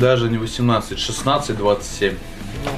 даже 0.00 0.28
не 0.30 0.38
18, 0.38 0.98
16, 0.98 1.56
27. 1.56 2.14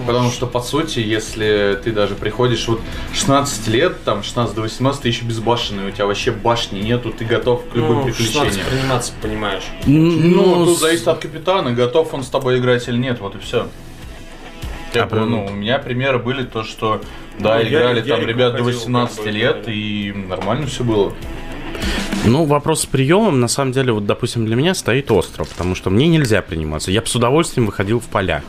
Потому 0.06 0.30
что, 0.30 0.46
по 0.46 0.60
сути, 0.60 1.00
если 1.00 1.78
ты 1.84 1.92
даже 1.92 2.14
приходишь 2.14 2.66
вот 2.68 2.80
16 3.12 3.68
лет, 3.68 4.02
там 4.02 4.22
16 4.22 4.54
до 4.54 4.62
18, 4.62 5.02
ты 5.02 5.08
еще 5.08 5.24
безбашенный, 5.24 5.88
у 5.88 5.90
тебя 5.90 6.06
вообще 6.06 6.30
башни 6.32 6.80
нету, 6.80 7.12
ты 7.12 7.24
готов 7.26 7.62
к 7.70 7.76
любым 7.76 7.98
Ну, 8.06 8.06
16 8.12 8.32
приключениям. 8.32 8.66
приниматься, 8.70 9.12
понимаешь. 9.20 9.64
Ну, 9.86 10.64
тут 10.64 10.78
с- 10.78 10.80
зависит 10.80 11.06
от 11.06 11.18
капитана, 11.18 11.72
готов 11.72 12.12
он 12.14 12.22
с 12.24 12.28
тобой 12.28 12.58
играть 12.58 12.88
или 12.88 12.96
нет, 12.96 13.20
вот 13.20 13.34
и 13.36 13.38
все. 13.38 13.68
А 15.02 15.06
прям- 15.06 15.30
ну, 15.30 15.46
у 15.46 15.50
меня 15.50 15.78
примеры 15.78 16.18
были 16.18 16.44
то, 16.44 16.62
что 16.64 17.00
да, 17.38 17.56
Ну, 17.56 17.60
я- 17.62 17.68
играли 17.68 18.02
я 18.06 18.14
там 18.16 18.22
и 18.22 18.26
ребят 18.26 18.52
до 18.56 18.58
выходил, 18.62 18.78
18 18.80 19.16
как 19.16 19.24
бы, 19.26 19.30
лет, 19.32 19.64
и 19.68 20.12
нормально 20.28 20.66
все 20.66 20.84
было. 20.84 21.12
Ну, 22.24 22.44
вопрос 22.44 22.82
с 22.82 22.86
приемом, 22.86 23.40
на 23.40 23.48
самом 23.48 23.72
деле, 23.72 23.92
вот, 23.92 24.06
допустим, 24.06 24.46
для 24.46 24.56
меня 24.56 24.74
стоит 24.74 25.10
остро, 25.10 25.44
потому 25.44 25.74
что 25.74 25.90
мне 25.90 26.08
нельзя 26.08 26.40
приниматься. 26.42 26.90
Я 26.90 27.00
бы 27.02 27.06
с 27.06 27.14
удовольствием 27.14 27.66
выходил 27.66 28.00
в 28.00 28.04
поля. 28.06 28.42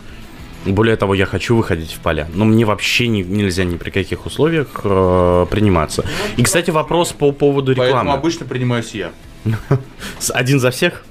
Более 0.65 0.95
того, 0.95 1.13
я 1.13 1.25
хочу 1.27 1.55
выходить 1.55 1.91
в 1.91 1.99
поля, 1.99 2.27
но 2.33 2.43
мне 2.45 2.65
вообще 2.65 3.07
не- 3.07 3.21
нельзя 3.21 3.65
ни 3.65 3.75
при 3.77 3.91
каких 3.91 4.25
условиях 4.25 4.81
э, 4.83 5.45
приниматься. 5.51 6.03
И, 6.37 6.43
кстати, 6.43 6.71
вопрос 6.71 7.11
по 7.11 7.31
поводу 7.31 7.75
Поэтому 7.75 7.99
рекламы. 7.99 8.13
обычно 8.17 8.45
принимаюсь 8.47 8.91
я. 8.93 9.11
Один 10.33 10.59
за 10.59 10.71
всех? 10.71 11.05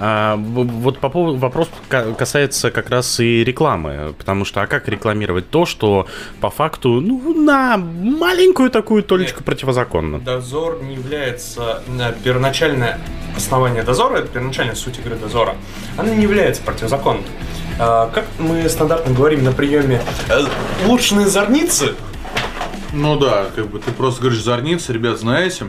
А, 0.00 0.36
вот 0.36 0.98
по 0.98 1.08
поводу 1.08 1.38
вопрос 1.38 1.68
ка- 1.88 2.12
касается 2.14 2.70
как 2.70 2.88
раз 2.90 3.18
и 3.20 3.42
рекламы, 3.42 4.14
потому 4.16 4.44
что 4.44 4.62
а 4.62 4.66
как 4.66 4.88
рекламировать 4.88 5.50
то, 5.50 5.66
что 5.66 6.06
по 6.40 6.50
факту 6.50 7.00
ну 7.00 7.34
на 7.34 7.76
маленькую 7.76 8.70
такую 8.70 9.02
толечку 9.02 9.38
Нет. 9.40 9.44
противозаконно? 9.44 10.20
Дозор 10.20 10.82
не 10.82 10.94
является 10.94 11.82
э, 11.88 12.12
первоначальное 12.22 13.00
основание 13.36 13.82
дозора, 13.82 14.18
это 14.18 14.28
первоначальная 14.28 14.74
суть 14.76 14.98
игры 14.98 15.16
дозора. 15.16 15.56
Она 15.96 16.14
не 16.14 16.22
является 16.22 16.62
противозаконной. 16.62 17.24
А, 17.80 18.08
Как 18.14 18.26
мы 18.38 18.68
стандартно 18.68 19.14
говорим 19.14 19.42
на 19.42 19.52
приеме, 19.52 20.00
э, 20.28 20.40
лучшие 20.86 21.26
зорницы 21.26 21.94
Ну 22.92 23.18
да, 23.18 23.46
как 23.54 23.66
бы 23.68 23.78
ты 23.80 23.90
просто 23.90 24.22
говоришь, 24.22 24.42
зорница, 24.42 24.92
ребят, 24.92 25.18
знаете? 25.18 25.68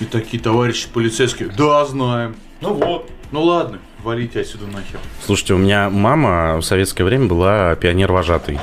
И 0.00 0.04
такие 0.04 0.40
товарищи 0.40 0.88
полицейские, 0.92 1.48
да, 1.48 1.84
знаем. 1.84 2.36
Ну 2.60 2.74
вот. 2.74 3.10
Ну 3.30 3.42
ладно, 3.42 3.78
валите 4.02 4.40
отсюда 4.40 4.66
нахер. 4.66 4.98
Слушайте, 5.24 5.54
у 5.54 5.58
меня 5.58 5.90
мама 5.90 6.56
в 6.56 6.62
советское 6.62 7.04
время 7.04 7.26
была 7.26 7.74
пионер-вожатой. 7.76 8.58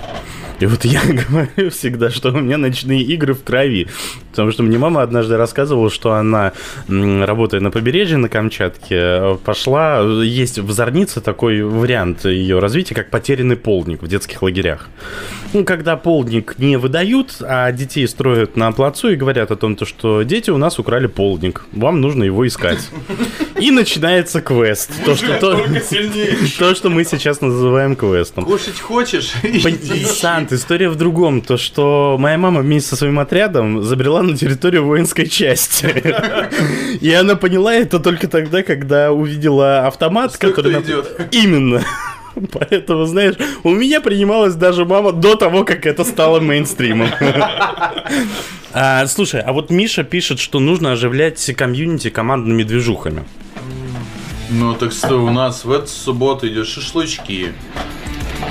И 0.60 0.66
вот 0.66 0.86
я 0.86 1.02
говорю 1.30 1.70
всегда, 1.70 2.10
что 2.10 2.32
у 2.32 2.40
меня 2.40 2.58
ночные 2.58 3.02
игры 3.02 3.34
в 3.34 3.44
крови. 3.44 3.88
Потому 4.32 4.52
что 4.52 4.64
мне 4.64 4.78
мама 4.78 5.02
однажды 5.02 5.38
рассказывала, 5.38 5.90
что 5.90 6.14
она, 6.14 6.54
работая 6.88 7.62
на 7.62 7.72
побережье 7.72 8.18
на 8.18 8.30
Камчатке, 8.30 9.38
пошла... 9.44 10.02
Есть 10.24 10.60
в 10.60 10.72
Зорнице 10.72 11.22
такой 11.22 11.62
вариант 11.62 12.26
ее 12.26 12.60
развития, 12.60 12.96
как 12.96 13.10
потерянный 13.10 13.58
полдник 13.58 14.02
в 14.02 14.08
детских 14.08 14.42
лагерях. 14.42 14.90
Ну, 15.56 15.64
когда 15.64 15.96
полдник 15.96 16.56
не 16.58 16.76
выдают, 16.76 17.38
а 17.40 17.72
детей 17.72 18.06
строят 18.10 18.58
на 18.58 18.74
плацу 18.74 19.12
и 19.12 19.16
говорят 19.16 19.52
о 19.52 19.56
том, 19.56 19.78
то, 19.78 19.86
что 19.86 20.24
дети 20.24 20.50
у 20.50 20.58
нас 20.58 20.80
украли 20.80 21.08
полдник, 21.08 21.64
вам 21.72 22.02
нужно 22.02 22.26
его 22.26 22.46
искать. 22.46 22.90
И 23.58 23.72
начинается 23.72 24.42
квест. 24.42 24.92
То, 25.06 25.16
что, 25.16 25.40
то, 25.40 25.66
то, 26.60 26.76
что 26.76 26.90
мы 26.90 27.06
сейчас 27.06 27.40
называем 27.40 27.96
квестом. 27.96 28.44
Кушать 28.44 28.82
хочешь? 28.82 29.32
Сант, 30.08 30.52
история 30.52 30.90
в 30.90 30.98
другом. 30.98 31.40
То, 31.40 31.56
что 31.56 32.18
моя 32.20 32.38
мама 32.38 32.60
вместе 32.60 32.90
со 32.90 32.98
своим 32.98 33.18
отрядом 33.20 33.82
забрела 33.82 34.24
на 34.24 34.36
территорию 34.36 34.84
воинской 34.84 35.26
части. 35.26 35.86
И 37.00 37.14
она 37.14 37.38
поняла 37.38 37.74
это 37.74 38.02
только 38.02 38.28
тогда, 38.28 38.62
когда 38.62 39.14
увидела 39.14 39.88
автомат, 39.88 40.36
который... 40.36 40.84
Именно. 41.32 41.82
Поэтому, 42.52 43.06
знаешь, 43.06 43.36
у 43.64 43.72
меня 43.72 44.02
принималась 44.02 44.56
даже 44.56 44.86
мама 44.86 45.12
до 45.12 45.36
того, 45.36 45.64
как 45.64 45.86
это 45.86 46.04
стало 46.04 46.40
мейнстримом. 46.40 47.10
А, 48.78 49.08
слушай, 49.08 49.40
а 49.40 49.54
вот 49.54 49.70
Миша 49.70 50.04
пишет, 50.04 50.38
что 50.38 50.60
нужно 50.60 50.92
оживлять 50.92 51.42
комьюнити 51.56 52.10
командными 52.10 52.64
движухами. 52.64 53.24
Ну 54.50 54.74
так 54.74 54.92
что 54.92 55.16
у 55.16 55.30
нас 55.32 55.64
в 55.64 55.72
эту 55.72 55.88
субботу 55.88 56.46
идет 56.50 56.68
шашлычки. 56.68 57.54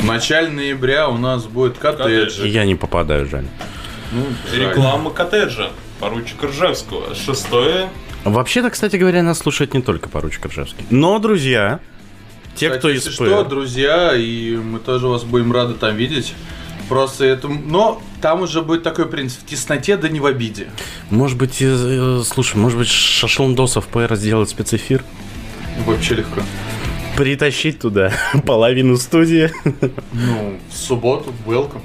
В 0.01 0.05
начале 0.07 0.49
ноября 0.49 1.11
у 1.11 1.19
нас 1.19 1.45
будет 1.45 1.77
И 1.77 1.81
коттеджи. 1.81 2.49
я 2.49 2.65
не 2.65 2.75
попадаю, 2.75 3.27
жаль. 3.27 3.45
Ну. 4.13 4.25
Реклама 4.59 5.11
коттеджа. 5.11 5.69
Поручик 6.01 6.43
Ржевского. 6.43 7.15
Шестое. 7.15 7.91
Вообще-то, 8.25 8.71
кстати 8.71 8.97
говоря, 8.97 9.23
нас 9.23 9.39
слушает 9.39 9.75
не 9.75 9.83
только 9.83 10.09
поручик 10.09 10.47
Ржевский. 10.47 10.87
Но, 10.89 11.19
друзья, 11.19 11.81
те, 12.55 12.67
Кстати, 12.69 12.79
кто 12.79 12.89
если 12.89 13.09
из 13.11 13.15
что, 13.15 13.45
друзья, 13.45 14.13
и 14.15 14.57
мы 14.57 14.79
тоже 14.79 15.09
вас 15.09 15.25
будем 15.25 15.53
рады 15.53 15.75
там 15.75 15.97
видеть. 15.97 16.35
Просто 16.89 17.25
это... 17.25 17.49
Но 17.49 18.03
там 18.21 18.43
уже 18.43 18.61
будет 18.61 18.83
такой 18.83 19.07
принцип. 19.07 19.41
В 19.41 19.47
тесноте, 19.47 19.97
да 19.97 20.09
не 20.09 20.21
в 20.21 20.27
обиде. 20.27 20.69
Может 21.11 21.39
быть, 21.39 21.57
э, 21.61 22.21
слушай, 22.27 22.57
может 22.57 22.79
быть, 22.79 22.89
Шашлындосов 22.89 23.87
ПР 23.89 24.15
сделать 24.17 24.51
спецэфир? 24.51 25.03
Вообще 25.87 26.17
легко. 26.17 26.43
Притащить 27.17 27.79
туда 27.81 28.13
половину 28.47 28.97
студии? 28.99 29.51
Ну, 30.13 30.59
в 30.71 30.77
субботу, 30.77 31.33
welcome. 31.47 31.81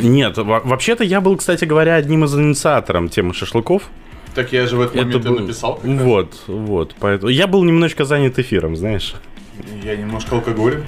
Нет, 0.00 0.36
во- 0.36 0.60
вообще-то 0.60 1.04
я 1.04 1.20
был, 1.20 1.36
кстати 1.36 1.64
говоря, 1.64 1.94
одним 1.94 2.24
из 2.24 2.34
инициаторов 2.34 3.10
темы 3.10 3.32
шашлыков. 3.32 3.84
Так 4.34 4.52
я 4.52 4.66
же 4.66 4.76
в 4.76 4.80
этот 4.82 4.96
момент 4.96 5.24
и 5.24 5.28
был- 5.28 5.38
написал. 5.40 5.76
как 5.76 5.84
раз. 5.84 6.00
Вот, 6.02 6.34
вот, 6.48 6.94
поэтому... 6.98 7.30
Я 7.30 7.46
был 7.46 7.62
немножко 7.64 8.04
занят 8.04 8.38
эфиром, 8.38 8.76
знаешь. 8.76 9.14
Я 9.82 9.96
немножко 9.96 10.36
алкоголем. 10.36 10.84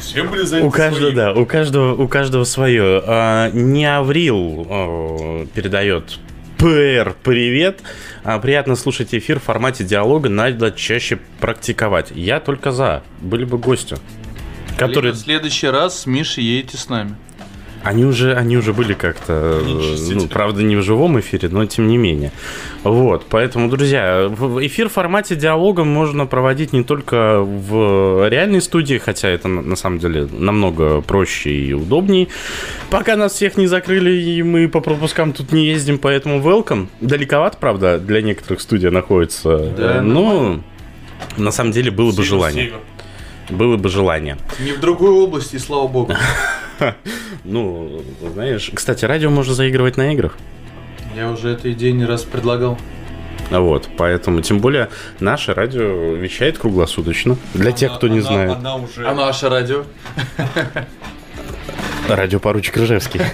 Все 0.00 0.24
были 0.24 0.42
за 0.42 0.62
У 0.62 0.70
каждого, 0.70 1.12
да, 1.12 1.32
у 1.32 1.44
каждого, 1.46 1.94
у 1.94 2.08
каждого 2.08 2.44
свое. 2.44 3.02
А, 3.06 3.50
не 3.50 3.84
Аврил 3.84 4.66
а, 4.68 5.46
передает 5.54 6.18
ПР, 6.58 7.14
привет. 7.22 7.80
А, 8.24 8.38
приятно 8.38 8.76
слушать 8.76 9.14
эфир 9.14 9.40
в 9.40 9.44
формате 9.44 9.84
диалога, 9.84 10.28
надо 10.28 10.72
чаще 10.72 11.18
практиковать. 11.40 12.12
Я 12.14 12.40
только 12.40 12.72
за. 12.72 13.02
Были 13.20 13.44
бы 13.44 13.58
гости. 13.58 13.96
Которые, 14.78 15.12
В 15.12 15.16
следующий 15.16 15.68
раз 15.68 16.00
с 16.00 16.06
Мишей 16.06 16.44
едете 16.44 16.76
с 16.76 16.88
нами. 16.88 17.16
Они 17.86 18.04
уже, 18.04 18.34
они 18.34 18.56
уже 18.56 18.72
были 18.72 18.92
как-то, 18.94 19.60
э, 19.64 20.14
ну, 20.14 20.28
правда, 20.28 20.62
не 20.62 20.76
в 20.76 20.82
живом 20.82 21.18
эфире, 21.20 21.48
но 21.48 21.64
тем 21.66 21.88
не 21.88 21.96
менее. 21.96 22.32
Вот, 22.82 23.26
поэтому, 23.28 23.68
друзья, 23.68 24.30
эфир 24.60 24.88
в 24.88 24.92
формате 24.92 25.36
диалога 25.36 25.84
можно 25.84 26.26
проводить 26.26 26.72
не 26.72 26.84
только 26.84 27.40
в 27.40 28.28
реальной 28.28 28.60
студии, 28.60 28.98
хотя 28.98 29.28
это 29.28 29.48
на 29.48 29.76
самом 29.76 29.98
деле 29.98 30.28
намного 30.30 31.00
проще 31.00 31.50
и 31.50 31.72
удобнее. 31.72 32.28
Пока 32.90 33.16
нас 33.16 33.32
всех 33.32 33.56
не 33.56 33.66
закрыли 33.66 34.12
и 34.12 34.42
мы 34.42 34.68
по 34.68 34.80
пропускам 34.80 35.32
тут 35.32 35.52
не 35.52 35.66
ездим, 35.66 35.98
поэтому 35.98 36.40
welcome. 36.40 36.88
Далековато, 37.00 37.56
правда, 37.58 37.98
для 37.98 38.22
некоторых 38.22 38.60
студия 38.60 38.90
находится. 38.90 39.58
Да, 39.76 39.86
Э, 39.96 40.00
но 40.00 40.60
на 41.36 41.50
самом 41.50 41.72
деле 41.72 41.90
было 41.90 42.12
бы 42.12 42.22
желание. 42.22 42.72
Было 43.48 43.76
бы 43.76 43.88
желание. 43.88 44.36
Не 44.58 44.72
в 44.72 44.80
другой 44.80 45.10
области, 45.10 45.56
и 45.56 45.58
слава 45.58 45.86
богу. 45.86 46.12
Ну, 47.44 48.02
знаешь, 48.32 48.70
кстати, 48.74 49.04
радио 49.04 49.30
можно 49.30 49.54
заигрывать 49.54 49.96
на 49.96 50.12
играх. 50.12 50.36
Я 51.14 51.30
уже 51.30 51.50
эту 51.50 51.70
идею 51.72 51.94
не 51.94 52.04
раз 52.04 52.22
предлагал. 52.24 52.78
Вот, 53.50 53.88
поэтому, 53.96 54.40
тем 54.40 54.58
более, 54.58 54.88
наше 55.20 55.54
радио 55.54 56.14
вещает 56.14 56.58
круглосуточно. 56.58 57.36
Для 57.54 57.70
тех, 57.72 57.94
кто 57.94 58.08
не 58.08 58.18
Она- 58.18 58.26
знает. 58.26 58.50
Она 58.58 58.76
уже... 58.76 59.06
А 59.06 59.14
наше 59.14 59.48
радио? 59.48 59.84
Радио 62.08 62.40
поручик 62.40 62.76
Ржевский. 62.76 63.20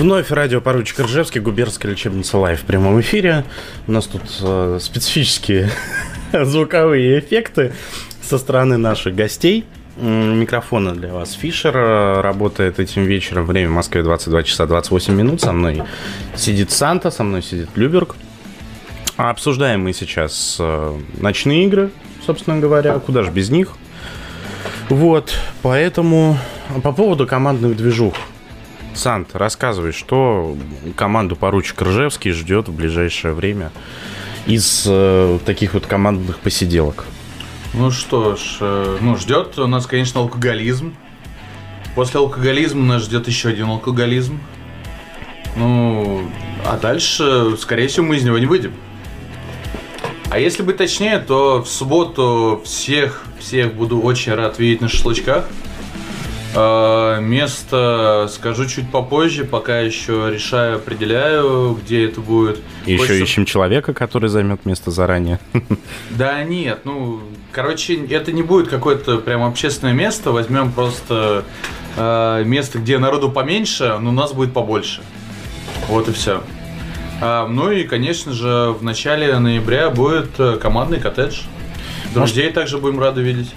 Вновь 0.00 0.30
радио 0.30 0.62
поручик 0.62 1.00
Ржевский, 1.00 1.42
губернская 1.42 1.92
лечебница 1.92 2.38
Лайв 2.38 2.62
в 2.62 2.64
прямом 2.64 2.98
эфире. 3.02 3.44
У 3.86 3.92
нас 3.92 4.06
тут 4.06 4.22
э, 4.40 4.78
специфические 4.80 5.68
звуковые 6.32 7.18
эффекты 7.18 7.74
со 8.22 8.38
стороны 8.38 8.78
наших 8.78 9.14
гостей. 9.14 9.66
Микрофона 9.98 10.94
для 10.94 11.12
вас 11.12 11.32
Фишер 11.32 11.76
э, 11.76 12.20
работает 12.22 12.80
этим 12.80 13.04
вечером. 13.04 13.44
Время 13.44 13.68
в 13.68 13.72
Москве 13.72 14.02
22 14.02 14.42
часа 14.44 14.64
28 14.64 15.12
минут. 15.12 15.42
Со 15.42 15.52
мной 15.52 15.82
сидит 16.34 16.70
Санта, 16.70 17.10
со 17.10 17.22
мной 17.22 17.42
сидит 17.42 17.68
Люберг. 17.74 18.16
А 19.18 19.28
Обсуждаем 19.28 19.82
мы 19.82 19.92
сейчас 19.92 20.56
э, 20.58 20.98
ночные 21.18 21.66
игры, 21.66 21.90
собственно 22.24 22.58
говоря. 22.58 22.98
Куда 23.00 23.22
же 23.22 23.30
без 23.30 23.50
них? 23.50 23.72
Вот, 24.88 25.34
поэтому 25.60 26.38
по 26.82 26.92
поводу 26.92 27.26
командных 27.26 27.76
движух. 27.76 28.14
Сант, 28.94 29.34
рассказывай, 29.34 29.92
что 29.92 30.56
команду 30.96 31.36
поручик 31.36 31.80
Ржевский 31.82 32.32
ждет 32.32 32.68
в 32.68 32.72
ближайшее 32.72 33.34
время 33.34 33.70
из 34.46 34.84
э, 34.86 35.38
таких 35.44 35.74
вот 35.74 35.86
командных 35.86 36.38
посиделок. 36.38 37.04
Ну 37.72 37.90
что 37.90 38.36
ж, 38.36 38.58
э, 38.60 38.98
ну 39.00 39.16
ждет 39.16 39.58
у 39.58 39.66
нас, 39.66 39.86
конечно, 39.86 40.20
алкоголизм. 40.20 40.94
После 41.94 42.20
алкоголизма 42.20 42.84
нас 42.84 43.04
ждет 43.04 43.28
еще 43.28 43.48
один 43.48 43.66
алкоголизм. 43.66 44.40
Ну, 45.56 46.28
а 46.64 46.78
дальше, 46.78 47.56
скорее 47.58 47.88
всего, 47.88 48.06
мы 48.06 48.16
из 48.16 48.24
него 48.24 48.38
не 48.38 48.46
выйдем. 48.46 48.72
А 50.30 50.38
если 50.38 50.62
быть 50.62 50.76
точнее, 50.76 51.18
то 51.18 51.62
в 51.62 51.68
субботу 51.68 52.62
всех, 52.64 53.24
всех 53.40 53.74
буду 53.74 54.00
очень 54.00 54.32
рад 54.32 54.58
видеть 54.60 54.80
на 54.80 54.88
шашлычках. 54.88 55.48
А, 56.54 57.20
Место 57.20 58.28
скажу 58.30 58.66
чуть 58.66 58.90
попозже, 58.90 59.44
пока 59.44 59.80
еще 59.80 60.30
решаю, 60.32 60.76
определяю, 60.76 61.78
где 61.82 62.06
это 62.06 62.20
будет. 62.20 62.60
И 62.86 62.92
еще 62.92 63.02
Хочется- 63.02 63.22
ищем 63.22 63.44
человека, 63.44 63.92
который 63.94 64.28
займет 64.28 64.66
место 64.66 64.90
заранее. 64.90 65.38
Да 66.10 66.42
нет, 66.42 66.80
ну, 66.84 67.20
короче, 67.52 68.04
это 68.06 68.32
не 68.32 68.42
будет 68.42 68.68
какое-то 68.68 69.18
прям 69.18 69.42
общественное 69.42 69.94
место. 69.94 70.32
Возьмем 70.32 70.72
просто 70.72 71.44
э, 71.96 72.44
место, 72.44 72.78
где 72.78 72.98
народу 72.98 73.30
поменьше, 73.30 73.96
но 74.00 74.12
нас 74.12 74.32
будет 74.32 74.52
побольше. 74.52 75.02
Вот 75.88 76.08
и 76.08 76.12
все. 76.12 76.42
ну 77.20 77.70
и, 77.70 77.84
конечно 77.84 78.32
же, 78.32 78.74
в 78.78 78.82
начале 78.82 79.38
ноября 79.38 79.90
будет 79.90 80.38
э, 80.38 80.58
командный 80.60 81.00
коттедж. 81.00 81.42
Друзей 82.12 82.50
также 82.50 82.78
будем 82.78 82.98
рады 83.00 83.22
видеть. 83.22 83.54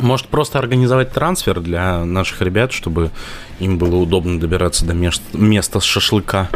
Может, 0.00 0.26
просто 0.28 0.58
организовать 0.58 1.12
трансфер 1.12 1.60
для 1.60 2.04
наших 2.04 2.42
ребят, 2.42 2.72
чтобы 2.72 3.10
им 3.58 3.78
было 3.78 3.96
удобно 3.96 4.40
добираться 4.40 4.84
до 4.84 4.94
мест- 4.94 5.22
места 5.32 5.80
с 5.80 5.84
шашлыка. 5.84 6.48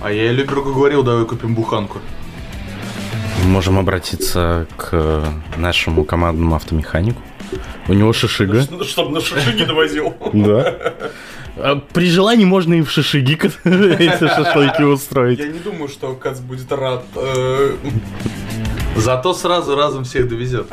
А 0.00 0.10
я 0.10 0.32
Любергу 0.32 0.72
говорил, 0.72 1.02
давай 1.02 1.24
купим 1.26 1.54
буханку. 1.54 1.98
Можем 3.44 3.78
обратиться 3.78 4.66
к 4.76 5.22
нашему 5.56 6.04
командному 6.04 6.54
автомеханику. 6.56 7.20
У 7.88 7.94
него 7.94 8.12
шишига. 8.12 8.62
Чтобы 8.84 9.10
на 9.12 9.20
шишиги 9.20 9.64
довозил. 9.64 10.14
Да. 10.32 10.94
А 11.60 11.76
При 11.92 12.08
желании 12.08 12.44
можно 12.44 12.74
и 12.74 12.82
в 12.82 12.90
шишиги 12.90 13.34
эти 13.64 14.18
шашлыки 14.28 14.82
устроить. 14.84 15.38
Я 15.40 15.48
не 15.48 15.58
думаю, 15.58 15.88
что 15.88 16.14
Кац 16.14 16.38
будет 16.40 16.70
рад. 16.70 17.04
э, 17.16 17.76
Зато 18.96 19.34
сразу 19.34 19.74
разом 19.74 20.04
всех 20.04 20.28
довезет. 20.28 20.66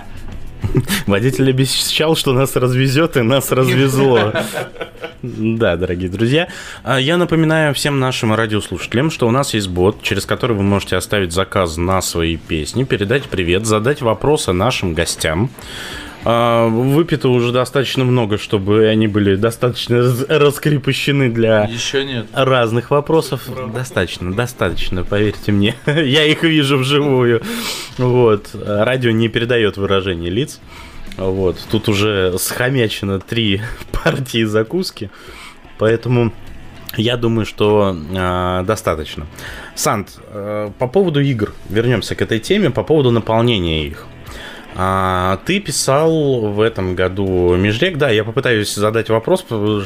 Водитель 1.07 1.49
обещал, 1.49 2.15
что 2.15 2.33
нас 2.33 2.55
развезет, 2.55 3.17
и 3.17 3.21
нас 3.21 3.51
развезло. 3.51 4.33
Да, 5.21 5.75
дорогие 5.75 6.09
друзья. 6.09 6.47
А 6.83 6.99
Я 6.99 7.17
напоминаю 7.17 7.73
всем 7.73 7.99
нашим 7.99 8.33
радиослушателям, 8.33 9.11
что 9.11 9.27
у 9.27 9.31
нас 9.31 9.53
есть 9.53 9.67
бот, 9.67 10.01
через 10.01 10.25
который 10.25 10.55
вы 10.55 10.63
можете 10.63 10.95
оставить 10.95 11.31
заказ 11.31 11.77
на 11.77 12.01
свои 12.01 12.37
песни, 12.37 12.83
передать 12.83 13.23
привет, 13.23 13.65
задать 13.65 14.01
вопросы 14.01 14.51
нашим 14.51 14.93
гостям. 14.93 15.49
А, 16.25 16.67
Выпито 16.67 17.29
уже 17.29 17.51
достаточно 17.51 18.03
много, 18.03 18.39
чтобы 18.39 18.87
они 18.87 19.07
были 19.07 19.35
достаточно 19.35 20.03
раскрепощены 20.27 21.29
для 21.29 21.69
разных 22.33 22.89
вопросов. 22.89 23.43
Достаточно, 23.73 24.33
достаточно, 24.33 25.03
поверьте 25.03 25.51
мне. 25.51 25.75
Я 25.85 26.25
их 26.25 26.43
вижу 26.43 26.77
вживую. 26.77 27.43
Вот. 27.99 28.49
Радио 28.53 29.11
не 29.11 29.29
передает 29.29 29.77
выражение 29.77 30.31
лиц. 30.31 30.59
Вот. 31.17 31.57
Тут 31.69 31.89
уже 31.89 32.35
схомячено 32.39 33.19
три 33.19 33.61
партии 33.91 34.43
закуски. 34.43 35.11
Поэтому 35.77 36.33
я 36.97 37.17
думаю, 37.17 37.45
что 37.45 37.95
э, 37.95 38.63
достаточно. 38.65 39.27
Сант, 39.75 40.17
э, 40.27 40.71
по 40.79 40.87
поводу 40.87 41.19
игр, 41.19 41.53
вернемся 41.69 42.15
к 42.15 42.21
этой 42.21 42.39
теме, 42.39 42.69
по 42.69 42.83
поводу 42.83 43.11
наполнения 43.11 43.85
их. 43.85 44.07
А, 44.77 45.39
ты 45.45 45.61
писал 45.61 46.41
в 46.51 46.59
этом 46.59 46.95
году 46.95 47.55
Межрек, 47.55 47.97
да, 47.97 48.09
я 48.09 48.25
попытаюсь 48.25 48.75
задать 48.75 49.09
вопрос 49.09 49.45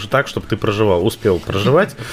так, 0.10 0.28
чтобы 0.28 0.48
ты 0.48 0.58
проживал, 0.58 1.06
успел 1.06 1.40
проживать. 1.40 1.96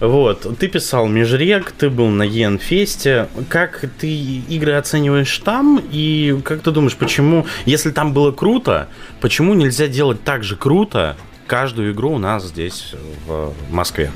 Вот, 0.00 0.58
ты 0.58 0.66
писал 0.66 1.06
Межрек, 1.06 1.70
ты 1.70 1.88
был 1.88 2.08
на 2.08 2.24
Енфесте. 2.24 3.28
Как 3.48 3.84
ты 4.00 4.08
игры 4.08 4.72
оцениваешь 4.72 5.38
там? 5.38 5.80
И 5.92 6.40
как 6.44 6.62
ты 6.62 6.72
думаешь, 6.72 6.96
почему, 6.96 7.46
если 7.66 7.92
там 7.92 8.12
было 8.12 8.32
круто, 8.32 8.88
почему 9.20 9.54
нельзя 9.54 9.86
делать 9.86 10.24
так 10.24 10.42
же 10.42 10.56
круто 10.56 11.16
каждую 11.46 11.92
игру 11.92 12.14
у 12.14 12.18
нас 12.18 12.46
здесь, 12.46 12.94
в 13.28 13.54
Москве? 13.70 14.10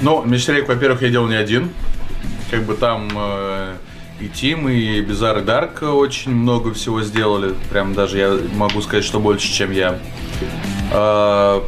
Ну, 0.00 0.24
Мещерейк, 0.24 0.66
во-первых, 0.66 1.02
я 1.02 1.10
делал 1.10 1.28
не 1.28 1.36
один. 1.36 1.70
Как 2.50 2.64
бы 2.64 2.74
там 2.74 3.08
э, 3.14 3.74
и 4.20 4.28
Тим, 4.28 4.68
и 4.68 5.00
Bizarre 5.00 5.42
и 5.42 5.44
Dark 5.44 5.84
очень 5.88 6.32
много 6.32 6.72
всего 6.74 7.02
сделали. 7.02 7.54
Прям 7.70 7.94
даже 7.94 8.18
я 8.18 8.38
могу 8.54 8.80
сказать, 8.82 9.04
что 9.04 9.20
больше, 9.20 9.52
чем 9.52 9.72
я. 9.72 9.98
Э, 10.92 11.60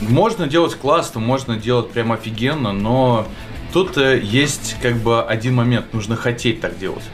можно 0.00 0.46
делать 0.46 0.74
классно, 0.74 1.20
можно 1.20 1.56
делать 1.56 1.90
прям 1.90 2.12
офигенно, 2.12 2.72
но 2.72 3.26
тут 3.72 3.96
э, 3.96 4.20
есть 4.22 4.76
как 4.82 4.96
бы 4.96 5.22
один 5.22 5.54
момент. 5.54 5.92
Нужно 5.92 6.16
хотеть 6.16 6.60
так 6.60 6.78
делать. 6.78 7.04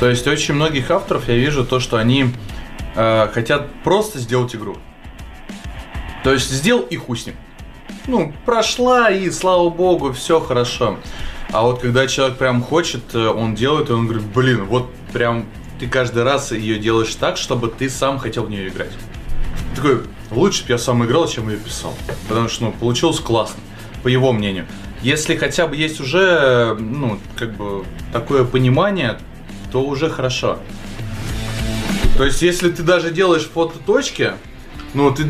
То 0.00 0.08
есть 0.08 0.26
очень 0.26 0.54
многих 0.54 0.90
авторов 0.90 1.28
я 1.28 1.36
вижу 1.36 1.64
то, 1.64 1.78
что 1.78 1.96
они 1.96 2.26
э, 2.96 3.28
хотят 3.32 3.68
просто 3.84 4.18
сделать 4.18 4.54
игру. 4.54 4.76
То 6.24 6.32
есть 6.32 6.50
сделал 6.50 6.82
и 6.82 6.96
хуй 6.96 7.18
ну, 8.10 8.32
прошла, 8.44 9.10
и 9.10 9.30
слава 9.30 9.70
богу, 9.70 10.12
все 10.12 10.40
хорошо. 10.40 10.98
А 11.52 11.62
вот 11.62 11.80
когда 11.80 12.06
человек 12.06 12.38
прям 12.38 12.62
хочет, 12.62 13.14
э, 13.14 13.26
он 13.28 13.54
делает, 13.54 13.88
и 13.88 13.92
он 13.92 14.06
говорит, 14.06 14.26
блин, 14.34 14.64
вот 14.66 14.90
прям 15.12 15.46
ты 15.78 15.86
каждый 15.86 16.24
раз 16.24 16.52
ее 16.52 16.78
делаешь 16.78 17.14
так, 17.14 17.36
чтобы 17.36 17.68
ты 17.68 17.88
сам 17.88 18.18
хотел 18.18 18.44
в 18.44 18.50
нее 18.50 18.68
играть. 18.68 18.92
Такой, 19.74 20.02
лучше 20.30 20.64
бы 20.64 20.72
я 20.72 20.78
сам 20.78 21.04
играл, 21.04 21.26
чем 21.28 21.48
ее 21.48 21.56
писал. 21.56 21.94
Потому 22.28 22.48
что, 22.48 22.64
ну, 22.64 22.72
получилось 22.72 23.20
классно, 23.20 23.60
по 24.02 24.08
его 24.08 24.32
мнению. 24.32 24.66
Если 25.02 25.36
хотя 25.36 25.66
бы 25.66 25.76
есть 25.76 26.00
уже, 26.00 26.76
ну, 26.78 27.18
как 27.36 27.56
бы, 27.56 27.84
такое 28.12 28.44
понимание, 28.44 29.18
то 29.72 29.82
уже 29.82 30.10
хорошо. 30.10 30.58
То 32.16 32.24
есть, 32.24 32.42
если 32.42 32.70
ты 32.70 32.82
даже 32.82 33.10
делаешь 33.10 33.48
фототочки, 33.48 34.32
ну, 34.94 35.10
ты 35.12 35.26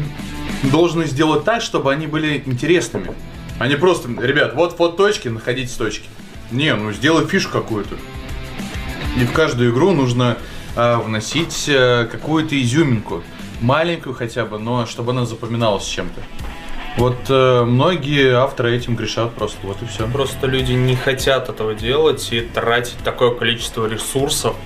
должен 0.65 1.03
их 1.03 1.09
сделать 1.09 1.45
так, 1.45 1.63
чтобы 1.63 1.93
они 1.93 2.07
были 2.07 2.43
интересными. 2.45 3.13
А 3.59 3.69
просто, 3.77 4.09
ребят, 4.09 4.55
вот 4.55 4.77
фототочки, 4.77 5.29
находите 5.29 5.77
точки. 5.77 6.09
Не, 6.51 6.75
ну 6.75 6.93
сделай 6.93 7.27
фишку 7.27 7.53
какую-то. 7.53 7.95
И 9.21 9.25
в 9.25 9.33
каждую 9.33 9.73
игру 9.73 9.93
нужно 9.93 10.39
а, 10.77 10.99
вносить 10.99 11.67
а, 11.69 12.07
какую-то 12.07 12.61
изюминку. 12.61 13.23
Маленькую 13.61 14.15
хотя 14.15 14.45
бы, 14.47 14.59
но 14.59 14.87
чтобы 14.87 15.13
она 15.13 15.27
запоминалась 15.27 15.85
чем-то. 15.85 16.23
Вот 16.97 17.19
э, 17.29 17.65
многие 17.65 18.35
авторы 18.35 18.77
этим 18.77 18.97
грешат 18.97 19.33
просто, 19.35 19.59
вот 19.63 19.81
и 19.81 19.87
все. 19.87 20.09
Просто 20.09 20.47
люди 20.47 20.73
не 20.73 20.97
хотят 20.97 21.49
этого 21.49 21.75
делать 21.75 22.33
и 22.33 22.41
тратить 22.41 22.97
такое 23.05 23.35
количество 23.35 23.87
ресурсов 23.87 24.57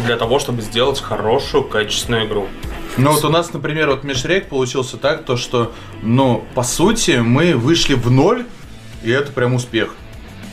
для 0.00 0.16
того, 0.16 0.38
чтобы 0.38 0.62
сделать 0.62 1.00
хорошую, 1.00 1.64
качественную 1.64 2.26
игру. 2.26 2.48
Ну 2.96 3.10
вот 3.10 3.24
у 3.24 3.28
нас, 3.28 3.52
например, 3.52 3.90
вот 3.90 4.04
межрек 4.04 4.48
получился 4.48 4.96
так, 4.96 5.24
то 5.24 5.36
что, 5.36 5.72
ну, 6.02 6.44
по 6.54 6.62
сути, 6.62 7.22
мы 7.24 7.56
вышли 7.56 7.94
в 7.94 8.08
ноль, 8.08 8.44
и 9.02 9.10
это 9.10 9.32
прям 9.32 9.54
успех. 9.54 9.94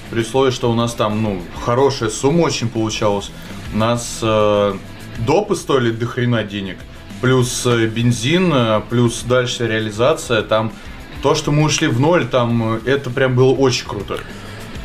При 0.09 0.21
условии, 0.21 0.51
что 0.51 0.71
у 0.71 0.73
нас 0.73 0.95
там, 0.95 1.21
ну, 1.21 1.41
хорошая 1.63 2.09
сумма 2.09 2.41
очень 2.41 2.67
получалась. 2.67 3.29
У 3.73 3.77
нас 3.77 4.19
э, 4.23 4.73
допы 5.19 5.55
стоили 5.55 5.91
до 5.91 6.07
хрена 6.07 6.43
денег, 6.43 6.77
плюс 7.21 7.63
э, 7.67 7.85
бензин, 7.85 8.51
э, 8.51 8.81
плюс 8.89 9.21
дальше 9.21 9.67
реализация, 9.67 10.41
там 10.41 10.71
то, 11.21 11.35
что 11.35 11.51
мы 11.51 11.63
ушли 11.63 11.87
в 11.87 11.99
ноль, 11.99 12.27
там 12.27 12.77
э, 12.77 12.79
это 12.85 13.11
прям 13.11 13.35
было 13.35 13.53
очень 13.53 13.85
круто. 13.85 14.17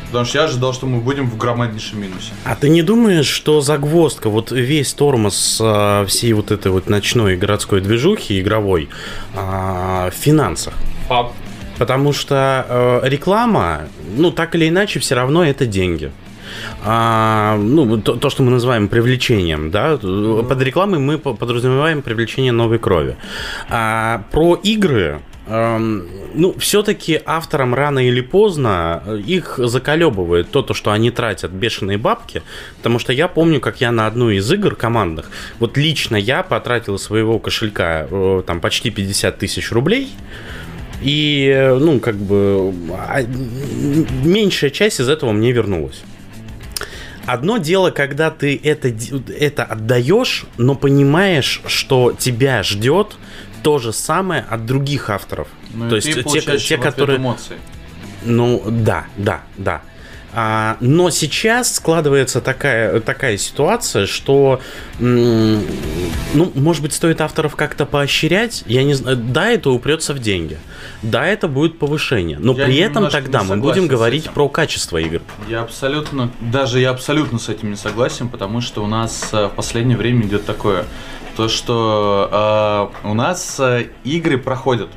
Потому 0.07 0.25
что 0.25 0.37
я 0.37 0.43
ожидал, 0.45 0.73
что 0.73 0.85
мы 0.85 1.01
будем 1.01 1.29
в 1.29 1.37
громаднейшем 1.37 2.01
минусе. 2.01 2.31
А 2.45 2.55
ты 2.55 2.69
не 2.69 2.81
думаешь, 2.81 3.27
что 3.27 3.61
загвоздка, 3.61 4.29
вот 4.29 4.51
весь 4.51 4.93
тормоз 4.93 5.59
а, 5.61 6.05
всей 6.05 6.33
вот 6.33 6.51
этой 6.51 6.71
вот 6.71 6.89
ночной 6.89 7.35
городской 7.35 7.81
движухи 7.81 8.39
игровой 8.39 8.89
а, 9.35 10.09
в 10.09 10.13
финансах? 10.13 10.73
Факт. 11.07 11.33
Потому 11.77 12.11
что 12.11 12.65
э, 12.67 13.01
реклама, 13.07 13.81
ну, 14.15 14.31
так 14.31 14.55
или 14.55 14.67
иначе, 14.67 14.99
все 14.99 15.13
равно 15.13 15.45
это 15.45 15.67
деньги. 15.67 16.11
А, 16.83 17.55
ну, 17.57 17.97
то, 18.01 18.15
то, 18.15 18.29
что 18.29 18.43
мы 18.43 18.51
называем 18.51 18.87
привлечением, 18.87 19.69
да, 19.69 19.97
под 19.97 20.61
рекламой 20.61 20.99
мы 20.99 21.19
по- 21.19 21.33
подразумеваем 21.33 22.01
привлечение 22.01 22.51
новой 22.51 22.79
крови. 22.79 23.15
А 23.69 24.23
про 24.31 24.55
игры, 24.55 25.21
эм, 25.47 26.07
ну, 26.33 26.53
все-таки 26.59 27.21
авторам 27.25 27.73
рано 27.73 28.05
или 28.05 28.21
поздно 28.21 29.03
э, 29.05 29.19
их 29.19 29.59
заколебывает 29.63 30.51
то, 30.51 30.61
то, 30.61 30.73
что 30.73 30.91
они 30.91 31.11
тратят 31.11 31.51
бешеные 31.51 31.97
бабки, 31.97 32.43
потому 32.77 32.99
что 32.99 33.13
я 33.13 33.27
помню, 33.27 33.59
как 33.59 33.81
я 33.81 33.91
на 33.91 34.07
одну 34.07 34.29
из 34.29 34.51
игр 34.51 34.75
командных, 34.75 35.29
вот 35.59 35.77
лично 35.77 36.15
я 36.15 36.43
потратил 36.43 36.99
своего 36.99 37.39
кошелька 37.39 38.07
э, 38.09 38.43
там 38.45 38.61
почти 38.61 38.89
50 38.89 39.37
тысяч 39.37 39.71
рублей, 39.71 40.09
и, 41.01 41.51
э, 41.53 41.77
ну, 41.77 41.99
как 41.99 42.15
бы, 42.15 42.73
а, 42.91 43.21
меньшая 44.23 44.69
часть 44.69 44.99
из 44.99 45.09
этого 45.09 45.31
мне 45.31 45.51
вернулась. 45.51 46.01
Одно 47.25 47.57
дело, 47.57 47.91
когда 47.91 48.31
ты 48.31 48.59
это, 48.63 48.93
это 49.37 49.63
отдаешь, 49.65 50.45
но 50.57 50.75
понимаешь, 50.75 51.61
что 51.65 52.15
тебя 52.17 52.63
ждет 52.63 53.17
то 53.67 53.79
же 53.79 53.91
самое 53.91 54.45
от 54.49 54.65
других 54.65 55.09
авторов. 55.09 55.49
Ну, 55.73 55.89
то 55.89 55.97
и 55.97 55.99
есть 55.99 56.23
те, 56.31 56.57
те, 56.57 56.77
которые... 56.77 57.17
эмоции. 57.17 57.57
Ну, 58.23 58.63
да, 58.65 59.07
да, 59.17 59.41
да. 59.57 59.81
А, 60.33 60.77
но 60.81 61.09
сейчас 61.09 61.75
складывается 61.75 62.41
такая, 62.41 62.99
такая 62.99 63.37
ситуация, 63.37 64.05
что, 64.05 64.61
ну, 64.99 65.61
может 66.33 66.81
быть, 66.81 66.93
стоит 66.93 67.21
авторов 67.21 67.55
как-то 67.55 67.85
поощрять. 67.85 68.63
Я 68.67 68.83
не 68.83 68.93
знаю. 68.93 69.17
Да, 69.17 69.49
это 69.49 69.69
упрется 69.71 70.13
в 70.13 70.19
деньги. 70.19 70.59
Да, 71.01 71.25
это 71.25 71.47
будет 71.47 71.79
повышение. 71.79 72.37
Но 72.39 72.53
Я 72.53 72.65
при 72.65 72.77
этом 72.77 73.09
тогда 73.09 73.43
мы 73.43 73.57
будем 73.57 73.87
говорить 73.87 74.29
про 74.29 74.49
качество 74.49 74.97
игр. 74.97 75.21
Я 75.47 75.61
абсолютно, 75.61 76.31
даже 76.39 76.79
я 76.79 76.89
абсолютно 76.91 77.39
с 77.39 77.49
этим 77.49 77.71
не 77.71 77.77
согласен, 77.77 78.29
потому 78.29 78.61
что 78.61 78.83
у 78.83 78.87
нас 78.87 79.29
э, 79.31 79.47
в 79.47 79.55
последнее 79.55 79.97
время 79.97 80.25
идет 80.25 80.45
такое, 80.45 80.85
то 81.35 81.47
что 81.47 82.91
э, 83.03 83.07
у 83.07 83.13
нас 83.13 83.59
э, 83.59 83.87
игры 84.03 84.37
проходят. 84.37 84.89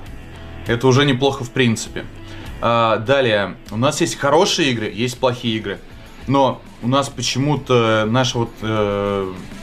Это 0.67 0.87
уже 0.87 1.05
неплохо 1.05 1.45
в 1.45 1.51
принципе. 1.51 2.05
А, 2.61 2.99
далее, 2.99 3.57
у 3.71 3.77
нас 3.77 4.01
есть 4.01 4.17
хорошие 4.17 4.71
игры, 4.73 4.91
есть 4.95 5.19
плохие 5.19 5.57
игры. 5.57 5.79
Но 6.27 6.61
у 6.83 6.89
нас 6.89 7.09
почему-то 7.09 8.07
наше 8.09 8.39
вот 8.39 8.51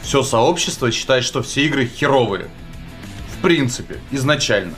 все 0.02 0.24
сообщество 0.24 0.92
считает, 0.92 1.24
что 1.24 1.42
все 1.42 1.66
игры 1.66 1.86
херовые. 1.86 2.50
В 3.38 3.42
принципе, 3.42 4.00
изначально. 4.12 4.74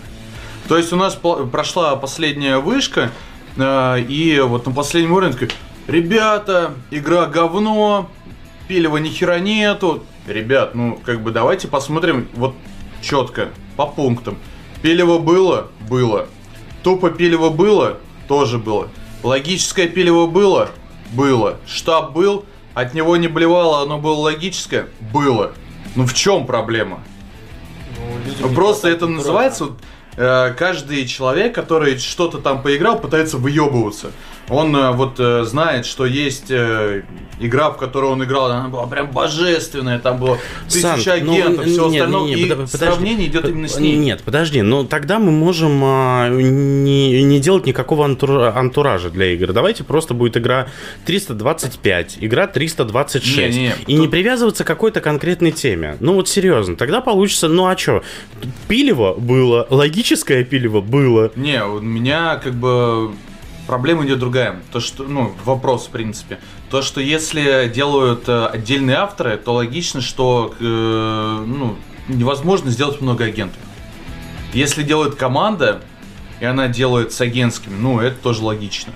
То 0.67 0.77
есть 0.77 0.93
у 0.93 0.95
нас 0.95 1.15
прошла 1.15 1.95
последняя 1.95 2.59
вышка, 2.59 3.09
э, 3.57 4.01
и 4.01 4.39
вот 4.39 4.67
на 4.67 4.71
последнем 4.71 5.13
уровне 5.13 5.33
такой, 5.33 5.49
ребята, 5.87 6.75
игра 6.91 7.25
говно, 7.25 8.07
пилева 8.67 8.97
ни 8.97 9.09
хера 9.09 9.39
нету. 9.39 10.03
Ребят, 10.27 10.75
ну 10.75 10.99
как 11.03 11.21
бы 11.21 11.31
давайте 11.31 11.67
посмотрим 11.67 12.27
вот 12.35 12.53
четко, 13.01 13.49
по 13.77 13.87
пунктам. 13.87 14.37
Пилево 14.83 15.17
было? 15.17 15.69
Было. 15.89 16.27
Тупо 16.83 17.09
пилево 17.09 17.49
было? 17.49 17.97
Тоже 18.29 18.59
было. 18.59 18.89
Логическое 19.23 19.87
пилево 19.87 20.27
было? 20.27 20.69
Было. 21.13 21.57
Штаб 21.67 22.13
был? 22.13 22.45
От 22.75 22.93
него 22.93 23.17
не 23.17 23.27
блевало, 23.27 23.81
оно 23.81 23.97
было 23.97 24.13
логическое? 24.13 24.87
Было. 25.11 25.53
Ну 25.95 26.05
в 26.05 26.13
чем 26.13 26.45
проблема? 26.45 27.01
Ну, 28.39 28.49
Просто 28.53 28.87
это 28.87 29.07
называется 29.07 29.65
вот, 29.65 29.79
э, 30.15 30.53
каждый 30.55 31.07
человек, 31.07 31.55
который 31.55 31.97
что-то 31.97 32.37
там 32.37 32.61
поиграл, 32.61 32.99
пытается 32.99 33.37
выебываться. 33.37 34.11
Он 34.49 34.75
э, 34.75 34.91
вот 34.91 35.19
э, 35.19 35.43
знает, 35.43 35.85
что 35.85 36.05
есть 36.05 36.45
э, 36.49 37.03
игра, 37.39 37.69
в 37.69 37.77
которую 37.77 38.13
он 38.13 38.23
играл, 38.23 38.51
она 38.51 38.67
была 38.67 38.87
прям 38.87 39.11
божественная, 39.11 39.99
там 39.99 40.17
было 40.17 40.37
тысяча 40.67 41.17
ну, 41.21 41.33
агентов, 41.33 41.65
все 41.65 41.85
не- 41.85 41.91
не- 41.91 41.99
остальное, 41.99 42.23
не, 42.27 42.33
и 42.33 42.43
подо- 42.45 42.55
подожди. 42.55 42.77
сравнение 42.77 43.27
идет 43.27 43.45
именно 43.47 43.67
с 43.67 43.79
ней. 43.79 43.95
Нет, 43.95 44.21
подожди, 44.23 44.61
но 44.61 44.83
тогда 44.85 45.19
мы 45.19 45.31
можем 45.31 45.79
а, 45.83 46.29
не, 46.29 47.23
не 47.23 47.39
делать 47.39 47.65
никакого 47.67 48.05
антура- 48.07 48.51
антуража 48.55 49.09
для 49.09 49.33
игр. 49.33 49.53
Давайте 49.53 49.83
просто 49.83 50.13
будет 50.13 50.35
игра 50.37 50.67
325, 51.05 52.17
игра 52.21 52.47
326. 52.47 53.55
Не-не-не, 53.55 53.75
и 53.87 53.93
не 53.93 54.01
тут- 54.03 54.11
привязываться 54.11 54.63
к 54.63 54.67
какой-то 54.67 55.01
конкретной 55.01 55.51
теме. 55.51 55.97
Ну 55.99 56.13
вот 56.15 56.27
серьезно, 56.27 56.75
тогда 56.75 57.01
получится, 57.01 57.47
ну 57.47 57.67
а 57.67 57.77
что? 57.77 58.03
Пилево 58.67 59.13
было, 59.13 59.67
логическое 59.69 60.43
пилево 60.43 60.81
было. 60.81 61.31
Не, 61.35 61.63
у 61.63 61.79
меня 61.81 62.35
как 62.43 62.53
бы 62.55 63.11
проблема 63.69 64.03
идет 64.03 64.17
другая. 64.17 64.59
То, 64.71 64.79
что, 64.79 65.03
ну, 65.03 65.31
вопрос, 65.45 65.85
в 65.85 65.91
принципе. 65.91 66.39
То, 66.71 66.81
что 66.81 66.99
если 66.99 67.71
делают 67.71 68.27
э, 68.27 68.47
отдельные 68.47 68.95
авторы, 68.95 69.37
то 69.37 69.53
логично, 69.53 70.01
что 70.01 70.55
э, 70.59 71.43
ну, 71.45 71.75
невозможно 72.07 72.71
сделать 72.71 72.99
много 72.99 73.25
агентов. 73.25 73.61
Если 74.53 74.81
делает 74.81 75.13
команда, 75.13 75.81
и 76.39 76.45
она 76.45 76.67
делает 76.67 77.13
с 77.13 77.21
агентскими, 77.21 77.75
ну, 77.75 77.99
это 77.99 78.15
тоже 78.15 78.43
логично. 78.43 78.91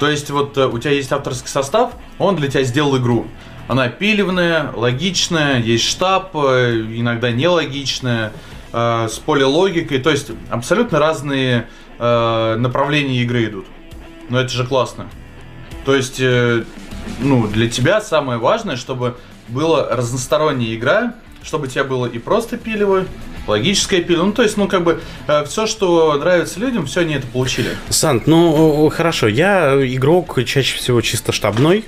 То 0.00 0.10
есть, 0.10 0.30
вот 0.30 0.58
э, 0.58 0.66
у 0.66 0.76
тебя 0.80 0.94
есть 0.94 1.12
авторский 1.12 1.48
состав, 1.48 1.92
он 2.18 2.34
для 2.34 2.48
тебя 2.48 2.64
сделал 2.64 2.98
игру. 2.98 3.28
Она 3.68 3.88
пилевная, 3.88 4.72
логичная, 4.74 5.60
есть 5.60 5.84
штаб, 5.84 6.34
э, 6.34 6.72
иногда 6.90 7.30
нелогичная, 7.30 8.32
э, 8.72 9.06
с 9.08 9.16
полилогикой. 9.20 10.00
То 10.00 10.10
есть, 10.10 10.32
абсолютно 10.50 10.98
разные 10.98 11.68
э, 12.00 12.56
направления 12.58 13.22
игры 13.22 13.44
идут. 13.44 13.66
Но 14.28 14.40
это 14.40 14.50
же 14.50 14.66
классно. 14.66 15.08
То 15.84 15.94
есть, 15.94 16.20
э, 16.20 16.64
ну, 17.20 17.46
для 17.46 17.68
тебя 17.68 18.00
самое 18.00 18.38
важное, 18.38 18.76
чтобы 18.76 19.16
была 19.48 19.88
разносторонняя 19.88 20.74
игра, 20.74 21.14
чтобы 21.42 21.66
у 21.66 21.68
тебя 21.68 21.84
было 21.84 22.06
и 22.06 22.18
просто 22.18 22.58
пилево, 22.58 23.06
логическое 23.46 24.02
пилево. 24.02 24.26
Ну, 24.26 24.32
то 24.32 24.42
есть, 24.42 24.56
ну, 24.56 24.68
как 24.68 24.84
бы, 24.84 25.00
все, 25.46 25.66
что 25.66 26.18
нравится 26.18 26.60
людям, 26.60 26.86
все 26.86 27.00
они 27.00 27.14
это 27.14 27.26
получили. 27.26 27.70
Сант, 27.88 28.26
ну 28.26 28.90
хорошо, 28.90 29.28
я 29.28 29.74
игрок 29.86 30.38
чаще 30.44 30.76
всего 30.76 31.00
чисто 31.00 31.32
штабной. 31.32 31.84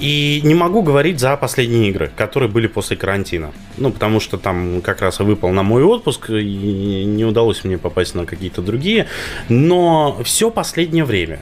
И 0.00 0.40
не 0.42 0.54
могу 0.54 0.82
говорить 0.82 1.20
за 1.20 1.36
последние 1.36 1.90
игры, 1.90 2.10
которые 2.16 2.48
были 2.50 2.66
после 2.66 2.96
карантина. 2.96 3.52
Ну, 3.76 3.92
потому 3.92 4.20
что 4.20 4.36
там 4.36 4.80
как 4.80 5.00
раз 5.00 5.20
и 5.20 5.22
выпал 5.22 5.50
на 5.50 5.62
мой 5.62 5.84
отпуск, 5.84 6.30
и 6.30 7.04
не 7.04 7.24
удалось 7.24 7.62
мне 7.62 7.78
попасть 7.78 8.14
на 8.14 8.26
какие-то 8.26 8.62
другие. 8.62 9.06
Но 9.48 10.20
все 10.24 10.50
последнее 10.50 11.04
время, 11.04 11.40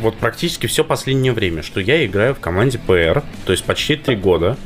вот 0.00 0.16
практически 0.16 0.66
все 0.66 0.84
последнее 0.84 1.32
время, 1.32 1.62
что 1.62 1.80
я 1.80 2.04
играю 2.04 2.34
в 2.34 2.40
команде 2.40 2.78
ПР, 2.78 3.22
то 3.44 3.52
есть 3.52 3.64
почти 3.64 3.96
три 3.96 4.16
года, 4.16 4.56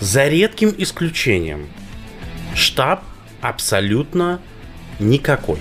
за 0.00 0.28
редким 0.28 0.74
исключением, 0.76 1.68
штаб 2.54 3.02
абсолютно 3.40 4.40
никакой. 4.98 5.58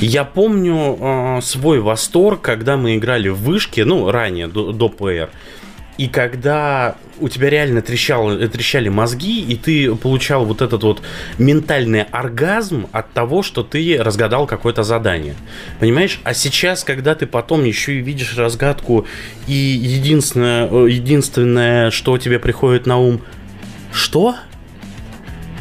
Я 0.00 0.24
помню 0.24 0.98
э, 1.00 1.40
свой 1.42 1.80
восторг, 1.80 2.42
когда 2.42 2.76
мы 2.76 2.96
играли 2.96 3.28
в 3.28 3.38
вышки, 3.38 3.80
ну, 3.80 4.10
ранее, 4.10 4.46
до, 4.46 4.72
до 4.72 4.88
ПР. 4.88 5.30
И 5.98 6.08
когда 6.08 6.96
у 7.18 7.28
тебя 7.28 7.50
реально 7.50 7.82
трещало, 7.82 8.36
трещали 8.48 8.88
мозги, 8.88 9.40
и 9.42 9.56
ты 9.56 9.94
получал 9.94 10.44
вот 10.44 10.62
этот 10.62 10.82
вот 10.82 11.02
ментальный 11.38 12.02
оргазм 12.02 12.86
от 12.92 13.12
того, 13.12 13.42
что 13.42 13.62
ты 13.62 14.02
разгадал 14.02 14.46
какое-то 14.46 14.82
задание. 14.82 15.34
Понимаешь? 15.80 16.20
А 16.24 16.34
сейчас, 16.34 16.84
когда 16.84 17.14
ты 17.14 17.26
потом 17.26 17.64
еще 17.64 17.94
и 17.94 18.00
видишь 18.00 18.36
разгадку, 18.36 19.06
и 19.46 19.52
единственное, 19.52 20.68
э, 20.68 20.88
единственное 20.90 21.90
что 21.90 22.18
тебе 22.18 22.38
приходит 22.38 22.86
на 22.86 22.98
ум, 22.98 23.20
что? 23.92 24.36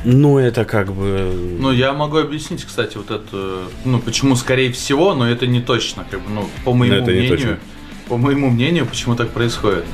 Ну, 0.04 0.40
это 0.40 0.66
как 0.66 0.92
бы... 0.94 1.32
Ну, 1.60 1.72
я 1.72 1.94
могу 1.94 2.18
объяснить, 2.18 2.66
кстати, 2.66 2.98
вот 2.98 3.12
это, 3.12 3.66
ну, 3.86 4.00
почему 4.00 4.36
скорее 4.36 4.72
всего, 4.72 5.14
но 5.14 5.30
это 5.30 5.46
не 5.46 5.62
точно, 5.62 6.06
как 6.10 6.22
бы, 6.22 6.30
ну, 6.30 6.50
по 6.66 6.74
моему 6.74 6.96
это 6.96 7.12
не 7.12 7.20
мнению. 7.20 7.38
точно. 7.38 7.60
По 8.12 8.18
моему 8.18 8.50
мнению, 8.50 8.86
почему 8.86 9.16
так 9.16 9.30
происходит? 9.30 9.86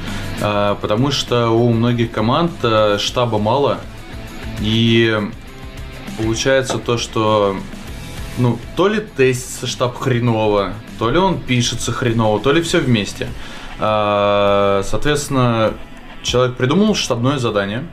А, 0.41 0.73
потому 0.81 1.11
что 1.11 1.51
у 1.51 1.71
многих 1.71 2.11
команд 2.11 2.51
а, 2.63 2.97
штаба 2.97 3.37
мало, 3.37 3.77
и 4.59 5.21
получается 6.17 6.79
то, 6.79 6.97
что 6.97 7.55
ну, 8.39 8.57
то 8.75 8.87
ли 8.87 9.01
тестится 9.01 9.67
штаб 9.67 9.95
хреново, 9.99 10.73
то 10.97 11.11
ли 11.11 11.19
он 11.19 11.39
пишется 11.39 11.91
хреново, 11.91 12.39
то 12.39 12.51
ли 12.51 12.63
все 12.63 12.79
вместе. 12.79 13.27
А, 13.77 14.81
соответственно, 14.83 15.75
человек 16.23 16.57
придумал 16.57 16.95
штабное 16.95 17.37
задание, 17.37 17.87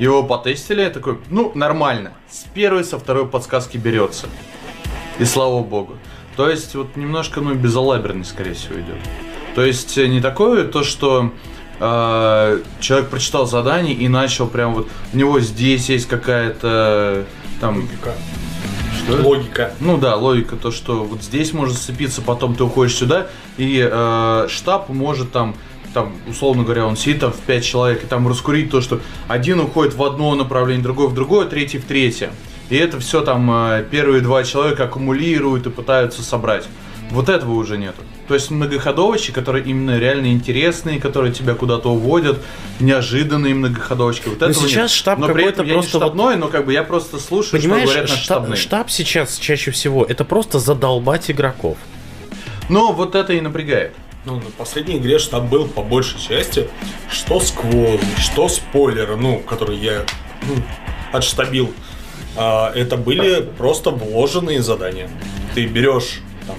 Его 0.00 0.24
потестили, 0.24 0.80
я 0.80 0.90
такой, 0.90 1.20
ну, 1.30 1.52
нормально. 1.54 2.10
С 2.28 2.42
первой, 2.52 2.82
со 2.82 2.98
второй 2.98 3.28
подсказки 3.28 3.76
берется. 3.76 4.26
И 5.20 5.24
слава 5.24 5.62
богу. 5.62 5.94
То 6.34 6.50
есть, 6.50 6.74
вот 6.74 6.96
немножко, 6.96 7.40
ну, 7.40 7.54
безалаберный, 7.54 8.24
скорее 8.24 8.54
всего, 8.54 8.74
идет. 8.80 8.98
То 9.54 9.64
есть, 9.64 9.96
э, 9.98 10.06
не 10.06 10.20
такое 10.20 10.64
то, 10.64 10.82
что 10.82 11.32
э, 11.78 12.60
человек 12.80 13.08
прочитал 13.08 13.46
задание 13.46 13.94
и 13.94 14.08
начал 14.08 14.46
прям 14.46 14.74
вот, 14.74 14.88
у 15.12 15.16
него 15.16 15.40
здесь 15.40 15.88
есть 15.88 16.08
какая-то 16.08 17.24
там... 17.60 17.88
Что? 18.98 19.22
Логика. 19.22 19.74
Ну 19.80 19.98
да, 19.98 20.16
логика, 20.16 20.56
то, 20.56 20.70
что 20.70 21.04
вот 21.04 21.22
здесь 21.22 21.52
может 21.52 21.76
сцепиться, 21.76 22.22
потом 22.22 22.54
ты 22.54 22.64
уходишь 22.64 22.94
сюда, 22.94 23.26
и 23.58 23.86
э, 23.90 24.46
штаб 24.48 24.88
может 24.88 25.30
там, 25.30 25.54
там, 25.92 26.12
условно 26.28 26.64
говоря, 26.64 26.86
он 26.86 26.96
сидит 26.96 27.20
там 27.20 27.32
в 27.32 27.38
5 27.40 27.64
человек, 27.64 28.04
и 28.04 28.06
там 28.06 28.26
раскурить 28.26 28.70
то, 28.70 28.80
что 28.80 29.00
один 29.28 29.60
уходит 29.60 29.94
в 29.94 30.02
одно 30.02 30.34
направление, 30.34 30.82
другой 30.82 31.08
в 31.08 31.14
другое, 31.14 31.46
третий 31.46 31.78
в 31.78 31.84
третье. 31.84 32.30
И 32.70 32.76
это 32.76 32.98
все 32.98 33.20
там 33.20 33.50
э, 33.50 33.84
первые 33.90 34.20
два 34.22 34.42
человека 34.42 34.84
аккумулируют 34.84 35.66
и 35.66 35.70
пытаются 35.70 36.22
собрать. 36.22 36.66
Вот 37.10 37.28
этого 37.28 37.52
уже 37.52 37.76
нету. 37.76 38.02
То 38.28 38.34
есть 38.34 38.50
многоходовочки, 38.50 39.32
которые 39.32 39.64
именно 39.64 39.98
реально 39.98 40.28
интересные, 40.28 40.98
которые 40.98 41.32
тебя 41.32 41.54
куда-то 41.54 41.90
уводят, 41.90 42.42
неожиданные 42.80 43.54
многоходовочки. 43.54 44.28
Вот 44.28 44.40
Но 44.40 44.46
этого 44.46 44.66
сейчас 44.66 44.90
нет. 44.90 44.90
штаб 44.90 45.18
но 45.18 45.26
при 45.26 45.32
какой-то 45.34 45.50
этом 45.50 45.66
я 45.66 45.72
просто 45.74 45.98
не 45.98 46.00
штабной, 46.00 46.36
но 46.36 46.48
как 46.48 46.64
бы 46.64 46.72
я 46.72 46.84
просто 46.84 47.18
слушаю, 47.18 47.60
Понимаешь, 47.60 47.82
что 47.84 47.92
говорят 47.92 48.10
наши 48.10 48.22
штаб, 48.22 48.38
штабные. 48.38 48.56
штаб 48.56 48.90
сейчас 48.90 49.38
чаще 49.38 49.70
всего 49.70 50.04
это 50.04 50.24
просто 50.24 50.58
задолбать 50.58 51.30
игроков. 51.30 51.76
Но 52.68 52.92
вот 52.92 53.14
это 53.14 53.34
и 53.34 53.40
напрягает. 53.40 53.94
Ну, 54.24 54.36
на 54.36 54.50
последней 54.56 54.96
игре 54.96 55.18
штаб 55.18 55.44
был 55.44 55.68
по 55.68 55.82
большей 55.82 56.18
части, 56.18 56.68
что 57.10 57.40
сквозь, 57.40 58.00
что 58.18 58.48
спойлеры, 58.48 59.16
ну, 59.16 59.40
которые 59.40 59.78
я 59.78 60.06
ну, 60.48 60.54
отштабил. 61.12 61.74
А, 62.36 62.72
это 62.74 62.96
были 62.96 63.42
просто 63.58 63.90
вложенные 63.90 64.62
задания. 64.62 65.10
Ты 65.54 65.66
берешь 65.66 66.20
там, 66.46 66.56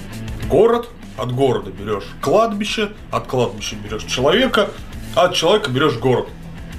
город, 0.48 0.90
от 1.18 1.34
города 1.34 1.72
берешь 1.72 2.04
кладбище, 2.22 2.92
от 3.12 3.28
кладбища 3.28 3.76
берешь 3.76 4.04
человека, 4.04 4.70
а 5.16 5.26
от 5.26 5.34
человека 5.34 5.70
берешь 5.72 5.98
город. 5.98 6.28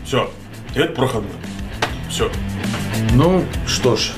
Все. 0.04 0.30
И 0.74 0.78
это 0.78 0.92
проходной. 0.92 1.32
Все. 2.10 2.30
Ну, 3.12 3.44
что 3.66 3.96
ж, 3.96 4.12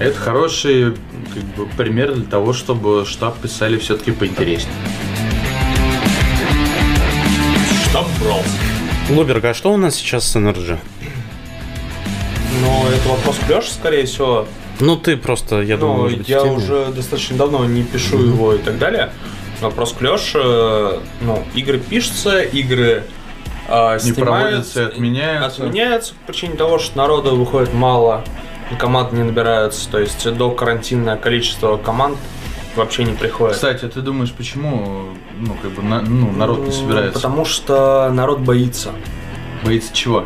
это 0.00 0.18
хороший 0.18 0.94
как 1.34 1.44
бы, 1.56 1.66
пример 1.76 2.14
для 2.14 2.26
того, 2.26 2.52
чтобы 2.52 3.04
штаб 3.06 3.38
писали 3.38 3.78
все-таки 3.78 4.12
поинтереснее. 4.12 4.74
Штаб 7.88 8.06
брался. 8.22 8.50
Лоберг, 9.10 9.44
а 9.44 9.54
что 9.54 9.72
у 9.72 9.76
нас 9.76 9.96
сейчас 9.96 10.28
с 10.28 10.36
NRG? 10.36 10.78
Но 12.60 12.88
это 12.92 13.08
вопрос 13.08 13.36
к 13.38 13.62
скорее 13.62 14.04
всего. 14.04 14.46
Ну, 14.80 14.96
ты 14.96 15.16
просто, 15.16 15.60
я 15.62 15.76
думаю, 15.76 15.96
Ну, 15.96 16.02
может 16.02 16.18
быть, 16.18 16.28
я 16.28 16.44
уже 16.44 16.86
достаточно 16.94 17.36
давно 17.36 17.64
не 17.64 17.82
пишу 17.82 18.18
его 18.18 18.54
и 18.54 18.58
так 18.58 18.78
далее. 18.78 19.10
Вопрос 19.60 19.92
к 19.92 20.00
Лёше. 20.00 21.00
Ну, 21.20 21.44
игры 21.54 21.78
пишутся, 21.78 22.40
игры 22.42 23.04
а, 23.68 23.98
Не 23.98 24.12
проводятся 24.12 24.82
и 24.82 24.84
отменяются. 24.86 25.62
Отменяются 25.64 26.14
по 26.14 26.32
причине 26.32 26.54
того, 26.54 26.78
что 26.78 26.96
народу 26.96 27.36
выходит 27.36 27.74
мало, 27.74 28.24
и 28.70 28.76
команд 28.76 29.12
не 29.12 29.22
набираются. 29.24 29.88
То 29.90 29.98
есть 29.98 30.30
до 30.32 30.50
карантинное 30.52 31.16
количество 31.16 31.76
команд 31.76 32.16
вообще 32.76 33.04
не 33.04 33.12
приходит. 33.12 33.56
Кстати, 33.56 33.86
ты 33.86 34.00
думаешь, 34.00 34.32
почему 34.32 35.08
ну, 35.38 35.56
как 35.60 35.72
бы, 35.72 35.82
на- 35.82 36.02
ну, 36.02 36.30
народ 36.30 36.60
не 36.60 36.66
Ну, 36.66 36.72
собирается? 36.72 37.14
Потому 37.14 37.44
что 37.44 38.10
народ 38.12 38.38
боится 38.40 38.90
Боится 39.64 39.92
чего? 39.92 40.24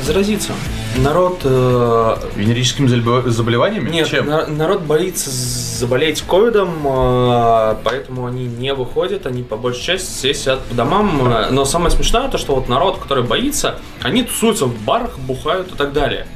заразиться. 0.00 0.52
Народ 0.96 1.42
э, 1.44 2.16
Венерическими 2.34 2.86
заболев- 2.88 3.28
заболеваниями? 3.28 3.88
Нет, 3.90 4.08
Чем? 4.08 4.26
на- 4.26 4.46
народ 4.46 4.82
боится 4.82 5.30
заболеть 5.30 6.22
ковидом, 6.22 6.70
э, 6.84 7.76
поэтому 7.84 8.26
они 8.26 8.46
не 8.46 8.74
выходят, 8.74 9.26
они 9.26 9.42
по 9.44 9.56
большей 9.56 9.82
части 9.82 10.06
все 10.10 10.34
сидят 10.34 10.60
по 10.64 10.74
домам. 10.74 11.28
э, 11.30 11.50
Но 11.50 11.64
самое 11.64 11.90
смешное 11.92 12.28
то, 12.28 12.38
что 12.38 12.54
вот 12.56 12.68
народ, 12.68 12.98
который 12.98 13.22
боится, 13.22 13.78
они 14.02 14.24
тусуются 14.24 14.64
в 14.64 14.76
барах, 14.82 15.18
бухают 15.20 15.72
и 15.72 15.76
так 15.76 15.92
далее. 15.92 16.26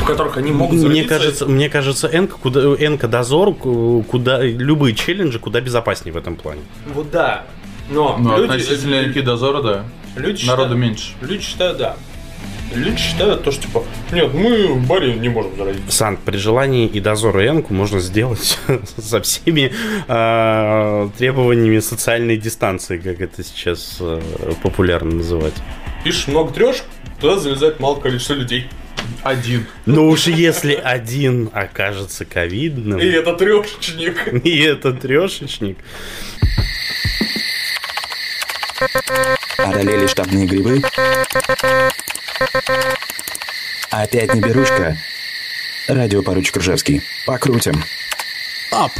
В 0.00 0.06
которых 0.06 0.36
они 0.38 0.52
могут 0.52 0.78
Мне 0.78 1.04
кажется, 1.04 1.46
мне 1.46 1.68
кажется, 1.68 2.08
Энка, 2.10 2.36
куда, 2.40 2.60
Энка 2.60 3.06
дозор, 3.08 3.54
ку- 3.54 4.02
куда 4.08 4.40
любые 4.42 4.94
челленджи 4.94 5.38
куда 5.40 5.60
безопаснее 5.60 6.14
в 6.14 6.16
этом 6.16 6.36
плане. 6.36 6.60
Вот 6.94 7.10
да. 7.10 7.44
Но 7.90 8.16
Ну, 8.18 8.36
люди, 8.38 8.52
относительно 8.52 9.04
Энки 9.04 9.20
дозора, 9.20 9.62
да. 9.62 9.84
люди 10.14 10.46
Народу 10.46 10.70
считают- 10.70 10.78
меньше. 10.78 11.12
Люди 11.20 11.42
считают, 11.42 11.76
да. 11.78 11.96
Люди 12.76 12.96
считают 12.98 13.42
то, 13.42 13.50
что 13.50 13.62
типа, 13.62 13.84
нет, 14.12 14.32
мы 14.34 14.68
в 14.74 14.86
баре 14.86 15.14
не 15.14 15.28
можем 15.28 15.56
заразиться. 15.56 15.90
Сант, 15.90 16.20
при 16.20 16.36
желании 16.36 16.86
и 16.86 17.00
дозор 17.00 17.38
и 17.40 17.46
Энку 17.46 17.72
можно 17.72 18.00
сделать 18.00 18.58
со 18.98 19.20
всеми 19.22 19.72
а, 20.08 21.08
требованиями 21.16 21.78
социальной 21.78 22.36
дистанции, 22.36 22.98
как 22.98 23.20
это 23.20 23.42
сейчас 23.42 23.96
а, 24.00 24.20
популярно 24.62 25.16
называть. 25.16 25.54
Пишешь 26.04 26.28
много 26.28 26.52
трешь, 26.52 26.84
туда 27.20 27.38
залезает 27.38 27.80
мало 27.80 27.98
количество 27.98 28.34
людей. 28.34 28.68
Один. 29.22 29.66
Но 29.86 30.06
уж 30.08 30.26
если 30.26 30.74
один 30.74 31.48
окажется 31.52 32.24
ковидным, 32.24 32.98
И 32.98 33.06
это 33.06 33.34
трешечник. 33.34 34.44
и 34.44 34.60
это 34.60 34.92
трешечник, 34.92 35.78
Одолели 39.58 40.06
штабные 40.06 40.46
грибы? 40.46 40.82
Опять 43.90 44.34
не 44.34 44.40
берушка? 44.40 44.96
Радио 45.88 46.22
поручик 46.22 46.56
Ржевский. 46.58 47.02
Покрутим. 47.26 47.82
Ап! 48.72 48.90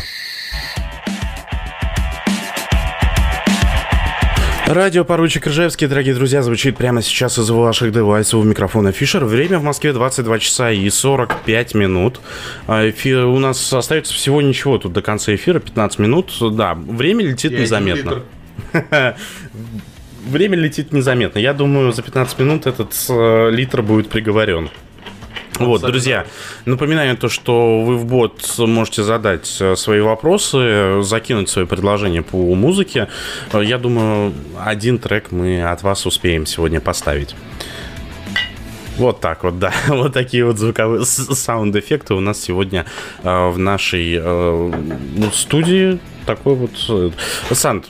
Радио 4.66 5.05
поручик 5.05 5.47
Ржевский, 5.47 5.87
дорогие 5.87 6.12
друзья, 6.14 6.43
звучит 6.43 6.76
прямо 6.76 7.01
сейчас 7.01 7.39
из 7.39 7.49
ваших 7.51 7.93
девайсов 7.93 8.41
у 8.41 8.43
микрофона 8.43 8.91
Фишер. 8.91 9.24
Время 9.24 9.61
в 9.61 9.62
Москве 9.62 9.93
22 9.93 10.39
часа 10.41 10.70
и 10.72 10.89
45 10.91 11.74
минут. 11.74 12.20
А, 12.66 12.89
эфир- 12.91 13.26
у 13.26 13.39
нас 13.39 13.72
остается 13.72 14.12
всего 14.12 14.43
ничего 14.43 14.78
тут 14.78 14.93
до 14.93 15.03
конца 15.03 15.32
эфира, 15.34 15.61
15 15.61 16.01
минут. 16.01 16.32
Да, 16.57 16.74
время 16.74 17.24
летит 17.24 17.53
И 17.53 17.57
незаметно. 17.59 18.22
Время 20.27 20.57
летит 20.57 20.93
незаметно. 20.93 21.39
Я 21.39 21.53
думаю, 21.55 21.93
за 21.93 22.03
15 22.03 22.39
минут 22.41 22.66
этот 22.66 22.93
э, 23.09 23.51
литр 23.51 23.83
будет 23.83 24.09
приговорен. 24.09 24.70
Вот, 25.59 25.81
друзья, 25.83 26.27
напоминаю 26.66 27.16
то, 27.16 27.29
что 27.31 27.83
вы 27.83 27.97
в 27.97 28.05
бот 28.05 28.43
можете 28.59 29.05
задать 29.05 29.57
э, 29.61 29.77
свои 29.77 30.01
вопросы, 30.01 31.01
закинуть 31.03 31.49
свои 31.49 31.64
предложения 31.64 32.22
по 32.22 32.37
музыке. 32.55 33.09
Э, 33.53 33.62
Я 33.64 33.79
думаю, 33.79 34.35
один 34.62 34.99
трек 34.99 35.31
мы 35.31 35.62
от 35.62 35.83
вас 35.83 36.05
успеем 36.07 36.45
сегодня 36.45 36.81
поставить. 36.81 37.37
Вот 38.97 39.20
так 39.20 39.45
вот, 39.45 39.59
да. 39.59 39.72
Вот 39.89 40.12
такие 40.12 40.45
вот 40.45 40.59
звуковые 40.59 41.05
саунд-эффекты 41.05 42.14
у 42.14 42.20
нас 42.20 42.41
сегодня 42.41 42.85
э, 43.22 43.49
в 43.49 43.59
нашей 43.59 44.18
э, 44.20 44.72
студии. 45.33 45.99
Такой 46.27 46.55
вот... 46.57 46.72
э, 46.89 47.11
Сант, 47.55 47.87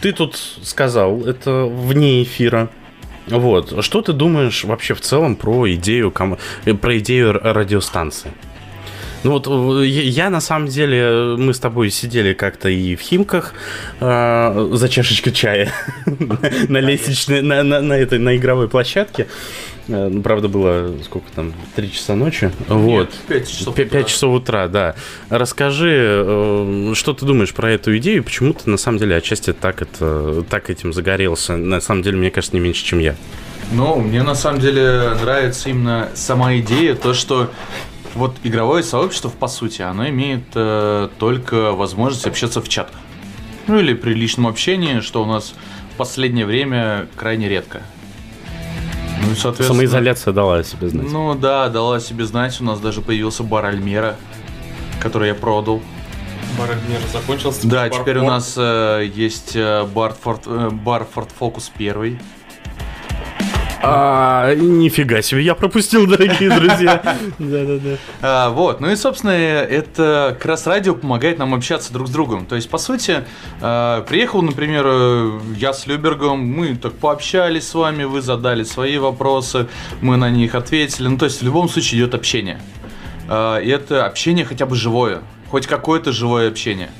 ты 0.00 0.12
тут 0.12 0.36
сказал, 0.62 1.22
это 1.24 1.64
вне 1.64 2.22
эфира. 2.22 2.68
Вот. 3.28 3.84
Что 3.84 4.02
ты 4.02 4.12
думаешь 4.12 4.64
вообще 4.64 4.94
в 4.94 5.00
целом 5.00 5.36
про 5.36 5.72
идею, 5.74 6.10
ком- 6.10 6.38
про 6.80 6.98
идею 6.98 7.32
радиостанции? 7.32 8.32
Ну 9.24 9.30
вот 9.30 9.46
э, 9.46 9.86
я, 9.86 10.30
на 10.30 10.40
самом 10.40 10.66
деле, 10.66 11.36
мы 11.38 11.54
с 11.54 11.60
тобой 11.60 11.90
сидели 11.90 12.32
как-то 12.32 12.68
и 12.68 12.96
в 12.96 13.00
Химках 13.00 13.54
э, 14.00 14.68
за 14.72 14.88
чашечкой 14.88 15.32
чая 15.32 15.72
на 16.68 16.78
лестничной, 16.78 17.40
на, 17.40 17.62
на, 17.62 17.80
на 17.80 17.92
этой, 17.92 18.18
на 18.18 18.36
игровой 18.36 18.68
площадке. 18.68 19.28
Э, 19.88 20.08
ну, 20.08 20.22
Правда, 20.22 20.48
было 20.48 20.94
сколько 21.04 21.26
там, 21.34 21.52
три 21.74 21.90
часа 21.92 22.14
ночи. 22.14 22.50
Вот. 22.68 23.10
Пять 23.28 23.50
часов. 23.50 23.76
Пя- 23.76 23.84
Пять 23.88 24.06
часов 24.08 24.34
утра, 24.34 24.68
да. 24.68 24.94
Расскажи, 25.28 25.90
э, 26.24 26.92
что 26.94 27.12
ты 27.14 27.26
думаешь 27.26 27.52
про 27.52 27.70
эту 27.72 27.96
идею, 27.98 28.22
почему 28.24 28.52
ты 28.52 28.70
на 28.70 28.76
самом 28.76 28.98
деле 28.98 29.16
отчасти 29.16 29.52
так, 29.52 29.82
это, 29.82 30.42
так 30.48 30.70
этим 30.70 30.92
загорелся. 30.92 31.56
На 31.56 31.80
самом 31.80 32.02
деле, 32.02 32.16
мне 32.18 32.30
кажется, 32.30 32.56
не 32.56 32.60
меньше, 32.62 32.84
чем 32.84 32.98
я. 32.98 33.16
Ну, 33.72 33.96
мне 34.00 34.22
на 34.22 34.34
самом 34.34 34.60
деле 34.60 35.14
нравится 35.22 35.70
именно 35.70 36.08
сама 36.14 36.56
идея, 36.58 36.94
то, 36.94 37.14
что 37.14 37.50
вот 38.14 38.36
игровое 38.44 38.82
сообщество, 38.82 39.30
по 39.30 39.48
сути, 39.48 39.82
оно 39.82 40.08
имеет 40.08 40.42
э, 40.54 41.08
только 41.18 41.72
возможность 41.72 42.26
общаться 42.26 42.60
в 42.60 42.68
чатах. 42.68 42.96
Ну 43.68 43.78
или 43.78 43.94
при 43.94 44.12
личном 44.12 44.46
общении, 44.46 45.00
что 45.00 45.22
у 45.22 45.26
нас 45.26 45.54
в 45.94 45.96
последнее 45.96 46.44
время 46.44 47.06
крайне 47.16 47.48
редко. 47.48 47.82
Ну 49.24 49.32
и, 49.32 49.34
соответственно... 49.34 49.68
Самоизоляция 49.68 50.32
дала 50.32 50.56
о 50.56 50.64
себе 50.64 50.88
знать. 50.88 51.10
Ну 51.10 51.34
да, 51.34 51.68
дала 51.68 51.96
о 51.96 52.00
себе 52.00 52.24
знать. 52.24 52.60
У 52.60 52.64
нас 52.64 52.80
даже 52.80 53.00
появился 53.00 53.42
бар 53.42 53.66
Альмера, 53.66 54.16
который 55.00 55.28
я 55.28 55.34
продал. 55.34 55.80
Бар 56.58 56.72
Альмера 56.72 57.02
закончился. 57.12 57.66
Да, 57.66 57.88
теперь 57.88 58.18
у 58.18 58.24
нас 58.24 58.54
э, 58.56 59.10
есть 59.14 59.52
э, 59.54 59.84
бар, 59.84 60.14
Форт, 60.20 60.42
э, 60.46 60.70
бар 60.70 61.06
Форт 61.14 61.30
Фокус 61.38 61.70
первый. 61.76 62.18
А, 63.82 64.54
нифига 64.54 65.22
себе, 65.22 65.42
я 65.42 65.54
пропустил, 65.54 66.06
дорогие 66.06 66.50
друзья. 66.50 67.02
Да-да-да. 67.38 67.96
А, 68.20 68.50
вот, 68.50 68.80
ну 68.80 68.90
и, 68.90 68.96
собственно, 68.96 69.32
это 69.32 70.36
как 70.38 70.46
раз 70.46 70.66
радио 70.66 70.94
помогает 70.94 71.38
нам 71.38 71.52
общаться 71.54 71.92
друг 71.92 72.06
с 72.06 72.10
другом. 72.10 72.46
То 72.46 72.54
есть, 72.54 72.70
по 72.70 72.78
сути, 72.78 73.24
а, 73.60 74.02
приехал, 74.02 74.42
например, 74.42 74.84
э, 74.86 75.30
я 75.56 75.72
с 75.72 75.86
Любергом, 75.86 76.38
мы 76.40 76.76
так 76.76 76.92
пообщались 76.94 77.66
с 77.68 77.74
вами, 77.74 78.04
вы 78.04 78.20
задали 78.20 78.62
свои 78.62 78.98
вопросы, 78.98 79.66
мы 80.00 80.16
на 80.16 80.30
них 80.30 80.54
ответили. 80.54 81.08
Ну, 81.08 81.18
то 81.18 81.24
есть, 81.24 81.40
в 81.40 81.44
любом 81.44 81.68
случае 81.68 82.00
идет 82.02 82.14
общение. 82.14 82.60
А, 83.28 83.58
И 83.58 83.68
это 83.68 84.06
общение 84.06 84.44
хотя 84.44 84.66
бы 84.66 84.76
живое, 84.76 85.22
хоть 85.50 85.66
какое-то 85.66 86.12
живое 86.12 86.48
общение. 86.48 86.90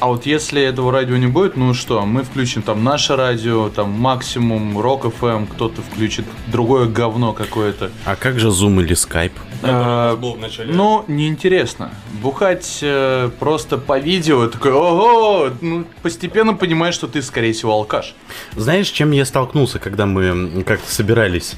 А 0.00 0.08
вот 0.08 0.26
если 0.26 0.62
этого 0.62 0.92
радио 0.92 1.16
не 1.16 1.26
будет, 1.26 1.56
ну 1.56 1.72
что, 1.74 2.04
мы 2.04 2.22
включим 2.24 2.62
там 2.62 2.84
наше 2.84 3.16
радио, 3.16 3.68
там 3.68 3.90
максимум 3.90 4.78
Рок 4.78 5.04
FM, 5.04 5.46
кто-то 5.46 5.82
включит 5.82 6.24
другое 6.48 6.86
говно 6.86 7.32
какое-то. 7.32 7.90
А 8.04 8.16
как 8.16 8.38
же 8.38 8.48
Zoom 8.48 8.82
или 8.82 8.94
Skype? 8.94 9.32
А, 9.62 10.18
ну, 10.66 11.04
неинтересно. 11.08 11.90
Бухать 12.20 12.80
э, 12.82 13.30
просто 13.38 13.78
по 13.78 13.98
видео, 13.98 14.48
такой, 14.48 14.72
ого, 14.72 15.50
ну, 15.60 15.84
постепенно 16.02 16.54
понимаешь, 16.54 16.94
что 16.94 17.06
ты, 17.06 17.22
скорее 17.22 17.52
всего, 17.52 17.72
алкаш. 17.72 18.14
Знаешь, 18.56 18.88
с 18.88 18.90
чем 18.90 19.12
я 19.12 19.24
столкнулся, 19.24 19.78
когда 19.78 20.06
мы 20.06 20.62
как-то 20.64 20.90
собирались 20.92 21.54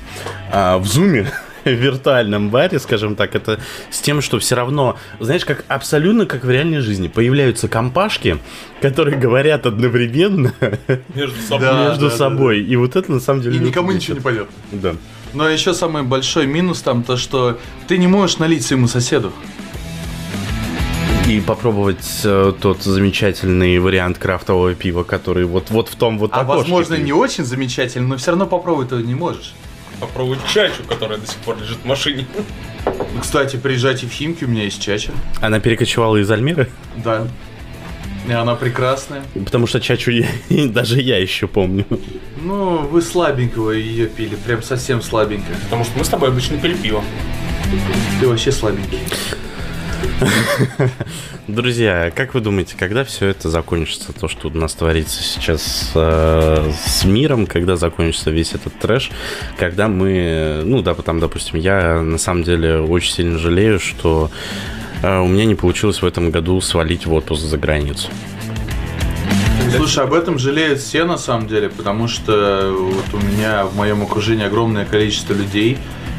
а, 0.52 0.78
в 0.78 0.86
зуме? 0.86 1.32
виртуальном 1.70 2.50
баре, 2.50 2.78
скажем 2.78 3.16
так, 3.16 3.34
это 3.34 3.60
с 3.90 4.00
тем, 4.00 4.20
что 4.20 4.38
все 4.38 4.54
равно, 4.54 4.96
знаешь, 5.20 5.44
как 5.44 5.64
абсолютно 5.68 6.26
как 6.26 6.44
в 6.44 6.50
реальной 6.50 6.80
жизни, 6.80 7.08
появляются 7.08 7.68
компашки, 7.68 8.38
которые 8.80 9.18
говорят 9.18 9.66
одновременно 9.66 10.52
Между 11.14 11.40
собой. 11.48 11.66
Да, 11.66 11.88
между 11.88 12.08
да, 12.08 12.16
собой. 12.16 12.60
И 12.60 12.76
вот 12.76 12.96
это 12.96 13.10
на 13.12 13.20
самом 13.20 13.42
деле... 13.42 13.56
И 13.56 13.60
никому 13.60 13.88
бесит. 13.88 14.00
ничего 14.00 14.16
не 14.16 14.22
пойдет. 14.22 14.48
Да. 14.72 14.94
Но 15.34 15.48
еще 15.48 15.74
самый 15.74 16.02
большой 16.02 16.46
минус 16.46 16.80
там 16.82 17.02
то, 17.02 17.16
что 17.16 17.58
ты 17.88 17.98
не 17.98 18.06
можешь 18.06 18.38
налить 18.38 18.64
своему 18.64 18.86
соседу. 18.86 19.32
И 21.28 21.40
попробовать 21.40 22.20
э, 22.22 22.52
тот 22.60 22.84
замечательный 22.84 23.80
вариант 23.80 24.16
крафтового 24.16 24.74
пива, 24.74 25.02
который 25.02 25.44
вот, 25.44 25.70
вот 25.70 25.88
в 25.88 25.96
том 25.96 26.18
вот 26.18 26.30
А 26.32 26.42
окошке 26.42 26.70
возможно, 26.70 26.94
не 26.94 27.12
очень 27.12 27.44
замечательно, 27.44 28.06
но 28.06 28.16
все 28.16 28.30
равно 28.30 28.46
попробовать 28.46 28.90
ты 28.90 28.96
не 28.96 29.16
можешь. 29.16 29.52
Попробовать 30.00 30.40
чачу, 30.52 30.82
которая 30.88 31.18
до 31.18 31.26
сих 31.26 31.36
пор 31.38 31.58
лежит 31.58 31.78
в 31.78 31.84
машине. 31.86 32.26
Кстати, 33.20 33.56
приезжайте 33.56 34.06
в 34.06 34.10
Химки, 34.10 34.44
у 34.44 34.48
меня 34.48 34.64
есть 34.64 34.80
чача. 34.80 35.10
Она 35.40 35.58
перекочевала 35.58 36.16
из 36.18 36.30
Альмиры? 36.30 36.68
Да. 36.96 37.26
И 38.28 38.32
она 38.32 38.56
прекрасная. 38.56 39.22
Потому 39.34 39.66
что 39.66 39.80
чачу 39.80 40.10
я, 40.10 40.26
даже 40.68 41.00
я 41.00 41.18
еще 41.18 41.46
помню. 41.46 41.86
Ну, 42.42 42.78
вы 42.78 43.00
слабенького 43.00 43.70
ее 43.70 44.06
пили, 44.06 44.34
прям 44.34 44.62
совсем 44.62 45.00
слабенького. 45.00 45.54
Потому 45.64 45.84
что 45.84 45.98
мы 45.98 46.04
с 46.04 46.08
тобой 46.08 46.28
обычно 46.28 46.58
пили 46.58 46.74
пиво. 46.74 47.02
Ты 48.20 48.28
вообще 48.28 48.52
слабенький. 48.52 48.98
Друзья, 51.48 52.10
как 52.14 52.34
вы 52.34 52.40
думаете, 52.40 52.76
когда 52.78 53.04
все 53.04 53.26
это 53.28 53.50
закончится, 53.50 54.12
то, 54.12 54.28
что 54.28 54.48
у 54.48 54.50
нас 54.50 54.74
творится 54.74 55.22
сейчас 55.22 55.92
э, 55.94 56.70
с 56.86 57.04
миром, 57.04 57.46
когда 57.46 57.76
закончится 57.76 58.30
весь 58.30 58.54
этот 58.54 58.78
трэш, 58.78 59.10
когда 59.58 59.88
мы, 59.88 60.62
ну 60.64 60.82
да, 60.82 60.94
там, 60.94 61.20
допустим, 61.20 61.58
я 61.58 62.00
на 62.00 62.18
самом 62.18 62.44
деле 62.44 62.78
очень 62.80 63.12
сильно 63.12 63.38
жалею, 63.38 63.78
что 63.78 64.30
э, 65.02 65.18
у 65.18 65.26
меня 65.26 65.44
не 65.44 65.54
получилось 65.54 66.02
в 66.02 66.06
этом 66.06 66.30
году 66.30 66.60
свалить 66.60 67.06
в 67.06 67.12
отпуск 67.12 67.42
за 67.42 67.58
границу. 67.58 68.08
Слушай, 69.76 70.04
об 70.04 70.14
этом 70.14 70.38
жалеют 70.38 70.78
все 70.78 71.04
на 71.04 71.18
самом 71.18 71.48
деле, 71.48 71.68
потому 71.68 72.08
что 72.08 72.72
вот 72.72 73.04
у 73.12 73.18
меня 73.18 73.66
в 73.66 73.76
моем 73.76 74.02
окружении 74.02 74.46
огромное 74.46 74.86
количество 74.86 75.34
людей, 75.34 75.76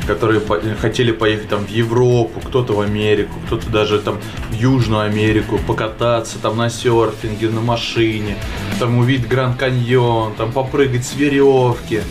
которые 0.07 0.39
по- 0.39 0.59
хотели 0.79 1.11
поехать 1.11 1.49
там 1.49 1.65
в 1.65 1.69
Европу, 1.69 2.39
кто-то 2.39 2.73
в 2.73 2.81
Америку, 2.81 3.33
кто-то 3.45 3.69
даже 3.69 3.99
там 3.99 4.19
в 4.49 4.53
Южную 4.53 5.01
Америку, 5.03 5.59
покататься 5.67 6.39
там 6.39 6.57
на 6.57 6.69
серфинге, 6.69 7.49
на 7.49 7.61
машине, 7.61 8.37
там 8.79 8.97
увидеть 8.97 9.27
Гранд 9.27 9.57
Каньон, 9.59 10.33
там 10.35 10.51
попрыгать 10.51 11.05
с 11.05 11.15
веревки. 11.15 12.01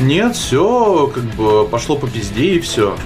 Нет, 0.00 0.36
все 0.36 1.10
как 1.14 1.24
бы 1.34 1.66
пошло 1.68 1.96
по 1.96 2.08
пизде 2.08 2.54
и 2.54 2.60
все. 2.60 2.96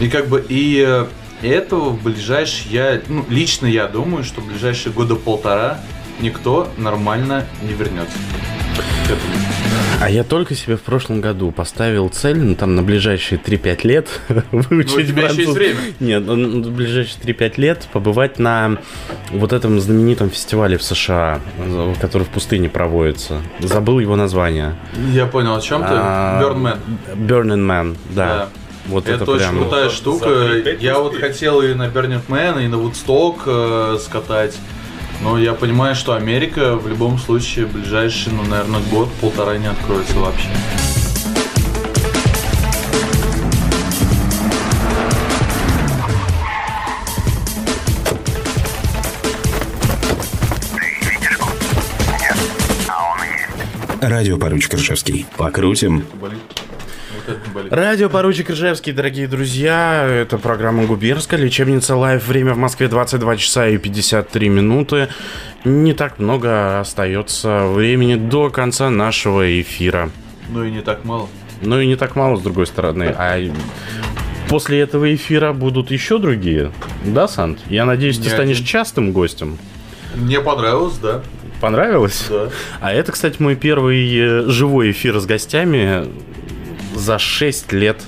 И 0.00 0.08
как 0.08 0.28
бы 0.28 0.44
и 0.48 0.82
э, 0.86 1.06
этого 1.42 1.90
в 1.90 2.02
ближайшие, 2.02 2.72
я, 2.72 3.02
ну, 3.08 3.24
лично 3.28 3.66
я 3.66 3.86
думаю, 3.86 4.24
что 4.24 4.40
в 4.40 4.46
ближайшие 4.46 4.92
года 4.92 5.16
полтора 5.16 5.80
никто 6.20 6.68
нормально 6.76 7.46
не 7.62 7.74
вернется. 7.74 8.16
К 8.84 9.10
этому. 9.10 9.34
А 10.00 10.08
я 10.08 10.24
только 10.24 10.54
себе 10.54 10.76
в 10.76 10.80
прошлом 10.80 11.20
году 11.20 11.50
поставил 11.52 12.08
цель, 12.08 12.38
ну 12.38 12.54
там 12.54 12.74
на 12.74 12.82
ближайшие 12.82 13.38
3-5 13.38 13.86
лет 13.86 14.08
выучить 14.50 14.96
Ну, 14.96 15.02
у 15.02 15.02
тебя 15.02 15.24
еще 15.24 15.42
есть 15.42 15.50
француз- 15.50 15.54
время. 15.54 15.78
Нет, 16.00 16.22
ну, 16.24 16.36
на 16.36 16.70
ближайшие 16.70 17.20
3-5 17.22 17.52
лет 17.60 17.88
побывать 17.92 18.38
на 18.38 18.78
вот 19.30 19.52
этом 19.52 19.78
знаменитом 19.78 20.30
фестивале 20.30 20.78
в 20.78 20.82
США, 20.82 21.40
который 22.00 22.22
в 22.22 22.28
пустыне 22.30 22.70
проводится. 22.70 23.42
Забыл 23.58 23.98
его 23.98 24.16
название. 24.16 24.74
Я 25.12 25.26
понял, 25.26 25.54
о 25.54 25.60
чем 25.60 25.82
ты? 25.82 25.88
А, 25.90 26.40
Birdman. 26.42 26.78
Burning 27.14 27.66
Man, 27.66 27.96
да. 28.10 28.26
Да. 28.26 28.48
Вот 28.86 29.06
Это, 29.06 29.22
это, 29.24 29.32
очень 29.32 29.40
прям... 29.44 29.58
крутая 29.58 29.90
штука. 29.90 30.28
Я 30.80 30.98
вот 30.98 31.14
хотел 31.14 31.60
и 31.60 31.74
на 31.74 31.88
Burning 31.88 32.22
Man, 32.26 32.64
и 32.64 32.68
на 32.68 32.76
Woodstock 32.76 33.40
э, 33.44 33.98
скатать. 33.98 34.56
Но 35.22 35.38
я 35.38 35.52
понимаю, 35.52 35.94
что 35.94 36.14
Америка 36.14 36.76
в 36.76 36.88
любом 36.88 37.18
случае 37.18 37.66
в 37.66 37.72
ближайший, 37.72 38.32
ну, 38.32 38.42
наверное, 38.44 38.80
год-полтора 38.90 39.58
не 39.58 39.66
откроется 39.66 40.18
вообще. 40.18 40.48
Радио 54.00 54.38
поручик 54.38 54.74
Ржевский. 54.74 55.26
Покрутим. 55.36 56.06
Болит. 56.14 56.38
Вот 57.14 57.36
это 57.36 57.50
болит. 57.50 57.59
Радио 57.70 58.08
Поручик 58.08 58.50
Ржевский, 58.50 58.92
дорогие 58.92 59.28
друзья. 59.28 60.04
Это 60.04 60.38
программа 60.38 60.86
Губернская 60.86 61.38
лечебница 61.38 61.94
Live. 61.94 62.26
Время 62.26 62.54
в 62.54 62.56
Москве 62.56 62.88
22 62.88 63.36
часа 63.36 63.68
и 63.68 63.78
53 63.78 64.48
минуты. 64.48 65.06
Не 65.64 65.92
так 65.94 66.18
много 66.18 66.80
остается 66.80 67.66
времени 67.66 68.16
до 68.16 68.50
конца 68.50 68.90
нашего 68.90 69.60
эфира. 69.60 70.10
Ну 70.48 70.64
и 70.64 70.70
не 70.72 70.80
так 70.80 71.04
мало. 71.04 71.28
Ну 71.62 71.78
и 71.78 71.86
не 71.86 71.94
так 71.94 72.16
мало, 72.16 72.38
с 72.38 72.40
другой 72.40 72.66
стороны. 72.66 73.14
А 73.16 73.38
после 74.48 74.80
этого 74.80 75.14
эфира 75.14 75.52
будут 75.52 75.92
еще 75.92 76.18
другие. 76.18 76.72
Да, 77.04 77.28
Сант? 77.28 77.60
Я 77.68 77.84
надеюсь, 77.84 78.16
ты 78.18 78.24
Не 78.24 78.30
станешь 78.30 78.56
один. 78.56 78.66
частым 78.66 79.12
гостем. 79.12 79.58
Мне 80.16 80.40
понравилось, 80.40 80.96
да. 80.96 81.22
Понравилось? 81.60 82.26
Да. 82.28 82.48
А 82.80 82.92
это, 82.92 83.12
кстати, 83.12 83.36
мой 83.40 83.54
первый 83.54 84.12
э, 84.18 84.48
живой 84.48 84.90
эфир 84.90 85.20
с 85.20 85.26
гостями 85.26 86.06
за 86.94 87.18
6 87.18 87.72
лет 87.72 88.02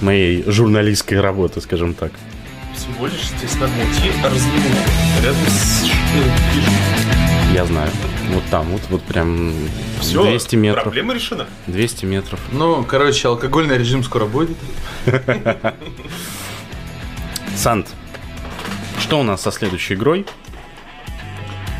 моей 0.00 0.44
журналистской 0.46 1.20
работы, 1.20 1.60
скажем 1.60 1.94
так. 1.94 2.12
Всего 2.74 3.06
лишь 3.06 3.28
здесь 3.38 3.54
надо 3.54 3.72
найти 3.76 4.12
разливу 4.22 4.68
рядом 5.22 5.46
с. 5.48 5.84
Я 7.52 7.64
знаю. 7.64 7.90
Вот 8.30 8.44
там, 8.50 8.66
вот, 8.66 8.82
вот 8.90 9.02
прям 9.02 9.52
Все, 10.00 10.22
200 10.22 10.56
метров. 10.56 10.82
проблема 10.84 11.14
решена. 11.14 11.46
200 11.66 12.04
метров. 12.04 12.38
Ну, 12.52 12.84
короче, 12.84 13.26
алкогольный 13.28 13.78
режим 13.78 14.04
скоро 14.04 14.26
будет. 14.26 14.56
Сант, 17.56 17.88
что 19.00 19.18
у 19.18 19.22
нас 19.22 19.42
со 19.42 19.50
следующей 19.50 19.94
игрой? 19.94 20.26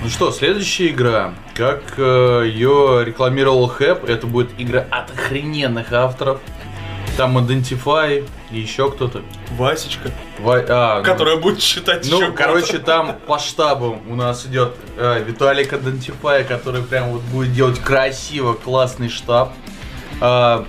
Ну 0.02 0.08
что, 0.08 0.30
следующая 0.30 0.88
игра. 0.88 1.34
Как 1.54 1.82
э, 1.96 2.44
ее 2.46 3.02
рекламировал 3.04 3.66
Хэп, 3.66 4.04
это 4.08 4.26
будет 4.26 4.50
игра 4.58 4.86
от 4.90 5.10
охрененных 5.10 5.92
авторов. 5.92 6.40
Там 7.16 7.36
Identify 7.36 8.24
и 8.52 8.60
еще 8.60 8.92
кто-то. 8.92 9.22
Васечка, 9.56 10.12
Ва- 10.38 10.64
а, 10.68 10.98
ну, 10.98 11.04
которая 11.04 11.36
будет 11.36 11.58
читать 11.58 12.06
Ну, 12.08 12.20
еще 12.20 12.30
короче, 12.30 12.78
там 12.78 13.16
по 13.26 13.40
штабу 13.40 13.98
у 14.08 14.14
нас 14.14 14.46
идет 14.46 14.76
э, 14.96 15.24
Виталик 15.26 15.72
Identify, 15.72 16.44
который 16.44 16.82
прям 16.82 17.08
вот 17.08 17.22
будет 17.22 17.52
делать 17.52 17.80
красиво, 17.80 18.52
классный 18.54 19.08
штаб. 19.08 19.52
А, 20.20 20.64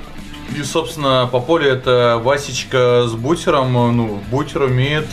и, 0.57 0.63
собственно, 0.63 1.29
по 1.31 1.39
полю 1.39 1.67
это 1.69 2.19
Васечка 2.23 3.05
с 3.07 3.13
бутером. 3.13 3.77
э, 3.77 3.91
Ну, 3.91 4.23
бутер 4.31 4.63
умеет 4.63 5.05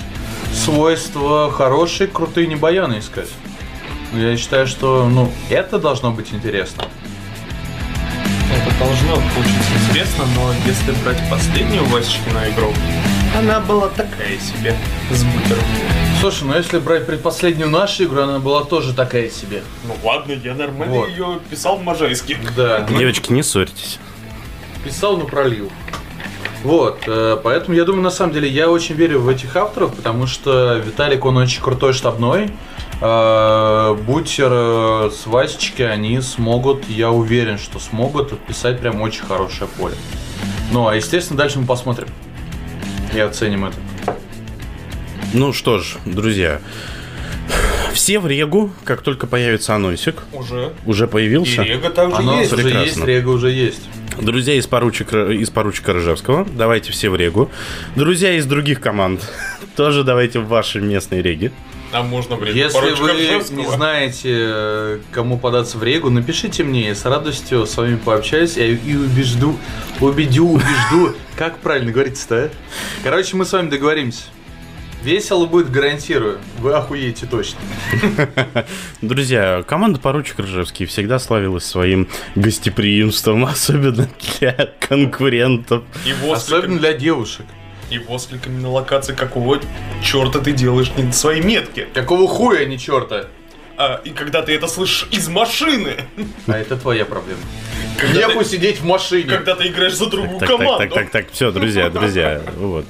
свойства 0.55 1.53
хорошие, 1.53 2.07
крутые 2.09 2.47
небояны 2.47 3.01
искать. 3.01 3.29
Ну, 4.13 4.21
Я 4.21 4.37
считаю, 4.37 4.67
что, 4.67 5.09
ну, 5.09 5.31
это 5.51 5.79
должно 5.79 6.11
быть 6.13 6.33
интересно. 6.33 6.85
Это 8.55 8.79
должно 8.79 9.15
получиться 9.35 9.73
интересно, 9.89 10.25
но 10.37 10.53
если 10.67 10.93
брать 11.05 11.19
последнюю 11.29 11.85
Васечкину 11.87 12.39
игру, 12.55 12.73
она 13.37 13.61
была 13.61 13.89
такая 13.89 14.39
себе, 14.39 14.75
с 15.11 15.25
бутером. 15.25 15.63
Слушай, 16.21 16.45
ну 16.45 16.57
если 16.57 16.79
брать 16.79 17.07
предпоследнюю 17.07 17.69
нашу 17.69 18.05
игру, 18.05 18.23
она 18.23 18.39
была 18.39 18.65
тоже 18.65 18.95
такая 18.95 19.29
себе. 19.29 19.63
Ну 19.87 19.95
ладно, 20.03 20.33
я 20.33 20.55
нормально 20.55 20.95
Вот. 20.95 21.09
ее 21.11 21.39
писал 21.51 21.77
в 21.77 21.83
Можайске. 21.83 22.39
Да. 22.57 22.81
Девочки, 22.83 23.33
не 23.33 23.43
ссорьтесь. 23.43 23.99
писал, 24.85 25.17
но 25.19 25.25
пролил. 25.27 25.71
Вот, 26.63 27.01
э, 27.07 27.39
поэтому 27.43 27.77
я 27.77 27.85
думаю, 27.85 28.03
на 28.03 28.11
самом 28.11 28.33
деле, 28.33 28.49
я 28.49 28.71
очень 28.71 28.95
верю 28.95 29.21
в 29.21 29.29
этих 29.29 29.55
авторов, 29.57 29.95
потому 29.95 30.27
что 30.27 30.77
Виталик, 30.79 31.25
он 31.25 31.37
очень 31.37 31.61
крутой 31.61 31.93
штабной. 31.93 32.51
Э, 33.01 33.95
Бутер 34.07 34.51
э, 34.51 35.11
с 35.11 35.27
Васечки, 35.27 35.83
они 35.83 36.21
смогут, 36.21 36.89
я 36.89 37.11
уверен, 37.11 37.59
что 37.59 37.79
смогут 37.79 38.33
отписать 38.33 38.81
прям 38.81 39.03
очень 39.03 39.23
хорошее 39.23 39.69
поле. 39.77 39.95
Ну, 40.73 40.89
а 40.89 40.97
естественно, 40.97 41.39
дальше 41.39 41.59
мы 41.59 41.67
посмотрим 41.67 42.09
и 43.15 43.19
оценим 43.21 43.67
это. 43.67 43.77
Ну 45.35 45.53
что 45.53 45.79
ж, 45.79 45.97
друзья, 46.07 46.61
все 47.93 48.19
в 48.19 48.27
Регу, 48.27 48.73
как 48.85 49.03
только 49.03 49.27
появится 49.27 49.75
анонсик. 49.75 50.23
Уже. 50.33 50.73
Уже 50.87 51.05
И 51.05 51.09
появился. 51.09 51.63
Рега 51.63 51.91
также 51.91 52.17
Анонс 52.17 52.41
есть. 52.41 52.53
уже 52.53 52.63
прекрасно. 52.63 52.87
есть, 52.87 53.05
Рега 53.05 53.29
уже 53.29 53.51
есть. 53.51 53.83
Друзья 54.19 54.55
из 54.55 54.67
поручика, 54.67 55.31
из 55.31 55.51
поручика 55.51 55.93
Рыжевского, 55.93 56.47
давайте 56.51 56.93
все 56.93 57.11
в 57.11 57.17
Регу. 57.17 57.51
Друзья 57.95 58.33
из 58.35 58.47
других 58.47 58.81
команд, 58.81 59.21
тоже 59.77 60.05
давайте 60.05 60.41
в 60.41 60.49
ваши 60.49 60.81
местные 60.81 61.21
Реги. 61.21 61.53
А 61.93 62.03
можно, 62.03 62.37
блин, 62.37 62.55
Если 62.55 62.79
вы 63.01 63.13
Ржевского. 63.13 63.57
не 63.57 63.67
знаете, 63.67 65.01
кому 65.13 65.39
податься 65.39 65.79
в 65.79 65.85
Регу, 65.85 66.11
напишите 66.11 66.65
мне, 66.65 66.89
я 66.89 66.95
с 66.95 67.05
радостью 67.05 67.67
с 67.67 67.77
вами 67.77 67.97
пообщаюсь 67.97 68.57
и, 68.57 68.75
и 68.75 68.97
убежду, 68.97 69.57
убедю, 70.01 70.49
убежду, 70.49 71.15
как 71.37 71.59
правильно 71.59 71.93
говорится-то, 71.93 72.37
а? 72.37 72.51
Короче, 73.03 73.37
мы 73.37 73.45
с 73.45 73.53
вами 73.53 73.71
договоримся. 73.71 74.25
Весело 75.03 75.47
будет, 75.47 75.71
гарантирую. 75.71 76.39
Вы 76.59 76.73
охуеете 76.73 77.27
точно. 77.27 77.61
Друзья, 79.03 79.63
команда 79.63 80.01
поручик 80.01 80.41
Ржевский 80.41 80.87
всегда 80.87 81.21
славилась 81.21 81.65
своим 81.65 82.09
гостеприимством, 82.35 83.45
особенно 83.47 84.09
для 84.41 84.71
конкурентов. 84.81 85.85
И 86.05 86.13
Особенно 86.29 86.79
для 86.81 86.93
девушек. 86.93 87.47
И 87.91 87.99
воскликами 87.99 88.61
на 88.61 88.71
локации, 88.71 89.15
какого 89.15 89.61
черта 90.03 90.41
ты 90.41 90.53
делаешь 90.53 90.93
не 90.97 91.05
на 91.05 91.13
своей 91.13 91.43
метке. 91.43 91.87
Какого 91.93 92.29
хуя, 92.29 92.61
а 92.61 92.65
не 92.65 92.79
черта? 92.79 93.27
А, 93.77 94.01
и 94.05 94.11
когда 94.11 94.43
ты 94.43 94.55
это 94.55 94.69
слышишь 94.69 95.09
из 95.11 95.29
машины, 95.29 95.97
А 96.47 96.57
это 96.57 96.77
твоя 96.77 97.05
проблема. 97.05 97.41
Ты, 97.97 98.45
сидеть 98.45 98.81
в 98.81 98.85
машине. 98.85 99.29
когда 99.29 99.55
ты 99.55 99.69
играешь 99.69 99.95
за 99.95 100.07
другую 100.07 100.39
Так, 100.39 100.49
так, 100.49 100.59
команду. 100.59 100.79
так, 100.79 100.95
так, 100.95 101.11
так, 101.11 101.33
все, 101.33 101.51
друзья, 101.51 101.91
друзья, 101.91 102.41
вот. 102.57 102.85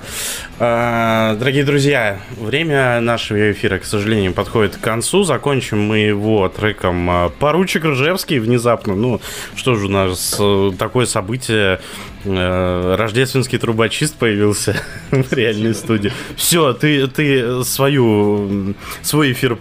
А, 0.58 1.34
Дорогие 1.36 1.64
друзья, 1.64 2.20
время 2.36 3.00
нашего 3.00 3.52
эфира, 3.52 3.78
к 3.78 3.84
сожалению, 3.84 4.32
подходит 4.32 4.76
к 4.76 4.80
концу. 4.80 5.22
Закончим 5.22 5.80
мы 5.80 5.98
его 5.98 6.48
треком 6.48 7.08
а, 7.10 7.28
«Поручик 7.28 7.84
Ржевский» 7.84 8.38
внезапно. 8.38 8.94
Ну, 8.94 9.20
что 9.54 9.74
же 9.74 9.86
у 9.86 9.90
нас 9.90 10.36
э, 10.38 10.70
такое 10.78 11.06
событие, 11.06 11.80
э, 12.24 12.94
рождественский 12.98 13.58
трубочист 13.58 14.16
появился 14.16 14.76
в 15.10 15.32
реальной 15.32 15.74
студии. 15.74 16.12
Все, 16.36 16.72
ты, 16.72 17.06
ты 17.06 17.62
свою, 17.64 18.74
свой 19.02 19.32
эфир 19.32 19.58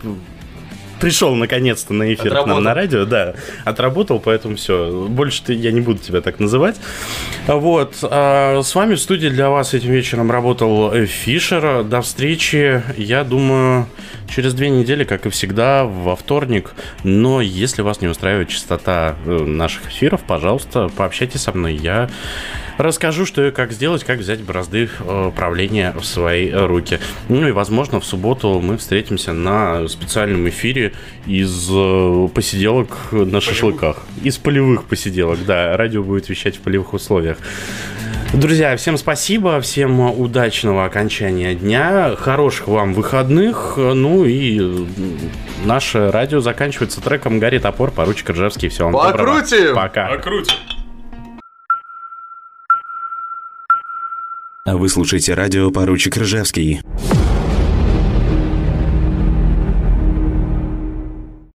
пришел 1.00 1.36
наконец-то 1.36 1.93
на 1.93 2.14
эфир 2.14 2.32
к 2.32 2.34
нам 2.34 2.43
Отработал. 2.43 2.62
на 2.62 2.74
радио, 2.74 3.06
да, 3.06 3.36
отработал, 3.64 4.20
поэтому 4.20 4.56
все, 4.56 5.08
больше 5.10 5.43
ты, 5.43 5.54
я 5.54 5.72
не 5.72 5.82
буду 5.82 6.00
тебя 6.00 6.22
так 6.22 6.39
называть. 6.39 6.76
Вот, 7.48 7.96
а, 8.04 8.62
с 8.62 8.74
вами 8.76 8.96
в 8.96 9.00
студии 9.00 9.28
для 9.28 9.50
вас 9.50 9.74
этим 9.74 9.91
вечером 9.91 10.32
работал 10.32 10.93
э, 10.93 11.06
Фишер. 11.06 11.84
До 11.84 12.02
встречи, 12.02 12.84
я 12.98 13.24
думаю, 13.24 13.88
через 14.28 14.53
две 14.53 14.69
недели, 14.69 15.03
как 15.03 15.26
и 15.26 15.30
всегда, 15.30 15.86
во 15.86 16.15
вторник. 16.15 16.73
Но 17.03 17.41
если 17.41 17.82
вас 17.82 18.01
не 18.01 18.07
устраивает 18.07 18.49
частота 18.49 19.15
э, 19.26 19.43
наших 19.43 19.89
эфиров, 19.89 20.21
пожалуйста, 20.23 20.89
пообщайтесь 20.95 21.41
со 21.41 21.51
мной. 21.51 21.76
Я 21.76 22.09
расскажу, 22.78 23.26
что 23.26 23.45
и 23.45 23.51
как 23.51 23.71
сделать, 23.71 24.03
как 24.03 24.19
взять 24.19 24.41
бразды 24.41 24.89
э, 24.99 25.32
правления 25.36 25.93
в 25.97 26.03
свои 26.03 26.51
руки. 26.51 26.99
Ну 27.30 27.47
и, 27.47 27.51
возможно, 27.51 27.99
в 27.99 28.05
субботу 28.05 28.59
мы 28.59 28.78
встретимся 28.78 29.34
на 29.34 29.88
специальном 29.88 30.47
эфире 30.49 30.93
из 31.26 31.69
э, 31.71 32.28
посиделок 32.34 32.97
на 33.11 33.41
шашлыках. 33.41 34.03
Из 34.23 34.38
полевых 34.38 34.86
посиделок, 34.86 35.45
да. 35.45 35.78
Радио 35.78 36.03
будет 36.03 36.30
вещать 36.30 36.57
в 36.57 36.59
полевых 36.59 36.93
условиях. 36.93 37.38
Друзья, 38.36 38.75
всем 38.75 38.97
спасибо, 38.97 39.61
всем 39.61 40.01
удачного 40.01 40.83
окончания 40.83 41.55
дня, 41.55 42.15
хороших 42.17 42.67
вам 42.67 42.93
выходных, 42.93 43.75
ну 43.77 44.25
и 44.25 44.86
наше 45.63 46.11
радио 46.11 46.41
заканчивается 46.41 46.99
треком 47.01 47.39
«Гарри 47.39 47.59
топор», 47.59 47.91
поручик 47.91 48.31
Ржевский. 48.31 48.67
Всего 48.67 48.89
вам 48.89 49.11
доброго. 49.11 49.39
Покрутим! 49.39 49.73
Пока. 49.73 50.07
А 50.07 50.17
круть. 50.17 50.53
Вы 54.65 54.89
слушаете 54.89 55.33
радио 55.33 55.71
«Поручик 55.71 56.17
Ржевский». 56.17 56.81